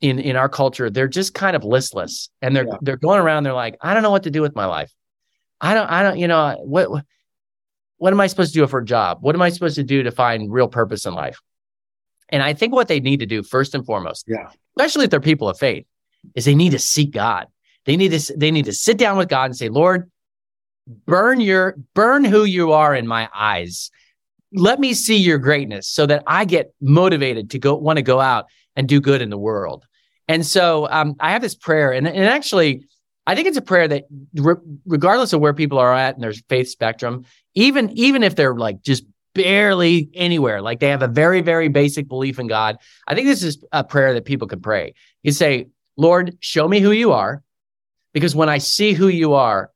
in 0.00 0.18
in 0.18 0.34
our 0.36 0.48
culture 0.48 0.90
they're 0.90 1.08
just 1.08 1.32
kind 1.32 1.54
of 1.54 1.64
listless 1.64 2.28
and 2.42 2.54
they're 2.54 2.66
yeah. 2.66 2.76
they're 2.80 2.96
going 2.96 3.20
around 3.20 3.44
they're 3.44 3.52
like 3.52 3.76
I 3.80 3.94
don't 3.94 4.02
know 4.02 4.10
what 4.10 4.24
to 4.24 4.30
do 4.30 4.42
with 4.42 4.56
my 4.56 4.66
life. 4.66 4.92
I 5.60 5.74
don't 5.74 5.86
I 5.86 6.02
don't 6.02 6.18
you 6.18 6.26
know 6.26 6.56
what 6.64 7.04
what 7.98 8.12
am 8.12 8.20
I 8.20 8.26
supposed 8.26 8.52
to 8.54 8.60
do 8.60 8.66
for 8.66 8.80
a 8.80 8.84
job? 8.84 9.18
What 9.20 9.36
am 9.36 9.42
I 9.42 9.50
supposed 9.50 9.76
to 9.76 9.84
do 9.84 10.02
to 10.02 10.10
find 10.10 10.52
real 10.52 10.68
purpose 10.68 11.06
in 11.06 11.14
life? 11.14 11.38
And 12.30 12.42
I 12.42 12.52
think 12.52 12.72
what 12.72 12.88
they 12.88 13.00
need 13.00 13.20
to 13.20 13.26
do 13.26 13.42
first 13.42 13.74
and 13.74 13.84
foremost, 13.84 14.24
yeah. 14.28 14.50
Especially 14.78 15.04
if 15.04 15.10
they're 15.10 15.20
people 15.20 15.48
of 15.48 15.58
faith, 15.58 15.86
is 16.36 16.44
they 16.44 16.54
need 16.54 16.70
to 16.70 16.78
seek 16.78 17.10
God. 17.10 17.48
They 17.84 17.96
need 17.96 18.12
to 18.12 18.36
they 18.36 18.50
need 18.50 18.66
to 18.66 18.72
sit 18.72 18.96
down 18.96 19.18
with 19.18 19.28
God 19.28 19.46
and 19.46 19.56
say, 19.56 19.68
Lord, 19.68 20.10
burn 21.04 21.40
your 21.40 21.76
burn 21.94 22.24
who 22.24 22.44
you 22.44 22.72
are 22.72 22.94
in 22.94 23.06
my 23.06 23.28
eyes. 23.34 23.90
let 24.52 24.80
me 24.80 24.94
see 24.94 25.16
your 25.16 25.38
greatness 25.38 25.86
so 25.88 26.06
that 26.06 26.22
I 26.26 26.44
get 26.44 26.72
motivated 26.80 27.50
to 27.50 27.58
go 27.58 27.74
want 27.76 27.98
to 27.98 28.02
go 28.02 28.20
out 28.20 28.46
and 28.76 28.88
do 28.88 29.00
good 29.00 29.20
in 29.20 29.30
the 29.30 29.38
world. 29.38 29.84
And 30.26 30.44
so 30.44 30.88
um, 30.90 31.16
I 31.20 31.32
have 31.32 31.42
this 31.42 31.54
prayer, 31.54 31.92
and, 31.92 32.06
and 32.06 32.24
actually, 32.24 32.84
I 33.26 33.34
think 33.34 33.48
it's 33.48 33.56
a 33.56 33.62
prayer 33.62 33.88
that, 33.88 34.04
re- 34.34 34.54
regardless 34.86 35.32
of 35.32 35.40
where 35.40 35.54
people 35.54 35.78
are 35.78 35.94
at 35.94 36.14
in 36.14 36.20
their 36.20 36.32
faith 36.48 36.68
spectrum, 36.68 37.24
even 37.54 37.90
even 37.90 38.22
if 38.22 38.36
they're 38.36 38.54
like 38.54 38.82
just 38.82 39.04
barely 39.42 40.10
anywhere, 40.14 40.60
like 40.60 40.80
they 40.80 40.88
have 40.88 41.02
a 41.02 41.08
very 41.08 41.40
very 41.40 41.68
basic 41.68 42.08
belief 42.08 42.38
in 42.38 42.46
God, 42.46 42.78
I 43.06 43.14
think 43.14 43.26
this 43.26 43.42
is 43.42 43.64
a 43.72 43.84
prayer 43.84 44.14
that 44.14 44.24
people 44.24 44.48
can 44.48 44.60
pray. 44.60 44.94
You 45.22 45.32
say, 45.32 45.68
"Lord, 45.96 46.36
show 46.40 46.66
me 46.68 46.80
who 46.80 46.90
you 46.90 47.12
are, 47.12 47.42
because 48.12 48.34
when 48.34 48.48
I 48.48 48.58
see 48.58 48.92
who 48.92 49.08
you 49.08 49.34
are, 49.34 49.70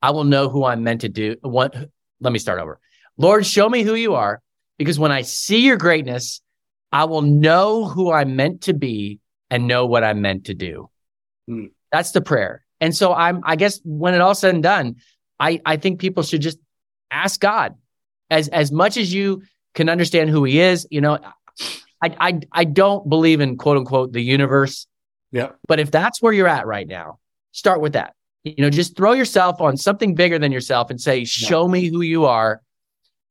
I 0.00 0.10
will 0.10 0.24
know 0.24 0.48
who 0.48 0.64
I'm 0.64 0.82
meant 0.84 1.02
to 1.02 1.08
do." 1.08 1.36
What? 1.42 1.74
Let 2.20 2.32
me 2.32 2.38
start 2.38 2.60
over. 2.60 2.78
Lord, 3.16 3.44
show 3.44 3.68
me 3.68 3.82
who 3.82 3.94
you 3.94 4.14
are, 4.14 4.40
because 4.78 4.98
when 4.98 5.12
I 5.12 5.22
see 5.22 5.66
your 5.66 5.76
greatness, 5.76 6.40
I 6.92 7.04
will 7.04 7.22
know 7.22 7.84
who 7.84 8.12
I'm 8.12 8.36
meant 8.36 8.62
to 8.62 8.74
be 8.74 9.18
and 9.50 9.66
know 9.66 9.86
what 9.86 10.04
I'm 10.04 10.22
meant 10.22 10.46
to 10.46 10.54
do. 10.54 10.88
Mm. 11.50 11.70
That's 11.90 12.12
the 12.12 12.20
prayer. 12.20 12.64
And 12.80 12.96
so 12.96 13.12
I'm, 13.12 13.42
I 13.44 13.56
guess 13.56 13.80
when 13.84 14.14
it 14.14 14.20
all 14.20 14.34
said 14.34 14.54
and 14.54 14.62
done, 14.62 14.96
I, 15.38 15.60
I 15.64 15.76
think 15.76 16.00
people 16.00 16.22
should 16.22 16.42
just 16.42 16.58
ask 17.10 17.40
God 17.40 17.76
as, 18.30 18.48
as 18.48 18.72
much 18.72 18.96
as 18.96 19.12
you 19.12 19.42
can 19.74 19.88
understand 19.88 20.30
who 20.30 20.44
he 20.44 20.60
is. 20.60 20.86
You 20.90 21.00
know, 21.00 21.18
I, 22.02 22.16
I, 22.20 22.40
I 22.52 22.64
don't 22.64 23.08
believe 23.08 23.40
in 23.40 23.56
quote 23.56 23.76
unquote 23.76 24.12
the 24.12 24.22
universe. 24.22 24.86
Yeah. 25.30 25.50
But 25.66 25.80
if 25.80 25.90
that's 25.90 26.20
where 26.20 26.32
you're 26.32 26.48
at 26.48 26.66
right 26.66 26.86
now, 26.86 27.18
start 27.52 27.80
with 27.80 27.94
that. 27.94 28.14
You 28.44 28.54
know, 28.58 28.70
just 28.70 28.96
throw 28.96 29.12
yourself 29.12 29.60
on 29.60 29.76
something 29.76 30.14
bigger 30.14 30.38
than 30.38 30.52
yourself 30.52 30.90
and 30.90 31.00
say, 31.00 31.24
show 31.24 31.68
me 31.68 31.86
who 31.86 32.00
you 32.02 32.24
are. 32.24 32.60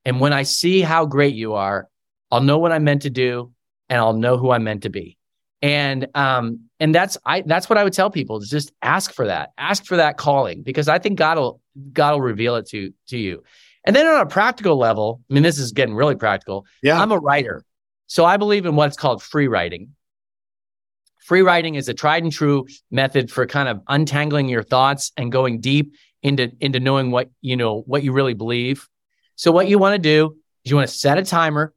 And 0.06 0.20
when 0.20 0.34
I 0.34 0.44
see 0.44 0.82
how 0.82 1.06
great 1.06 1.36
you 1.36 1.54
are, 1.54 1.88
I'll 2.32 2.42
know 2.42 2.58
what 2.58 2.72
I'm 2.72 2.86
meant 2.86 3.02
to 3.04 3.10
do 3.10 3.52
and 3.90 4.00
I'll 4.00 4.14
know 4.14 4.38
who 4.38 4.52
I'm 4.52 4.64
meant 4.64 4.84
to 4.84 4.90
be 4.90 5.18
and 5.62 6.08
um 6.16 6.62
and 6.80 6.94
that's 6.94 7.18
i 7.26 7.42
that's 7.42 7.70
what 7.70 7.78
i 7.78 7.84
would 7.84 7.94
tell 7.94 8.10
people 8.10 8.38
is 8.38 8.50
just 8.50 8.72
ask 8.82 9.14
for 9.14 9.28
that 9.28 9.52
ask 9.58 9.86
for 9.86 9.98
that 9.98 10.18
calling 10.18 10.64
because 10.64 10.88
i 10.88 10.98
think 10.98 11.18
god 11.18 11.38
will 11.38 11.62
god 11.94 12.14
will 12.14 12.22
reveal 12.22 12.56
it 12.56 12.68
to 12.68 12.94
to 13.08 13.18
you 13.18 13.44
and 13.86 13.96
then 13.96 14.08
on 14.08 14.22
a 14.22 14.26
practical 14.26 14.78
level 14.78 15.22
i 15.30 15.34
mean 15.34 15.44
this 15.44 15.58
is 15.58 15.72
getting 15.72 15.96
really 15.96 16.16
practical 16.16 16.66
yeah 16.82 17.02
i'm 17.02 17.12
a 17.12 17.20
writer 17.20 17.64
so 18.08 18.26
i 18.26 18.38
believe 18.38 18.66
in 18.66 18.76
what's 18.76 18.98
called 18.98 19.22
free 19.22 19.48
writing 19.48 19.90
free 21.20 21.42
writing 21.42 21.76
is 21.76 21.88
a 21.88 21.94
tried 21.94 22.24
and 22.24 22.32
true 22.32 22.66
method 22.90 23.32
for 23.32 23.46
kind 23.46 23.70
of 23.70 23.82
untangling 23.88 24.50
your 24.50 24.64
thoughts 24.64 25.12
and 25.18 25.32
going 25.32 25.60
deep 25.60 25.94
into 26.24 26.52
into 26.60 26.80
knowing 26.80 27.12
what 27.12 27.30
you 27.42 27.56
know 27.56 27.82
what 27.82 28.04
you 28.04 28.12
really 28.12 28.34
believe 28.34 28.88
so 29.36 29.52
what 29.52 29.68
you 29.68 29.80
want 29.80 29.94
to 29.96 30.00
do 30.00 30.36
is 30.64 30.70
you 30.70 30.76
want 30.76 30.88
to 30.88 30.96
set 30.96 31.18
a 31.18 31.24
timer 31.24 31.74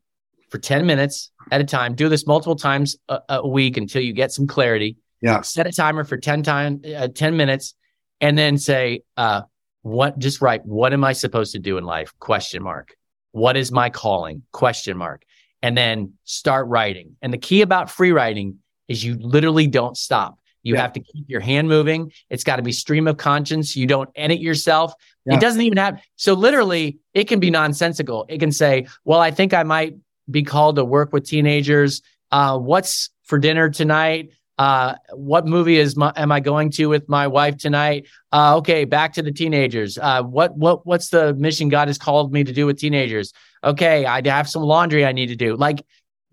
for 0.51 0.59
10 0.59 0.87
minutes 0.87 1.33
at 1.51 1.61
a 1.61 1.65
time. 1.65 1.95
Do 1.95 2.09
this 2.09 2.27
multiple 2.27 2.57
times 2.57 2.97
a, 3.09 3.21
a 3.29 3.49
week 3.49 3.77
until 3.77 4.03
you 4.03 4.13
get 4.13 4.33
some 4.33 4.47
clarity. 4.47 4.99
Yeah. 5.21 5.41
Set 5.41 5.67
a 5.67 5.73
timer 5.73 6.05
for 6.05 6.17
10 6.17 6.43
time 6.43 6.83
uh, 6.97 7.09
10 7.09 7.37
minutes 7.37 7.75
and 8.21 8.37
then 8.37 8.59
say 8.59 9.01
uh 9.17 9.43
what 9.85 10.19
just 10.19 10.41
write 10.41 10.65
what 10.65 10.95
am 10.95 11.05
I 11.05 11.13
supposed 11.13 11.53
to 11.53 11.59
do 11.59 11.77
in 11.77 11.85
life? 11.85 12.13
Question 12.19 12.63
mark. 12.63 12.97
What 13.33 13.55
is 13.57 13.71
my 13.71 13.91
calling? 13.91 14.43
Question 14.51 14.97
mark. 14.97 15.25
And 15.63 15.77
then 15.77 16.15
start 16.25 16.67
writing. 16.69 17.17
And 17.21 17.33
the 17.33 17.39
key 17.39 17.61
about 17.61 17.91
free 17.91 18.11
writing 18.11 18.61
is 18.89 19.05
you 19.05 19.15
literally 19.19 19.67
don't 19.67 19.97
stop. 19.97 20.39
You 20.63 20.75
yeah. 20.75 20.81
have 20.81 20.95
to 20.95 21.01
keep 21.01 21.29
your 21.29 21.41
hand 21.41 21.69
moving. 21.69 22.13
It's 22.31 22.45
got 22.45 22.57
to 22.57 22.63
be 22.63 22.73
stream 22.73 23.07
of 23.07 23.19
conscience. 23.19 23.77
You 23.77 23.87
don't 23.87 24.09
edit 24.17 24.41
yourself. 24.41 24.95
Yeah. 25.27 25.35
It 25.35 25.41
doesn't 25.41 25.61
even 25.61 25.77
have 25.77 26.03
so 26.17 26.33
literally 26.33 26.99
it 27.13 27.25
can 27.25 27.39
be 27.39 27.51
nonsensical. 27.51 28.25
It 28.31 28.39
can 28.39 28.53
say, 28.53 28.87
"Well, 29.05 29.21
I 29.21 29.31
think 29.33 29.53
I 29.53 29.65
might 29.65 29.97
be 30.31 30.45
called 30.45 30.77
to 30.77 30.85
work 30.85 31.13
with 31.13 31.27
teenagers. 31.27 32.01
Uh, 32.31 32.59
what's 32.59 33.11
for 33.25 33.39
dinner 33.39 33.69
tonight? 33.69 34.31
Uh, 34.57 34.95
what 35.13 35.47
movie 35.47 35.77
is 35.77 35.97
my, 35.97 36.13
am 36.17 36.31
I 36.31 36.41
going 36.41 36.71
to 36.73 36.87
with 36.87 37.09
my 37.09 37.27
wife 37.27 37.57
tonight? 37.57 38.07
Uh, 38.33 38.57
okay, 38.59 38.85
back 38.85 39.15
to 39.15 39.23
the 39.23 39.33
teenagers. 39.33 39.99
Uh, 39.99 40.23
what 40.23 40.57
what 40.57 40.87
what's 40.87 41.09
the 41.09 41.35
mission 41.35 41.69
God 41.69 41.89
has 41.89 41.99
called 41.99 42.33
me 42.33 42.45
to 42.45 42.53
do 42.53 42.67
with 42.67 42.79
teenagers? 42.79 43.33
Okay, 43.63 44.07
I 44.07 44.27
have 44.27 44.49
some 44.49 44.63
laundry 44.63 45.05
I 45.05 45.13
need 45.13 45.29
to 45.29 45.37
do. 45.37 45.57
Like, 45.57 45.85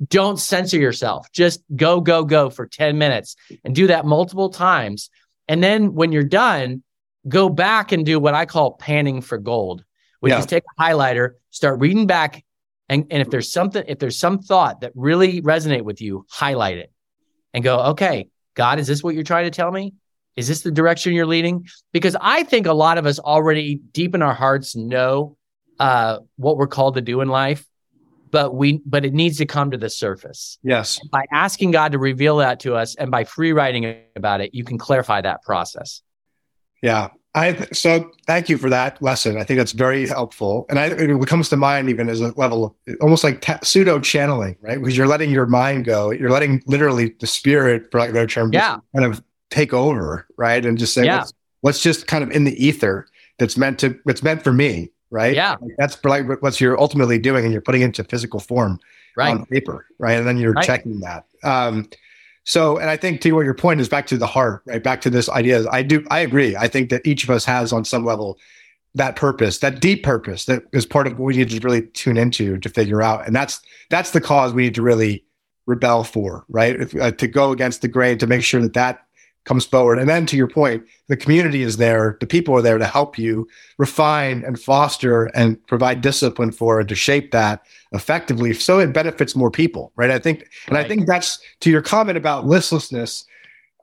don't 0.07 0.39
censor 0.39 0.77
yourself. 0.77 1.31
Just 1.31 1.63
go 1.75 2.01
go 2.01 2.23
go 2.23 2.49
for 2.49 2.67
ten 2.67 2.97
minutes 2.97 3.35
and 3.63 3.73
do 3.73 3.87
that 3.87 4.05
multiple 4.05 4.49
times. 4.49 5.09
And 5.47 5.63
then 5.63 5.93
when 5.95 6.11
you're 6.11 6.23
done, 6.23 6.83
go 7.27 7.49
back 7.49 7.91
and 7.91 8.05
do 8.05 8.19
what 8.19 8.35
I 8.35 8.45
call 8.45 8.73
panning 8.73 9.21
for 9.21 9.37
gold, 9.37 9.83
which 10.19 10.31
yeah. 10.31 10.39
is 10.39 10.45
take 10.45 10.63
a 10.77 10.81
highlighter, 10.81 11.31
start 11.49 11.79
reading 11.79 12.07
back 12.07 12.43
and, 12.91 13.07
and 13.09 13.21
if 13.21 13.29
there's 13.29 13.49
something, 13.49 13.85
if 13.87 13.99
there's 13.99 14.19
some 14.19 14.39
thought 14.39 14.81
that 14.81 14.91
really 14.95 15.41
resonate 15.41 15.83
with 15.83 16.01
you, 16.01 16.25
highlight 16.29 16.77
it 16.77 16.91
and 17.53 17.63
go, 17.63 17.79
okay, 17.79 18.29
God, 18.55 18.79
is 18.79 18.87
this 18.87 19.03
what 19.03 19.15
you're 19.15 19.23
trying 19.23 19.45
to 19.45 19.51
tell 19.51 19.71
me? 19.71 19.93
Is 20.35 20.47
this 20.47 20.61
the 20.61 20.71
direction 20.71 21.13
you're 21.13 21.25
leading? 21.25 21.67
Because 21.91 22.15
I 22.19 22.43
think 22.43 22.65
a 22.65 22.73
lot 22.73 22.97
of 22.97 23.05
us 23.05 23.19
already 23.19 23.75
deep 23.91 24.15
in 24.15 24.21
our 24.21 24.33
hearts 24.33 24.75
know 24.75 25.37
uh, 25.79 26.19
what 26.37 26.57
we're 26.57 26.67
called 26.67 26.95
to 26.95 27.01
do 27.01 27.21
in 27.21 27.27
life, 27.27 27.65
but 28.29 28.55
we 28.55 28.81
but 28.85 29.03
it 29.03 29.13
needs 29.13 29.37
to 29.37 29.45
come 29.45 29.71
to 29.71 29.77
the 29.77 29.89
surface. 29.89 30.57
Yes. 30.63 30.99
By 31.11 31.25
asking 31.33 31.71
God 31.71 31.91
to 31.91 31.99
reveal 31.99 32.37
that 32.37 32.61
to 32.61 32.75
us 32.75 32.95
and 32.95 33.11
by 33.11 33.25
free 33.25 33.51
writing 33.51 33.97
about 34.15 34.41
it, 34.41 34.53
you 34.53 34.63
can 34.63 34.77
clarify 34.77 35.21
that 35.21 35.41
process. 35.43 36.01
Yeah. 36.81 37.09
I 37.33 37.65
so 37.71 38.11
thank 38.27 38.49
you 38.49 38.57
for 38.57 38.69
that 38.69 39.01
lesson. 39.01 39.37
I 39.37 39.43
think 39.43 39.57
that's 39.57 39.71
very 39.71 40.05
helpful. 40.05 40.65
And 40.69 40.77
I, 40.77 41.13
what 41.13 41.29
comes 41.29 41.47
to 41.49 41.57
mind 41.57 41.89
even 41.89 42.09
as 42.09 42.19
a 42.19 42.33
level 42.37 42.65
of 42.65 42.95
almost 42.99 43.23
like 43.23 43.45
pseudo 43.63 43.99
channeling, 43.99 44.57
right? 44.61 44.77
Because 44.77 44.97
you're 44.97 45.07
letting 45.07 45.31
your 45.31 45.45
mind 45.45 45.85
go. 45.85 46.11
You're 46.11 46.29
letting 46.29 46.61
literally 46.65 47.15
the 47.19 47.27
spirit, 47.27 47.89
for 47.89 47.99
like 47.99 48.09
a 48.09 48.13
better 48.13 48.27
term, 48.27 48.51
yeah. 48.51 48.79
kind 48.93 49.05
of 49.05 49.23
take 49.49 49.73
over, 49.73 50.27
right? 50.35 50.65
And 50.65 50.77
just 50.77 50.93
say, 50.93 51.05
yeah. 51.05 51.19
what's, 51.19 51.33
what's 51.61 51.81
just 51.81 52.07
kind 52.07 52.21
of 52.21 52.31
in 52.31 52.43
the 52.43 52.65
ether 52.65 53.07
that's 53.39 53.55
meant 53.55 53.79
to, 53.79 53.97
it's 54.07 54.23
meant 54.23 54.43
for 54.43 54.51
me, 54.51 54.91
right? 55.09 55.33
Yeah. 55.33 55.55
Like 55.61 55.71
that's 55.77 56.03
like 56.03 56.41
what 56.41 56.59
you're 56.59 56.79
ultimately 56.79 57.17
doing, 57.17 57.45
and 57.45 57.53
you're 57.53 57.61
putting 57.61 57.81
it 57.81 57.85
into 57.85 58.03
physical 58.03 58.41
form 58.41 58.77
right. 59.15 59.31
on 59.31 59.45
paper, 59.45 59.85
right? 59.99 60.17
And 60.17 60.27
then 60.27 60.37
you're 60.37 60.51
right. 60.51 60.65
checking 60.65 60.99
that. 60.99 61.25
Um, 61.43 61.89
so, 62.43 62.77
and 62.77 62.89
I 62.89 62.97
think 62.97 63.21
to 63.21 63.31
what 63.33 63.45
your 63.45 63.53
point 63.53 63.81
is 63.81 63.89
back 63.89 64.07
to 64.07 64.17
the 64.17 64.27
heart, 64.27 64.63
right? 64.65 64.83
Back 64.83 65.01
to 65.01 65.09
this 65.09 65.29
idea. 65.29 65.65
I 65.69 65.83
do, 65.83 66.05
I 66.09 66.19
agree. 66.19 66.55
I 66.55 66.67
think 66.67 66.89
that 66.89 67.05
each 67.05 67.23
of 67.23 67.29
us 67.29 67.45
has 67.45 67.71
on 67.71 67.85
some 67.85 68.03
level 68.03 68.39
that 68.95 69.15
purpose, 69.15 69.59
that 69.59 69.79
deep 69.79 70.03
purpose 70.03 70.45
that 70.45 70.63
is 70.73 70.85
part 70.85 71.07
of 71.07 71.13
what 71.13 71.27
we 71.27 71.37
need 71.37 71.49
to 71.49 71.59
really 71.59 71.83
tune 71.87 72.17
into 72.17 72.57
to 72.57 72.69
figure 72.69 73.01
out. 73.01 73.25
And 73.25 73.35
that's, 73.35 73.61
that's 73.89 74.11
the 74.11 74.21
cause 74.21 74.53
we 74.53 74.63
need 74.63 74.75
to 74.75 74.81
really 74.81 75.23
rebel 75.65 76.03
for, 76.03 76.45
right? 76.49 76.75
If, 76.75 76.95
uh, 76.95 77.11
to 77.11 77.27
go 77.27 77.51
against 77.51 77.81
the 77.81 77.87
grain, 77.87 78.17
to 78.17 78.27
make 78.27 78.43
sure 78.43 78.61
that 78.61 78.73
that 78.73 79.05
comes 79.45 79.65
forward. 79.65 79.97
And 79.97 80.07
then 80.07 80.25
to 80.27 80.37
your 80.37 80.47
point, 80.47 80.83
the 81.07 81.17
community 81.17 81.63
is 81.63 81.77
there, 81.77 82.17
the 82.19 82.27
people 82.27 82.55
are 82.55 82.61
there 82.61 82.77
to 82.77 82.85
help 82.85 83.17
you 83.17 83.47
refine 83.77 84.43
and 84.45 84.59
foster 84.59 85.25
and 85.27 85.65
provide 85.67 86.01
discipline 86.01 86.51
for 86.51 86.79
and 86.79 86.89
to 86.89 86.95
shape 86.95 87.31
that 87.31 87.65
effectively 87.91 88.53
so 88.53 88.79
it 88.79 88.93
benefits 88.93 89.35
more 89.35 89.51
people, 89.51 89.91
right? 89.95 90.11
I 90.11 90.19
think, 90.19 90.47
and 90.67 90.75
right. 90.75 90.85
I 90.85 90.87
think 90.87 91.07
that's 91.07 91.39
to 91.61 91.71
your 91.71 91.81
comment 91.81 92.17
about 92.17 92.45
listlessness. 92.45 93.25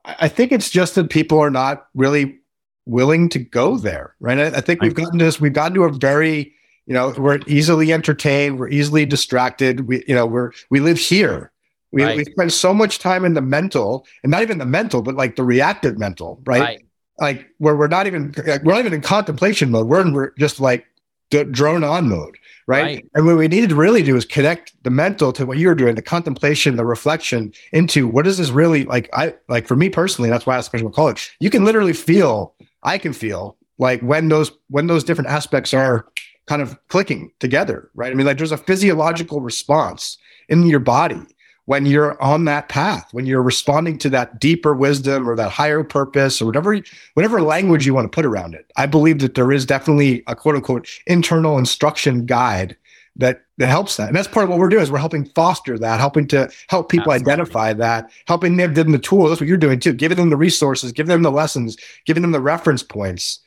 I 0.04 0.28
think 0.28 0.52
it's 0.52 0.70
just 0.70 0.94
that 0.94 1.10
people 1.10 1.38
are 1.40 1.50
not 1.50 1.88
really 1.94 2.38
willing 2.86 3.28
to 3.30 3.38
go 3.38 3.76
there, 3.76 4.14
right? 4.20 4.38
I, 4.38 4.46
I 4.46 4.60
think 4.60 4.80
we've 4.80 4.94
gotten 4.94 5.18
to 5.18 5.24
this, 5.24 5.40
we've 5.40 5.52
gotten 5.52 5.74
to 5.74 5.84
a 5.84 5.92
very, 5.92 6.54
you 6.86 6.94
know, 6.94 7.12
we're 7.18 7.40
easily 7.46 7.92
entertained, 7.92 8.58
we're 8.58 8.70
easily 8.70 9.04
distracted. 9.04 9.88
We, 9.88 10.04
you 10.06 10.14
know, 10.14 10.24
we're, 10.24 10.52
we 10.70 10.80
live 10.80 10.98
here 10.98 11.52
we, 11.92 12.04
right. 12.04 12.16
we 12.16 12.24
spend 12.24 12.52
so 12.52 12.74
much 12.74 12.98
time 12.98 13.24
in 13.24 13.34
the 13.34 13.40
mental, 13.40 14.06
and 14.22 14.30
not 14.30 14.42
even 14.42 14.58
the 14.58 14.66
mental, 14.66 15.02
but 15.02 15.14
like 15.14 15.36
the 15.36 15.42
reactive 15.42 15.98
mental, 15.98 16.40
right? 16.44 16.60
right. 16.60 16.84
Like 17.18 17.48
where 17.58 17.76
we're 17.76 17.88
not 17.88 18.06
even 18.06 18.32
we're 18.36 18.72
not 18.72 18.80
even 18.80 18.92
in 18.92 19.00
contemplation 19.00 19.70
mode. 19.70 19.88
We're 19.88 20.00
in 20.00 20.12
we're 20.12 20.32
just 20.38 20.60
like 20.60 20.86
d- 21.30 21.44
drone 21.44 21.82
on 21.82 22.08
mode, 22.08 22.36
right? 22.66 22.82
right? 22.82 23.04
And 23.14 23.26
what 23.26 23.36
we 23.36 23.48
needed 23.48 23.70
to 23.70 23.74
really 23.74 24.02
do 24.02 24.16
is 24.16 24.24
connect 24.24 24.72
the 24.84 24.90
mental 24.90 25.32
to 25.32 25.46
what 25.46 25.58
you 25.58 25.68
were 25.68 25.74
doing, 25.74 25.94
the 25.94 26.02
contemplation, 26.02 26.76
the 26.76 26.84
reflection 26.84 27.52
into 27.72 28.06
what 28.06 28.26
is 28.26 28.38
this 28.38 28.50
really 28.50 28.84
like? 28.84 29.08
I 29.12 29.34
like 29.48 29.66
for 29.66 29.76
me 29.76 29.88
personally, 29.88 30.30
that's 30.30 30.46
why 30.46 30.54
I 30.54 30.58
asked 30.58 30.66
special 30.66 30.90
college. 30.90 31.36
You 31.40 31.50
can 31.50 31.64
literally 31.64 31.92
feel, 31.92 32.54
I 32.82 32.98
can 32.98 33.12
feel 33.12 33.56
like 33.78 34.00
when 34.00 34.28
those 34.28 34.52
when 34.68 34.86
those 34.86 35.04
different 35.04 35.30
aspects 35.30 35.74
are 35.74 36.06
kind 36.46 36.62
of 36.62 36.78
clicking 36.88 37.32
together, 37.40 37.90
right? 37.94 38.12
I 38.12 38.14
mean, 38.14 38.26
like 38.26 38.38
there's 38.38 38.52
a 38.52 38.56
physiological 38.56 39.40
response 39.40 40.18
in 40.48 40.66
your 40.66 40.80
body 40.80 41.26
when 41.68 41.84
you're 41.84 42.20
on 42.22 42.46
that 42.46 42.70
path, 42.70 43.06
when 43.12 43.26
you're 43.26 43.42
responding 43.42 43.98
to 43.98 44.08
that 44.08 44.40
deeper 44.40 44.74
wisdom 44.74 45.28
or 45.28 45.36
that 45.36 45.50
higher 45.50 45.84
purpose 45.84 46.40
or 46.40 46.46
whatever, 46.46 46.80
whatever 47.12 47.42
language 47.42 47.84
you 47.84 47.92
want 47.92 48.10
to 48.10 48.16
put 48.16 48.24
around 48.24 48.54
it. 48.54 48.72
I 48.78 48.86
believe 48.86 49.18
that 49.18 49.34
there 49.34 49.52
is 49.52 49.66
definitely 49.66 50.22
a 50.26 50.34
quote 50.34 50.54
unquote 50.54 50.88
internal 51.06 51.58
instruction 51.58 52.24
guide 52.24 52.74
that 53.16 53.42
that 53.58 53.66
helps 53.66 53.98
that. 53.98 54.08
And 54.08 54.16
that's 54.16 54.28
part 54.28 54.44
of 54.44 54.48
what 54.48 54.58
we're 54.58 54.70
doing 54.70 54.82
is 54.82 54.90
we're 54.90 54.96
helping 54.96 55.26
foster 55.26 55.78
that, 55.78 56.00
helping 56.00 56.26
to 56.28 56.50
help 56.68 56.88
people 56.88 57.12
Absolutely. 57.12 57.32
identify 57.32 57.74
that, 57.74 58.10
helping 58.26 58.56
them 58.56 58.72
give 58.72 58.86
them 58.86 58.92
the 58.92 58.98
tools. 58.98 59.28
That's 59.28 59.42
what 59.42 59.48
you're 59.48 59.58
doing 59.58 59.78
too, 59.78 59.92
giving 59.92 60.16
them 60.16 60.30
the 60.30 60.38
resources, 60.38 60.92
giving 60.92 61.10
them 61.10 61.22
the 61.22 61.30
lessons, 61.30 61.76
giving 62.06 62.22
them 62.22 62.32
the 62.32 62.40
reference 62.40 62.82
points, 62.82 63.40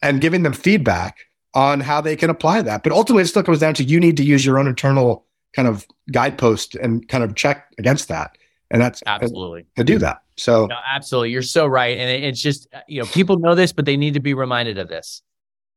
and 0.00 0.22
giving 0.22 0.42
them 0.42 0.54
feedback 0.54 1.18
on 1.52 1.80
how 1.80 2.00
they 2.00 2.16
can 2.16 2.30
apply 2.30 2.62
that. 2.62 2.82
But 2.82 2.92
ultimately, 2.92 3.24
it 3.24 3.26
still 3.26 3.42
comes 3.42 3.58
down 3.58 3.74
to 3.74 3.84
you 3.84 4.00
need 4.00 4.16
to 4.16 4.24
use 4.24 4.46
your 4.46 4.58
own 4.58 4.68
internal 4.68 5.26
kind 5.58 5.66
of 5.66 5.84
guidepost 6.12 6.76
and 6.76 7.08
kind 7.08 7.24
of 7.24 7.34
check 7.34 7.74
against 7.78 8.06
that. 8.06 8.38
And 8.70 8.80
that's 8.80 9.02
absolutely 9.06 9.66
to 9.74 9.82
do 9.82 9.98
that. 9.98 10.22
So, 10.36 10.66
no, 10.66 10.76
absolutely. 10.88 11.30
You're 11.32 11.42
so 11.42 11.66
right. 11.66 11.98
And 11.98 12.08
it, 12.08 12.22
it's 12.22 12.40
just, 12.40 12.68
you 12.86 13.00
know, 13.00 13.06
people 13.06 13.40
know 13.40 13.56
this, 13.56 13.72
but 13.72 13.84
they 13.84 13.96
need 13.96 14.14
to 14.14 14.20
be 14.20 14.34
reminded 14.34 14.78
of 14.78 14.86
this. 14.86 15.20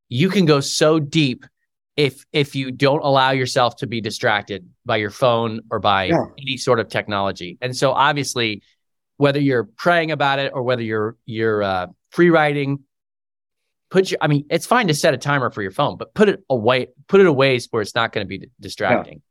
You 0.07 0.29
can 0.29 0.45
go 0.45 0.59
so 0.59 0.99
deep 0.99 1.47
if 1.97 2.23
if 2.32 2.53
you 2.53 2.71
don't 2.71 3.03
allow 3.03 3.32
yourself 3.32 3.77
to 3.77 3.88
be 3.88 4.01
distracted 4.01 4.69
by 4.86 4.97
your 4.97 5.09
phone 5.09 5.61
or 5.71 5.79
by 5.79 6.03
yeah. 6.03 6.25
any 6.38 6.57
sort 6.57 6.79
of 6.79 6.88
technology. 6.88 7.57
And 7.59 7.75
so 7.75 7.91
obviously 7.91 8.61
whether 9.17 9.39
you're 9.39 9.63
praying 9.63 10.11
about 10.11 10.38
it 10.38 10.51
or 10.53 10.61
whether 10.61 10.84
you're 10.84 11.17
you're 11.25 11.63
uh, 11.63 11.88
free 12.11 12.29
writing 12.29 12.84
put 13.89 14.09
your 14.09 14.17
i 14.21 14.27
mean 14.27 14.45
it's 14.49 14.65
fine 14.65 14.88
to 14.88 14.93
set 14.93 15.13
a 15.13 15.17
timer 15.17 15.51
for 15.51 15.61
your 15.61 15.69
phone 15.69 15.97
but 15.97 16.13
put 16.13 16.29
it 16.29 16.41
away 16.49 16.88
put 17.09 17.19
it 17.19 17.27
away 17.27 17.59
where 17.71 17.82
it's 17.82 17.93
not 17.93 18.13
going 18.13 18.25
to 18.25 18.27
be 18.27 18.47
distracting. 18.61 19.21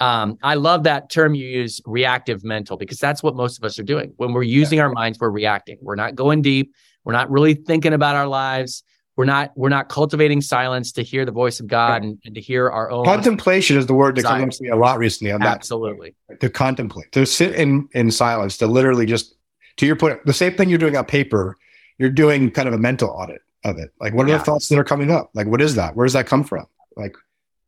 Um, 0.00 0.38
i 0.42 0.54
love 0.54 0.84
that 0.84 1.10
term 1.10 1.34
you 1.34 1.46
use 1.46 1.80
reactive 1.84 2.42
mental 2.44 2.76
because 2.76 2.98
that's 2.98 3.22
what 3.22 3.36
most 3.36 3.58
of 3.58 3.64
us 3.64 3.78
are 3.78 3.84
doing 3.84 4.12
when 4.16 4.32
we're 4.32 4.42
using 4.42 4.78
yeah. 4.78 4.84
our 4.84 4.90
minds 4.90 5.18
we're 5.20 5.30
reacting 5.30 5.78
we're 5.80 5.94
not 5.94 6.14
going 6.14 6.42
deep 6.42 6.74
we're 7.04 7.12
not 7.12 7.30
really 7.30 7.54
thinking 7.54 7.92
about 7.92 8.16
our 8.16 8.26
lives 8.26 8.82
we're 9.16 9.26
not 9.26 9.52
we're 9.54 9.68
not 9.68 9.90
cultivating 9.90 10.40
silence 10.40 10.92
to 10.92 11.02
hear 11.02 11.26
the 11.26 11.32
voice 11.32 11.60
of 11.60 11.66
God 11.66 12.02
and, 12.02 12.18
and 12.24 12.34
to 12.36 12.40
hear 12.40 12.70
our 12.70 12.90
own 12.90 13.04
contemplation 13.04 13.76
is 13.76 13.84
the 13.84 13.92
word 13.92 14.16
that 14.16 14.24
comes 14.24 14.56
to 14.56 14.64
me 14.64 14.70
a 14.70 14.76
lot 14.76 14.98
recently 14.98 15.30
on 15.30 15.42
Absolutely. 15.42 16.14
that. 16.30 16.40
To 16.40 16.48
contemplate, 16.48 17.12
to 17.12 17.26
sit 17.26 17.54
in 17.54 17.86
in 17.92 18.10
silence, 18.10 18.56
to 18.58 18.66
literally 18.66 19.04
just 19.04 19.34
to 19.76 19.86
your 19.86 19.96
point, 19.96 20.24
the 20.24 20.32
same 20.32 20.54
thing 20.56 20.70
you're 20.70 20.78
doing 20.78 20.96
on 20.96 21.04
paper, 21.04 21.56
you're 21.98 22.08
doing 22.08 22.50
kind 22.50 22.66
of 22.68 22.72
a 22.72 22.78
mental 22.78 23.10
audit 23.10 23.42
of 23.64 23.78
it. 23.78 23.90
Like, 24.00 24.14
what 24.14 24.26
are 24.26 24.30
yeah. 24.30 24.38
the 24.38 24.44
thoughts 24.44 24.68
that 24.68 24.78
are 24.78 24.84
coming 24.84 25.10
up? 25.10 25.30
Like, 25.34 25.46
what 25.46 25.60
is 25.60 25.74
that? 25.74 25.96
Where 25.96 26.06
does 26.06 26.14
that 26.14 26.26
come 26.26 26.44
from? 26.44 26.66
Like, 26.96 27.14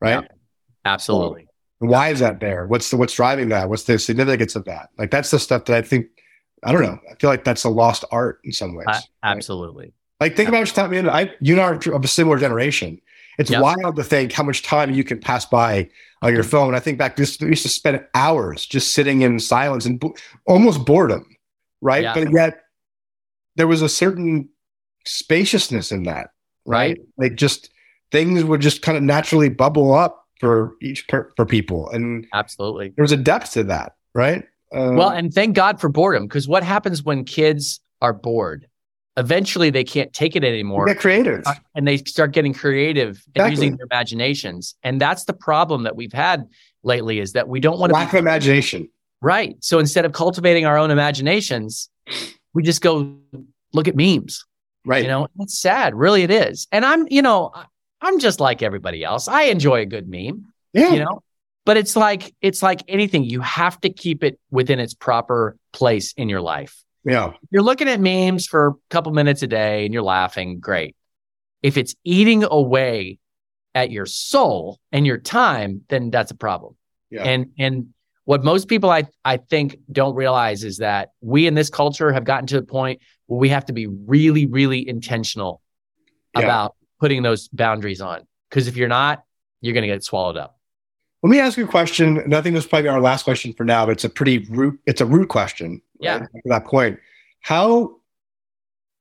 right? 0.01 0.23
Yeah. 0.23 0.29
Absolutely. 1.85 1.93
why 1.93 2.09
is 2.11 2.21
that 2.21 2.41
there? 2.41 2.67
What's 2.67 2.91
the 2.91 2.97
what's 2.97 3.15
driving 3.15 3.49
that? 3.51 3.69
What's 3.69 3.85
the 3.85 3.99
significance 3.99 4.57
of 4.57 4.65
that? 4.65 4.91
Like, 4.99 5.11
that's 5.11 5.31
the 5.31 5.39
stuff 5.39 5.65
that 5.67 5.77
I 5.77 5.83
think. 5.83 6.07
I 6.65 6.71
don't 6.71 6.83
know. 6.83 6.99
I 7.11 7.17
feel 7.17 7.29
like 7.29 7.43
that's 7.43 7.65
a 7.65 7.69
lost 7.69 8.05
art 8.13 8.41
in 8.45 8.53
some 8.53 8.77
ways. 8.77 8.87
Uh, 8.89 9.01
absolutely. 9.25 9.87
Right? 9.87 9.95
Like 10.23 10.37
think 10.37 10.49
about 10.49 10.61
what 10.61 10.69
time. 10.69 10.93
I 10.95 11.23
I 11.23 11.35
you 11.41 11.57
know 11.57 11.63
are 11.63 11.75
of 11.75 12.05
a 12.05 12.09
similar 12.09 12.39
generation. 12.39 13.01
It's 13.39 13.51
yep. 13.51 13.61
wild 13.61 13.97
to 13.97 14.05
think 14.05 14.31
how 14.31 14.45
much 14.45 14.63
time 14.63 14.93
you 14.93 15.03
can 15.03 15.19
pass 15.19 15.45
by 15.45 15.89
on 16.21 16.33
your 16.33 16.45
phone. 16.45 16.77
I 16.77 16.81
think 16.81 16.97
back 16.97 17.17
this 17.17 17.41
we 17.41 17.49
used 17.49 17.65
to 17.65 17.69
spend 17.69 18.05
hours 18.15 18.65
just 18.65 18.95
sitting 18.95 19.23
in 19.23 19.41
silence 19.41 19.85
and 19.85 19.99
bo- 19.99 20.15
almost 20.47 20.85
boredom, 20.87 21.27
right? 21.81 22.05
Yeah. 22.05 22.15
But 22.15 22.33
yet 22.33 22.61
there 23.57 23.67
was 23.67 23.83
a 23.83 23.89
certain 23.89 24.49
spaciousness 25.07 25.91
in 25.91 26.05
that, 26.05 26.31
right? 26.67 26.99
right? 26.99 27.01
Like 27.17 27.35
just 27.35 27.71
things 28.13 28.45
would 28.45 28.61
just 28.61 28.81
kind 28.81 28.97
of 28.97 29.03
naturally 29.03 29.49
bubble 29.49 29.93
up 29.93 30.22
for 30.43 30.75
each 30.83 31.09
per, 31.09 31.31
for 31.37 31.47
people, 31.47 31.89
and 31.91 32.27
absolutely 32.35 32.93
there 32.97 33.03
was 33.03 33.13
a 33.13 33.17
depth 33.17 33.53
to 33.53 33.65
that, 33.65 33.95
right? 34.15 34.45
Um, 34.75 34.97
well, 34.97 35.11
and 35.11 35.33
thank 35.33 35.57
God 35.57 35.81
for 35.81 35.89
boredom 35.89 36.27
because 36.27 36.47
what 36.47 36.63
happens 36.63 37.03
when 37.03 37.25
kids 37.25 37.81
are 38.03 38.13
bored? 38.13 38.69
eventually 39.17 39.71
they 39.71 39.85
can't 39.85 40.13
take 40.13 40.37
it 40.37 40.45
anymore. 40.45 40.87
Get 40.87 40.99
creative. 40.99 41.43
Uh, 41.47 41.55
and 41.75 41.87
they 41.87 41.99
start 41.99 42.33
getting 42.33 42.55
creative 42.55 43.23
and 43.35 43.51
using 43.51 43.77
their 43.77 43.87
imaginations. 43.91 44.75
And 44.83 45.01
that's 45.01 45.25
the 45.25 45.33
problem 45.33 45.83
that 45.83 45.97
we've 45.97 46.13
had 46.13 46.49
lately 46.83 47.19
is 47.19 47.33
that 47.33 47.49
we 47.49 47.61
don't 47.61 47.79
want 47.79 47.91
to 47.91 47.95
lack 47.95 48.13
of 48.13 48.19
imagination. 48.19 48.89
Right. 49.21 49.57
So 49.61 49.79
instead 49.79 50.05
of 50.05 50.13
cultivating 50.13 50.67
our 50.67 50.79
own 50.79 50.91
imaginations, 50.91 51.89
we 52.55 52.63
just 52.63 52.81
go 52.81 53.17
look 53.73 53.87
at 53.87 53.97
memes. 53.97 54.45
Right. 54.85 55.03
You 55.03 55.09
know, 55.09 55.29
it's 55.39 55.59
sad. 55.59 55.95
Really 55.95 56.23
it 56.23 56.31
is. 56.31 56.67
And 56.73 56.85
I'm, 56.85 57.07
you 57.09 57.23
know, 57.23 57.53
I'm 58.03 58.19
just 58.19 58.41
like 58.41 58.63
everybody 58.63 59.05
else. 59.05 59.29
I 59.29 59.45
enjoy 59.45 59.81
a 59.81 59.87
good 59.87 60.09
meme. 60.09 60.53
Yeah. 60.73 60.93
You 60.93 60.99
know, 61.05 61.23
but 61.65 61.77
it's 61.77 61.95
like 61.97 62.35
it's 62.41 62.63
like 62.63 62.83
anything. 62.89 63.25
You 63.25 63.41
have 63.41 63.81
to 63.83 63.91
keep 63.91 64.25
it 64.25 64.39
within 64.51 64.81
its 64.81 64.93
proper 64.93 65.57
place 65.73 66.13
in 66.15 66.29
your 66.29 66.41
life. 66.41 66.83
Yeah. 67.05 67.33
You're 67.51 67.63
looking 67.63 67.89
at 67.89 68.01
memes 68.01 68.47
for 68.47 68.69
a 68.69 68.73
couple 68.91 69.13
minutes 69.13 69.43
a 69.43 69.47
day 69.47 69.85
and 69.85 69.95
you're 69.95 70.03
laughing, 70.03 70.61
great. 70.61 70.97
If 71.63 71.77
it's 71.77 71.95
eating 72.05 72.45
away 72.45 73.19
at 73.75 73.91
your 73.91 74.07
soul 74.07 74.79
and 74.91 75.07
your 75.07 75.19
time, 75.19 75.83
then 75.89 76.11
that's 76.11 76.33
a 76.33 76.37
problem. 76.37 76.77
Yeah. 77.11 77.23
And 77.23 77.53
and 77.59 77.89
what 78.25 78.43
most 78.43 78.69
people 78.69 78.91
I 78.91 79.05
I 79.25 79.37
think 79.37 79.77
don't 79.91 80.15
realize 80.15 80.65
is 80.65 80.79
that 80.79 81.11
we 81.21 81.47
in 81.47 81.55
this 81.55 81.71
culture 81.71 82.13
have 82.13 82.25
gotten 82.25 82.47
to 82.49 82.61
the 82.61 82.67
point 82.67 83.01
where 83.27 83.39
we 83.39 83.51
have 83.51 83.67
to 83.67 83.73
be 83.73 83.87
really 83.87 84.47
really 84.47 84.87
intentional 84.87 85.61
yeah. 86.37 86.43
about 86.43 86.75
putting 87.03 87.25
those 87.25 87.49
boundaries 87.49 88.01
on 88.01 88.25
because 88.49 88.69
if 88.69 88.77
you're 88.77 88.87
not, 88.87 89.25
you're 89.61 89.75
going 89.75 89.83
to 89.83 89.89
get 89.89 90.05
swallowed 90.05 90.37
up. 90.37 90.57
Let 91.25 91.31
me 91.31 91.41
ask 91.41 91.59
you 91.59 91.65
a 91.65 91.69
question. 91.69 92.19
And 92.19 92.33
I 92.33 92.41
think 92.41 92.55
this 92.55 92.63
is 92.63 92.71
probably 92.71 92.91
our 92.91 93.01
last 93.01 93.25
question 93.25 93.53
for 93.55 93.65
now, 93.65 93.87
but 93.87 93.91
it's 93.91 94.05
a 94.05 94.09
pretty 94.09 94.39
root, 94.51 94.79
it's 94.87 95.01
a 95.01 95.07
root 95.07 95.29
question. 95.29 95.83
Yeah. 95.99 96.21
Right, 96.21 96.29
that 96.45 96.65
point. 96.65 97.01
How 97.41 97.97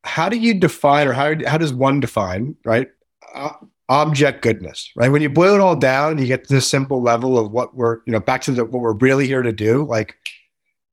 how 0.03 0.29
do 0.29 0.37
you 0.37 0.55
define 0.55 1.07
or 1.07 1.13
how 1.13 1.35
how 1.45 1.59
does 1.59 1.73
one 1.73 1.99
define, 1.99 2.55
right? 2.65 2.89
Uh, 3.35 3.51
object 3.87 4.41
goodness, 4.41 4.91
right? 4.95 5.09
When 5.09 5.21
you 5.21 5.29
boil 5.29 5.53
it 5.53 5.61
all 5.61 5.75
down, 5.75 6.17
you 6.17 6.25
get 6.25 6.45
to 6.45 6.55
this 6.55 6.67
simple 6.67 7.03
level 7.03 7.37
of 7.37 7.51
what 7.51 7.75
we're, 7.75 7.97
you 8.07 8.13
know, 8.13 8.19
back 8.19 8.41
to 8.43 8.51
the, 8.51 8.65
what 8.65 8.81
we're 8.81 8.93
really 8.93 9.27
here 9.27 9.43
to 9.43 9.51
do. 9.51 9.85
Like, 9.85 10.15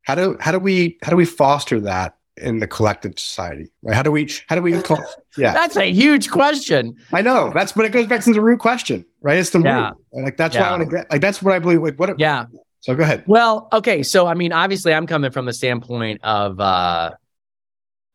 how 0.03 0.15
do 0.15 0.37
how 0.41 0.53
do 0.53 0.59
we 0.59 0.99
how 1.03 1.09
do 1.09 1.17
we 1.17 1.25
foster 1.25 1.81
that 1.81 2.18
in 2.39 2.59
the 2.59 2.67
collective 2.67 3.19
society 3.19 3.71
right? 3.83 3.95
How 3.95 4.03
do 4.03 4.11
we 4.11 4.31
how 4.49 4.57
do 4.57 4.63
we 4.63 4.81
call 4.81 4.99
yeah. 5.37 5.53
That's 5.53 5.77
a 5.77 5.93
huge 5.93 6.31
question. 6.31 6.97
I 7.13 7.23
know. 7.23 7.53
That's 7.55 7.73
but 7.73 7.85
it 7.85 7.93
goes 7.93 8.07
back 8.07 8.23
to 8.25 8.33
the 8.33 8.41
root 8.41 8.61
question 8.61 9.05
right? 9.21 9.39
It's 9.39 9.51
the 9.51 9.61
yeah. 9.61 9.89
root 9.89 10.25
like 10.25 10.37
that's 10.37 10.55
yeah. 10.55 10.63
why 10.63 10.69
i 10.69 10.71
want 10.79 10.91
to 10.91 10.97
get 10.97 11.11
like 11.11 11.21
that's 11.21 11.43
what 11.43 11.55
i 11.55 11.59
believe 11.59 11.83
like 11.83 11.99
what 11.99 12.19
yeah. 12.19 12.47
So 12.81 12.95
go 12.95 13.03
ahead. 13.03 13.25
Well 13.27 13.69
okay 13.73 14.03
so 14.03 14.27
i 14.27 14.35
mean 14.35 14.53
obviously 14.53 14.95
i'm 14.95 15.07
coming 15.07 15.31
from 15.31 15.47
the 15.47 15.53
standpoint 15.53 16.23
of 16.23 16.61
uh 16.61 17.13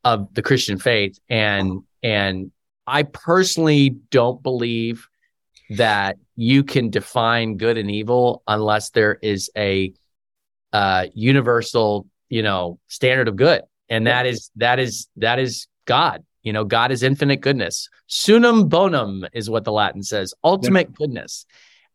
of 0.04 0.34
the 0.34 0.42
christian 0.42 0.78
faith 0.78 1.20
and 1.30 1.82
and 2.02 2.52
i 2.88 3.04
personally 3.04 3.90
don't 3.90 4.42
believe 4.42 5.08
that 5.72 6.18
you 6.36 6.64
can 6.64 6.90
define 6.90 7.58
good 7.58 7.78
and 7.78 7.92
evil 7.92 8.44
unless 8.48 8.90
there 8.92 9.20
is 9.22 9.50
a 9.58 9.94
uh 10.72 11.08
universal 11.14 12.08
you 12.30 12.42
know 12.42 12.80
standard 12.88 13.28
of 13.28 13.36
good 13.36 13.62
and 13.90 14.08
that 14.08 14.26
is 14.26 14.50
that 14.56 14.80
is 14.80 15.08
that 15.18 15.40
is 15.40 15.68
God. 15.86 16.24
You 16.42 16.52
know, 16.52 16.66
God 16.66 16.92
is 16.92 17.04
infinite 17.04 17.38
goodness. 17.38 17.90
Summum 18.08 18.68
bonum 18.68 19.26
is 19.34 19.50
what 19.50 19.64
the 19.64 19.72
Latin 19.72 20.04
says, 20.04 20.34
ultimate 20.44 20.90
yeah. 20.90 20.96
goodness. 20.98 21.46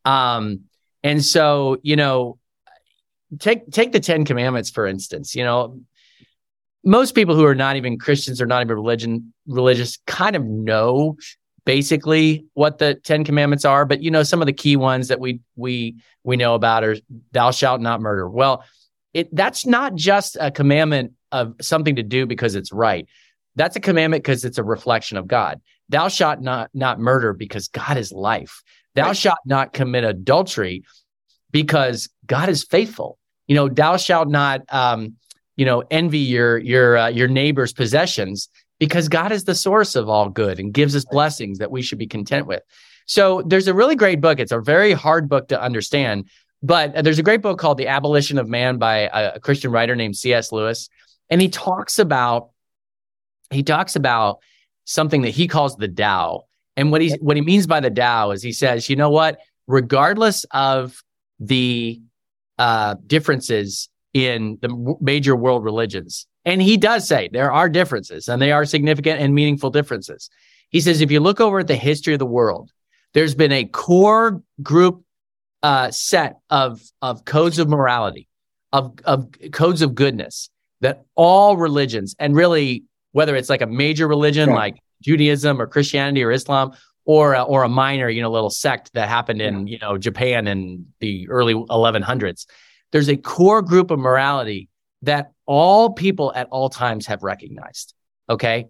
Um, 0.05 0.61
and 1.03 1.23
so, 1.23 1.77
you 1.83 1.95
know, 1.95 2.39
take 3.39 3.69
take 3.71 3.91
the 3.91 3.99
Ten 3.99 4.25
Commandments 4.25 4.69
for 4.69 4.87
instance. 4.87 5.35
You 5.35 5.43
know, 5.43 5.79
most 6.83 7.13
people 7.13 7.35
who 7.35 7.45
are 7.45 7.55
not 7.55 7.75
even 7.75 7.99
Christians 7.99 8.41
or 8.41 8.45
not 8.45 8.63
even 8.63 8.75
religion 8.75 9.33
religious 9.47 9.97
kind 10.07 10.35
of 10.35 10.43
know 10.45 11.17
basically 11.65 12.45
what 12.53 12.79
the 12.79 12.95
Ten 12.95 13.23
Commandments 13.23 13.65
are, 13.65 13.85
but 13.85 14.01
you 14.01 14.09
know, 14.09 14.23
some 14.23 14.41
of 14.41 14.47
the 14.47 14.53
key 14.53 14.75
ones 14.75 15.09
that 15.09 15.19
we 15.19 15.41
we 15.55 15.95
we 16.23 16.37
know 16.37 16.55
about 16.55 16.83
are 16.83 16.97
thou 17.31 17.51
shalt 17.51 17.81
not 17.81 18.01
murder. 18.01 18.27
Well, 18.27 18.63
it 19.13 19.33
that's 19.35 19.65
not 19.65 19.95
just 19.95 20.37
a 20.39 20.49
commandment 20.51 21.13
of 21.31 21.55
something 21.61 21.95
to 21.95 22.03
do 22.03 22.25
because 22.25 22.55
it's 22.55 22.71
right. 22.71 23.07
That's 23.55 23.75
a 23.75 23.79
commandment 23.79 24.23
because 24.23 24.45
it's 24.45 24.57
a 24.57 24.63
reflection 24.63 25.17
of 25.17 25.27
God. 25.27 25.61
Thou 25.89 26.07
shalt 26.07 26.41
not 26.41 26.69
not 26.73 26.99
murder 26.99 27.33
because 27.33 27.67
God 27.67 27.97
is 27.97 28.11
life. 28.11 28.61
Thou 28.95 29.07
right. 29.07 29.17
shalt 29.17 29.39
not 29.45 29.73
commit 29.73 30.03
adultery 30.03 30.83
because 31.51 32.09
God 32.25 32.49
is 32.49 32.63
faithful. 32.63 33.17
You 33.47 33.55
know, 33.55 33.69
thou 33.69 33.97
shalt 33.97 34.29
not 34.29 34.61
um, 34.69 35.15
you 35.59 35.65
know, 35.65 35.83
envy 35.91 36.19
your 36.19 36.57
your 36.59 36.97
uh, 36.97 37.07
your 37.09 37.27
neighbor's 37.27 37.73
possessions 37.73 38.47
because 38.79 39.09
God 39.09 39.33
is 39.33 39.43
the 39.43 39.53
source 39.53 39.95
of 39.95 40.07
all 40.07 40.29
good 40.29 40.57
and 40.57 40.73
gives 40.73 40.95
us 40.95 41.03
blessings 41.03 41.57
that 41.57 41.69
we 41.69 41.81
should 41.81 41.97
be 41.97 42.07
content 42.07 42.47
with. 42.47 42.63
So 43.07 43.41
there's 43.45 43.67
a 43.67 43.73
really 43.73 43.97
great 43.97 44.21
book. 44.21 44.39
It's 44.39 44.53
a 44.53 44.61
very 44.61 44.93
hard 44.93 45.27
book 45.27 45.49
to 45.49 45.61
understand, 45.61 46.29
but 46.63 47.03
there's 47.03 47.19
a 47.19 47.23
great 47.23 47.41
book 47.41 47.59
called 47.59 47.77
The 47.77 47.87
Abolition 47.87 48.37
of 48.37 48.47
Man 48.47 48.77
by 48.77 49.09
a, 49.11 49.33
a 49.35 49.39
Christian 49.41 49.69
writer 49.69 49.97
named 49.97 50.15
C.S. 50.15 50.53
Lewis 50.53 50.87
and 51.29 51.41
he 51.41 51.49
talks 51.49 51.99
about 51.99 52.49
he 53.51 53.63
talks 53.63 53.95
about 53.95 54.39
something 54.85 55.23
that 55.23 55.29
he 55.29 55.47
calls 55.47 55.75
the 55.75 55.87
Tao. 55.87 56.43
And 56.75 56.91
what 56.91 57.01
he 57.01 57.11
what 57.21 57.35
he 57.35 57.41
means 57.41 57.67
by 57.67 57.79
the 57.79 57.89
Tao 57.89 58.31
is 58.31 58.41
he 58.41 58.51
says, 58.51 58.89
you 58.89 58.95
know 58.95 59.09
what, 59.09 59.39
regardless 59.67 60.45
of 60.51 61.01
the 61.39 62.01
uh, 62.57 62.95
differences 63.05 63.89
in 64.13 64.57
the 64.61 64.97
major 65.01 65.35
world 65.35 65.63
religions, 65.63 66.25
and 66.45 66.61
he 66.61 66.77
does 66.77 67.07
say 67.07 67.29
there 67.31 67.51
are 67.51 67.69
differences, 67.69 68.27
and 68.27 68.41
they 68.41 68.51
are 68.51 68.65
significant 68.65 69.21
and 69.21 69.35
meaningful 69.35 69.69
differences. 69.69 70.29
He 70.69 70.81
says, 70.81 71.01
if 71.01 71.11
you 71.11 71.19
look 71.19 71.39
over 71.39 71.59
at 71.59 71.67
the 71.67 71.75
history 71.75 72.13
of 72.13 72.19
the 72.19 72.25
world, 72.25 72.71
there's 73.13 73.35
been 73.35 73.51
a 73.51 73.65
core 73.65 74.41
group 74.61 75.03
uh, 75.63 75.91
set 75.91 76.37
of 76.49 76.81
of 77.01 77.25
codes 77.25 77.59
of 77.59 77.67
morality, 77.67 78.29
of 78.71 78.93
of 79.03 79.27
codes 79.51 79.81
of 79.81 79.95
goodness 79.95 80.49
that 80.81 81.03
all 81.15 81.57
religions 81.57 82.15
and 82.19 82.35
really 82.35 82.83
whether 83.11 83.35
it's 83.35 83.49
like 83.49 83.61
a 83.61 83.67
major 83.67 84.07
religion 84.07 84.49
like 84.49 84.77
Judaism 85.01 85.61
or 85.61 85.67
Christianity 85.67 86.23
or 86.23 86.31
Islam, 86.31 86.73
or 87.05 87.33
a, 87.33 87.41
or 87.41 87.63
a 87.63 87.69
minor, 87.69 88.07
you 88.07 88.21
know, 88.21 88.29
little 88.29 88.51
sect 88.51 88.93
that 88.93 89.09
happened 89.09 89.41
in 89.41 89.65
you 89.65 89.79
know 89.79 89.97
Japan 89.97 90.47
in 90.47 90.85
the 90.99 91.27
early 91.29 91.55
1100s. 91.55 92.45
There's 92.91 93.09
a 93.09 93.17
core 93.17 93.61
group 93.61 93.91
of 93.91 93.99
morality 93.99 94.69
that 95.01 95.31
all 95.45 95.91
people 95.93 96.31
at 96.35 96.47
all 96.51 96.69
times 96.69 97.07
have 97.07 97.23
recognized. 97.23 97.93
Okay, 98.29 98.67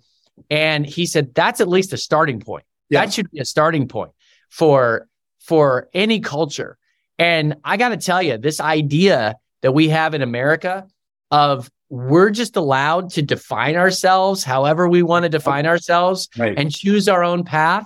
and 0.50 0.86
he 0.86 1.06
said 1.06 1.34
that's 1.36 1.60
at 1.60 1.68
least 1.68 1.92
a 1.92 1.98
starting 1.98 2.40
point. 2.40 2.64
Yeah. 2.90 3.02
That 3.02 3.14
should 3.14 3.30
be 3.30 3.40
a 3.40 3.46
starting 3.46 3.88
point 3.88 4.12
for 4.50 5.08
for 5.42 5.90
any 5.94 6.20
culture. 6.22 6.78
And 7.18 7.58
I 7.66 7.76
got 7.76 7.90
to 7.90 7.98
tell 7.98 8.24
you, 8.24 8.38
this 8.38 8.62
idea 8.62 9.36
that 9.62 9.74
we 9.74 9.90
have 9.90 10.14
in 10.14 10.22
America 10.22 10.88
of 11.30 11.70
we're 11.90 12.30
just 12.30 12.56
allowed 12.56 13.10
to 13.12 13.22
define 13.22 13.76
ourselves 13.76 14.44
however 14.44 14.88
we 14.88 15.02
want 15.02 15.24
to 15.24 15.30
define 15.30 15.66
ourselves 15.66 16.30
right. 16.38 16.58
and 16.58 16.74
choose 16.74 17.10
our 17.10 17.24
own 17.24 17.44
path. 17.44 17.86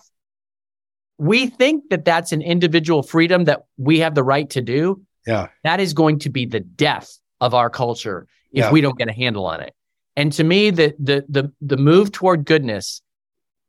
We 1.18 1.48
think 1.48 1.90
that 1.90 2.04
that's 2.04 2.32
an 2.32 2.42
individual 2.42 3.02
freedom 3.02 3.46
that 3.46 3.64
we 3.78 4.00
have 4.00 4.14
the 4.14 4.24
right 4.24 4.50
to 4.52 4.62
do. 4.62 5.02
Yeah. 5.26 5.48
That 5.64 5.80
is 5.80 5.94
going 5.94 6.20
to 6.20 6.30
be 6.30 6.46
the 6.46 6.60
death 6.60 7.18
of 7.40 7.54
our 7.54 7.70
culture 7.70 8.28
if 8.52 8.66
yeah. 8.66 8.72
we 8.72 8.82
don't 8.82 8.98
get 8.98 9.08
a 9.08 9.14
handle 9.14 9.46
on 9.46 9.62
it. 9.62 9.74
And 10.16 10.32
to 10.34 10.44
me, 10.44 10.70
the 10.70 10.94
the 11.00 11.26
the 11.28 11.52
the 11.62 11.78
move 11.78 12.12
toward 12.12 12.46
goodness 12.46 13.02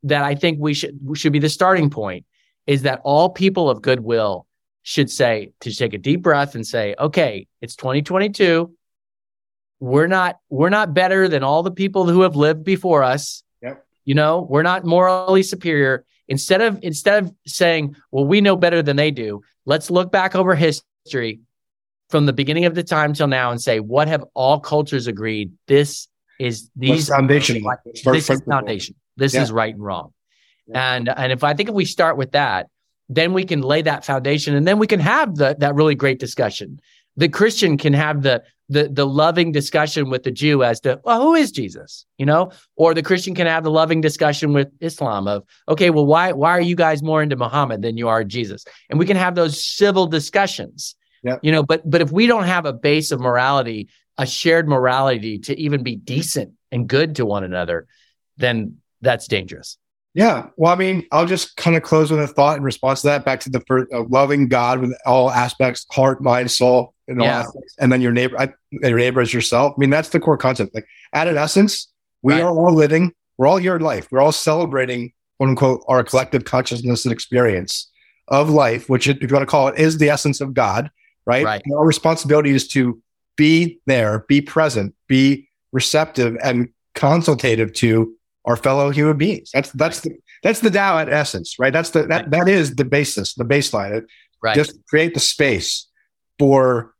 that 0.03 0.23
I 0.23 0.35
think 0.35 0.59
we 0.59 0.73
should 0.73 0.99
we 1.03 1.17
should 1.17 1.33
be 1.33 1.39
the 1.39 1.49
starting 1.49 1.89
point 1.89 2.25
is 2.67 2.83
that 2.83 3.01
all 3.03 3.29
people 3.29 3.69
of 3.69 3.81
goodwill 3.81 4.45
should 4.83 5.09
say 5.09 5.51
to 5.61 5.73
take 5.73 5.93
a 5.93 5.97
deep 5.97 6.21
breath 6.21 6.53
and 6.53 6.65
say, 6.65 6.93
okay, 6.99 7.47
it's 7.61 7.75
2022. 7.75 8.71
We're 9.79 10.07
not 10.07 10.39
we're 10.49 10.69
not 10.69 10.93
better 10.93 11.27
than 11.27 11.43
all 11.43 11.63
the 11.63 11.71
people 11.71 12.07
who 12.07 12.21
have 12.21 12.35
lived 12.35 12.63
before 12.63 13.03
us. 13.03 13.43
Yep. 13.61 13.85
You 14.05 14.15
know, 14.15 14.47
we're 14.49 14.63
not 14.63 14.85
morally 14.85 15.43
superior. 15.43 16.05
Instead 16.27 16.61
of 16.61 16.79
instead 16.81 17.23
of 17.23 17.33
saying, 17.45 17.95
well, 18.11 18.25
we 18.25 18.41
know 18.41 18.55
better 18.55 18.81
than 18.81 18.95
they 18.95 19.11
do, 19.11 19.41
let's 19.65 19.91
look 19.91 20.11
back 20.11 20.35
over 20.35 20.55
history 20.55 21.41
from 22.09 22.25
the 22.25 22.33
beginning 22.33 22.65
of 22.65 22.75
the 22.75 22.83
time 22.83 23.13
till 23.13 23.27
now 23.27 23.51
and 23.51 23.61
say, 23.61 23.79
what 23.79 24.07
have 24.07 24.23
all 24.33 24.59
cultures 24.59 25.07
agreed? 25.07 25.51
This 25.67 26.07
is 26.39 26.69
these 26.75 27.09
foundation. 27.09 27.63
This 28.03 28.29
is 28.29 28.41
foundation. 28.41 28.95
This 29.17 29.33
yeah. 29.33 29.41
is 29.41 29.51
right 29.51 29.73
and 29.73 29.83
wrong. 29.83 30.13
Yeah. 30.67 30.95
And 30.95 31.09
and 31.09 31.31
if 31.31 31.43
I 31.43 31.53
think 31.53 31.69
if 31.69 31.75
we 31.75 31.85
start 31.85 32.17
with 32.17 32.31
that, 32.31 32.67
then 33.09 33.33
we 33.33 33.45
can 33.45 33.61
lay 33.61 33.81
that 33.81 34.05
foundation 34.05 34.55
and 34.55 34.67
then 34.67 34.79
we 34.79 34.87
can 34.87 34.99
have 34.99 35.35
the, 35.35 35.55
that 35.59 35.75
really 35.75 35.95
great 35.95 36.19
discussion. 36.19 36.79
The 37.17 37.29
Christian 37.29 37.77
can 37.77 37.93
have 37.93 38.23
the, 38.23 38.43
the, 38.69 38.89
the 38.89 39.05
loving 39.05 39.51
discussion 39.51 40.09
with 40.09 40.23
the 40.23 40.31
Jew 40.31 40.63
as 40.63 40.79
to, 40.81 40.99
well, 41.03 41.21
who 41.21 41.35
is 41.35 41.51
Jesus? 41.51 42.05
You 42.17 42.25
know, 42.25 42.51
or 42.75 42.93
the 42.93 43.03
Christian 43.03 43.35
can 43.35 43.47
have 43.47 43.63
the 43.63 43.71
loving 43.71 44.01
discussion 44.01 44.53
with 44.53 44.69
Islam 44.81 45.27
of, 45.27 45.43
okay, 45.67 45.89
well, 45.89 46.05
why, 46.05 46.31
why 46.31 46.51
are 46.51 46.61
you 46.61 46.75
guys 46.75 47.03
more 47.03 47.21
into 47.21 47.35
Muhammad 47.35 47.81
than 47.81 47.97
you 47.97 48.07
are 48.07 48.23
Jesus? 48.23 48.65
And 48.89 48.97
we 48.97 49.05
can 49.05 49.17
have 49.17 49.35
those 49.35 49.63
civil 49.63 50.07
discussions, 50.07 50.95
yeah. 51.23 51.37
you 51.41 51.51
know, 51.51 51.63
but, 51.63 51.87
but 51.89 52.01
if 52.01 52.11
we 52.11 52.27
don't 52.27 52.45
have 52.45 52.65
a 52.65 52.73
base 52.73 53.11
of 53.11 53.19
morality, 53.19 53.89
a 54.17 54.25
shared 54.25 54.67
morality 54.67 55.37
to 55.39 55.59
even 55.59 55.83
be 55.83 55.95
decent 55.95 56.53
and 56.71 56.87
good 56.87 57.15
to 57.15 57.25
one 57.25 57.43
another, 57.43 57.85
then 58.37 58.77
that's 59.01 59.27
dangerous. 59.27 59.77
Yeah. 60.15 60.47
Well, 60.55 60.71
I 60.71 60.77
mean, 60.77 61.05
I'll 61.11 61.25
just 61.25 61.57
kind 61.57 61.75
of 61.75 61.83
close 61.83 62.09
with 62.09 62.21
a 62.21 62.27
thought 62.27 62.57
in 62.57 62.63
response 62.63 63.01
to 63.01 63.07
that. 63.07 63.25
Back 63.25 63.41
to 63.41 63.49
the 63.49 63.59
first, 63.67 63.91
uh, 63.93 64.05
loving 64.05 64.47
God 64.47 64.79
with 64.79 64.97
all 65.05 65.29
aspects, 65.29 65.85
heart, 65.91 66.23
mind, 66.23 66.49
soul, 66.49 66.93
and 67.09 67.19
all 67.19 67.27
yeah. 67.27 67.39
aspects, 67.41 67.75
and 67.79 67.91
then 67.91 68.01
your 68.01 68.13
neighbor, 68.13 68.39
I, 68.39 68.53
your 68.71 68.97
neighbor 68.97 69.21
is 69.21 69.33
yourself. 69.33 69.73
I 69.75 69.79
mean, 69.79 69.89
that's 69.89 70.09
the 70.09 70.21
core 70.21 70.37
concept. 70.37 70.73
Like, 70.73 70.87
at 71.11 71.27
an 71.27 71.37
essence, 71.37 71.91
we 72.21 72.31
right. 72.31 72.43
are 72.43 72.49
all 72.49 72.73
living. 72.73 73.13
We're 73.37 73.47
all 73.47 73.57
here 73.57 73.75
in 73.75 73.81
life. 73.81 74.07
We're 74.09 74.21
all 74.21 74.31
celebrating, 74.31 75.11
quote 75.37 75.49
unquote, 75.49 75.83
our 75.89 76.01
collective 76.05 76.45
consciousness 76.45 77.03
and 77.03 77.11
experience 77.11 77.91
of 78.29 78.49
life, 78.49 78.89
which, 78.89 79.09
if 79.09 79.21
you 79.21 79.27
want 79.27 79.43
to 79.43 79.45
call 79.45 79.67
it, 79.67 79.77
is 79.77 79.97
the 79.97 80.09
essence 80.09 80.39
of 80.39 80.53
God. 80.53 80.89
Right. 81.25 81.43
right. 81.43 81.61
our 81.75 81.85
responsibility 81.85 82.51
is 82.51 82.67
to 82.69 83.01
be 83.35 83.79
there, 83.85 84.25
be 84.29 84.39
present, 84.39 84.95
be 85.07 85.49
receptive, 85.73 86.37
and 86.41 86.69
consultative 86.93 87.73
to 87.73 88.15
our 88.45 88.55
fellow 88.55 88.89
human 88.89 89.17
beings. 89.17 89.51
That's 89.53 89.71
that's 89.71 90.01
the 90.01 90.17
that's 90.43 90.59
the 90.59 90.71
Tao 90.71 90.99
at 90.99 91.09
essence, 91.09 91.57
right? 91.59 91.73
That's 91.73 91.89
the 91.89 92.03
that 92.03 92.31
that 92.31 92.47
is 92.47 92.75
the 92.75 92.85
basis, 92.85 93.33
the 93.33 93.45
baseline. 93.45 93.97
It 93.97 94.05
right. 94.41 94.55
Just 94.55 94.77
create 94.87 95.13
the 95.13 95.19
space 95.19 95.87
for 96.39 96.93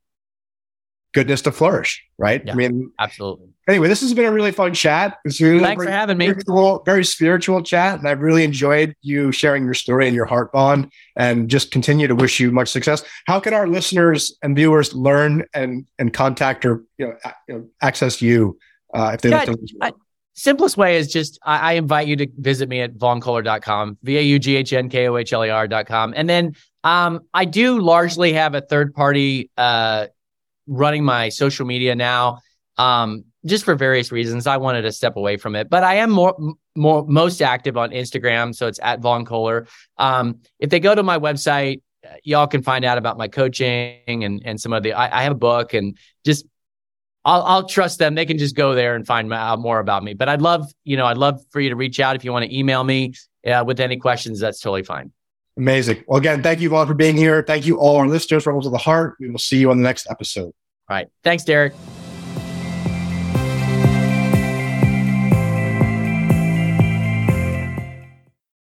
goodness 1.13 1.41
to 1.43 1.51
flourish, 1.51 2.03
right? 2.17 2.43
Yeah, 2.45 2.53
I 2.53 2.55
mean, 2.55 2.91
absolutely. 2.99 3.47
Anyway, 3.67 3.87
this 3.87 4.01
has 4.01 4.13
been 4.13 4.25
a 4.25 4.31
really 4.31 4.51
fun 4.51 4.73
chat. 4.73 5.17
It's 5.23 5.41
really 5.41 5.63
Thanks 5.63 5.83
for 5.83 5.89
having 5.89 6.17
me. 6.17 6.29
Spiritual, 6.29 6.83
very 6.85 7.05
spiritual 7.05 7.63
chat, 7.63 7.97
and 7.97 8.07
I've 8.07 8.19
really 8.19 8.43
enjoyed 8.43 8.95
you 9.01 9.31
sharing 9.31 9.63
your 9.63 9.73
story 9.73 10.07
and 10.07 10.15
your 10.15 10.25
heart 10.25 10.51
bond. 10.51 10.91
And 11.15 11.49
just 11.49 11.71
continue 11.71 12.07
to 12.07 12.15
wish 12.15 12.39
you 12.39 12.51
much 12.51 12.67
success. 12.67 13.03
How 13.25 13.39
can 13.39 13.53
our 13.53 13.67
listeners 13.67 14.37
and 14.43 14.55
viewers 14.55 14.93
learn 14.93 15.45
and 15.53 15.87
and 15.97 16.13
contact 16.13 16.65
or 16.65 16.83
you 16.97 17.07
know, 17.07 17.15
you 17.47 17.55
know 17.55 17.65
access 17.81 18.21
you 18.21 18.59
uh, 18.93 19.11
if 19.13 19.21
they 19.21 19.29
yeah, 19.29 19.45
I, 19.81 19.93
simplest 20.35 20.77
way 20.77 20.97
is 20.97 21.11
just 21.11 21.39
I, 21.43 21.57
I, 21.57 21.73
invite 21.73 22.07
you 22.07 22.15
to 22.17 22.27
visit 22.37 22.69
me 22.69 22.81
at 22.81 22.93
vaughnkohler.com, 22.93 23.97
V-A-U-G-H-N-K-O-H-L-E-R.com. 24.03 26.13
And 26.15 26.29
then 26.29 26.55
um, 26.83 27.21
I 27.33 27.45
do 27.45 27.79
largely 27.79 28.33
have 28.33 28.53
a 28.53 28.61
third 28.61 28.93
party 28.93 29.49
uh, 29.57 30.07
running 30.67 31.03
my 31.03 31.29
social 31.29 31.65
media 31.65 31.95
now. 31.95 32.39
Um, 32.77 33.25
just 33.45 33.63
for 33.63 33.75
various 33.75 34.11
reasons, 34.11 34.47
I 34.47 34.57
wanted 34.57 34.81
to 34.83 34.91
step 34.91 35.15
away 35.15 35.37
from 35.37 35.55
it, 35.55 35.69
but 35.69 35.83
I 35.83 35.95
am 35.95 36.11
more, 36.11 36.35
more, 36.75 37.05
most 37.07 37.41
active 37.41 37.77
on 37.77 37.91
Instagram. 37.91 38.53
So 38.53 38.67
it's 38.67 38.79
at 38.81 38.99
Vaughn 38.99 39.23
Kohler. 39.23 39.67
Um, 39.97 40.41
if 40.59 40.69
they 40.69 40.79
go 40.79 40.93
to 40.93 41.03
my 41.03 41.17
website, 41.17 41.81
y'all 42.23 42.47
can 42.47 42.61
find 42.61 42.83
out 42.83 42.97
about 42.97 43.17
my 43.17 43.27
coaching 43.27 43.99
and, 44.07 44.41
and 44.45 44.59
some 44.59 44.73
of 44.73 44.83
the, 44.83 44.93
I, 44.93 45.19
I 45.19 45.23
have 45.23 45.31
a 45.31 45.35
book 45.35 45.73
and 45.73 45.97
just 46.25 46.45
I'll, 47.25 47.41
I'll 47.43 47.67
trust 47.67 47.99
them. 47.99 48.15
They 48.15 48.25
can 48.25 48.37
just 48.37 48.55
go 48.55 48.75
there 48.75 48.95
and 48.95 49.05
find 49.05 49.33
out 49.33 49.59
more 49.59 49.79
about 49.79 50.03
me. 50.03 50.13
But 50.13 50.29
I'd 50.29 50.41
love, 50.41 50.71
you 50.83 50.95
know, 50.95 51.07
I'd 51.07 51.17
love 51.17 51.41
for 51.49 51.59
you 51.59 51.69
to 51.69 51.75
reach 51.75 51.99
out 51.99 52.15
if 52.15 52.23
you 52.23 52.31
want 52.31 52.45
to 52.45 52.55
email 52.55 52.83
me 52.83 53.15
uh, 53.45 53.63
with 53.65 53.79
any 53.79 53.97
questions. 53.97 54.39
That's 54.39 54.59
totally 54.59 54.83
fine. 54.83 55.11
Amazing. 55.57 56.03
Well, 56.07 56.19
again, 56.19 56.43
thank 56.43 56.59
you 56.59 56.75
all 56.75 56.85
for 56.85 56.93
being 56.93 57.17
here. 57.17 57.41
Thank 57.41 57.65
you 57.65 57.79
all 57.79 57.95
our 57.97 58.07
listeners 58.07 58.43
from 58.43 58.61
to 58.61 58.69
the 58.69 58.77
heart. 58.77 59.15
We 59.19 59.29
will 59.29 59.39
see 59.39 59.57
you 59.57 59.71
on 59.71 59.77
the 59.77 59.83
next 59.83 60.07
episode. 60.09 60.53
All 60.87 60.95
right. 60.95 61.07
Thanks, 61.23 61.43
Derek. 61.43 61.73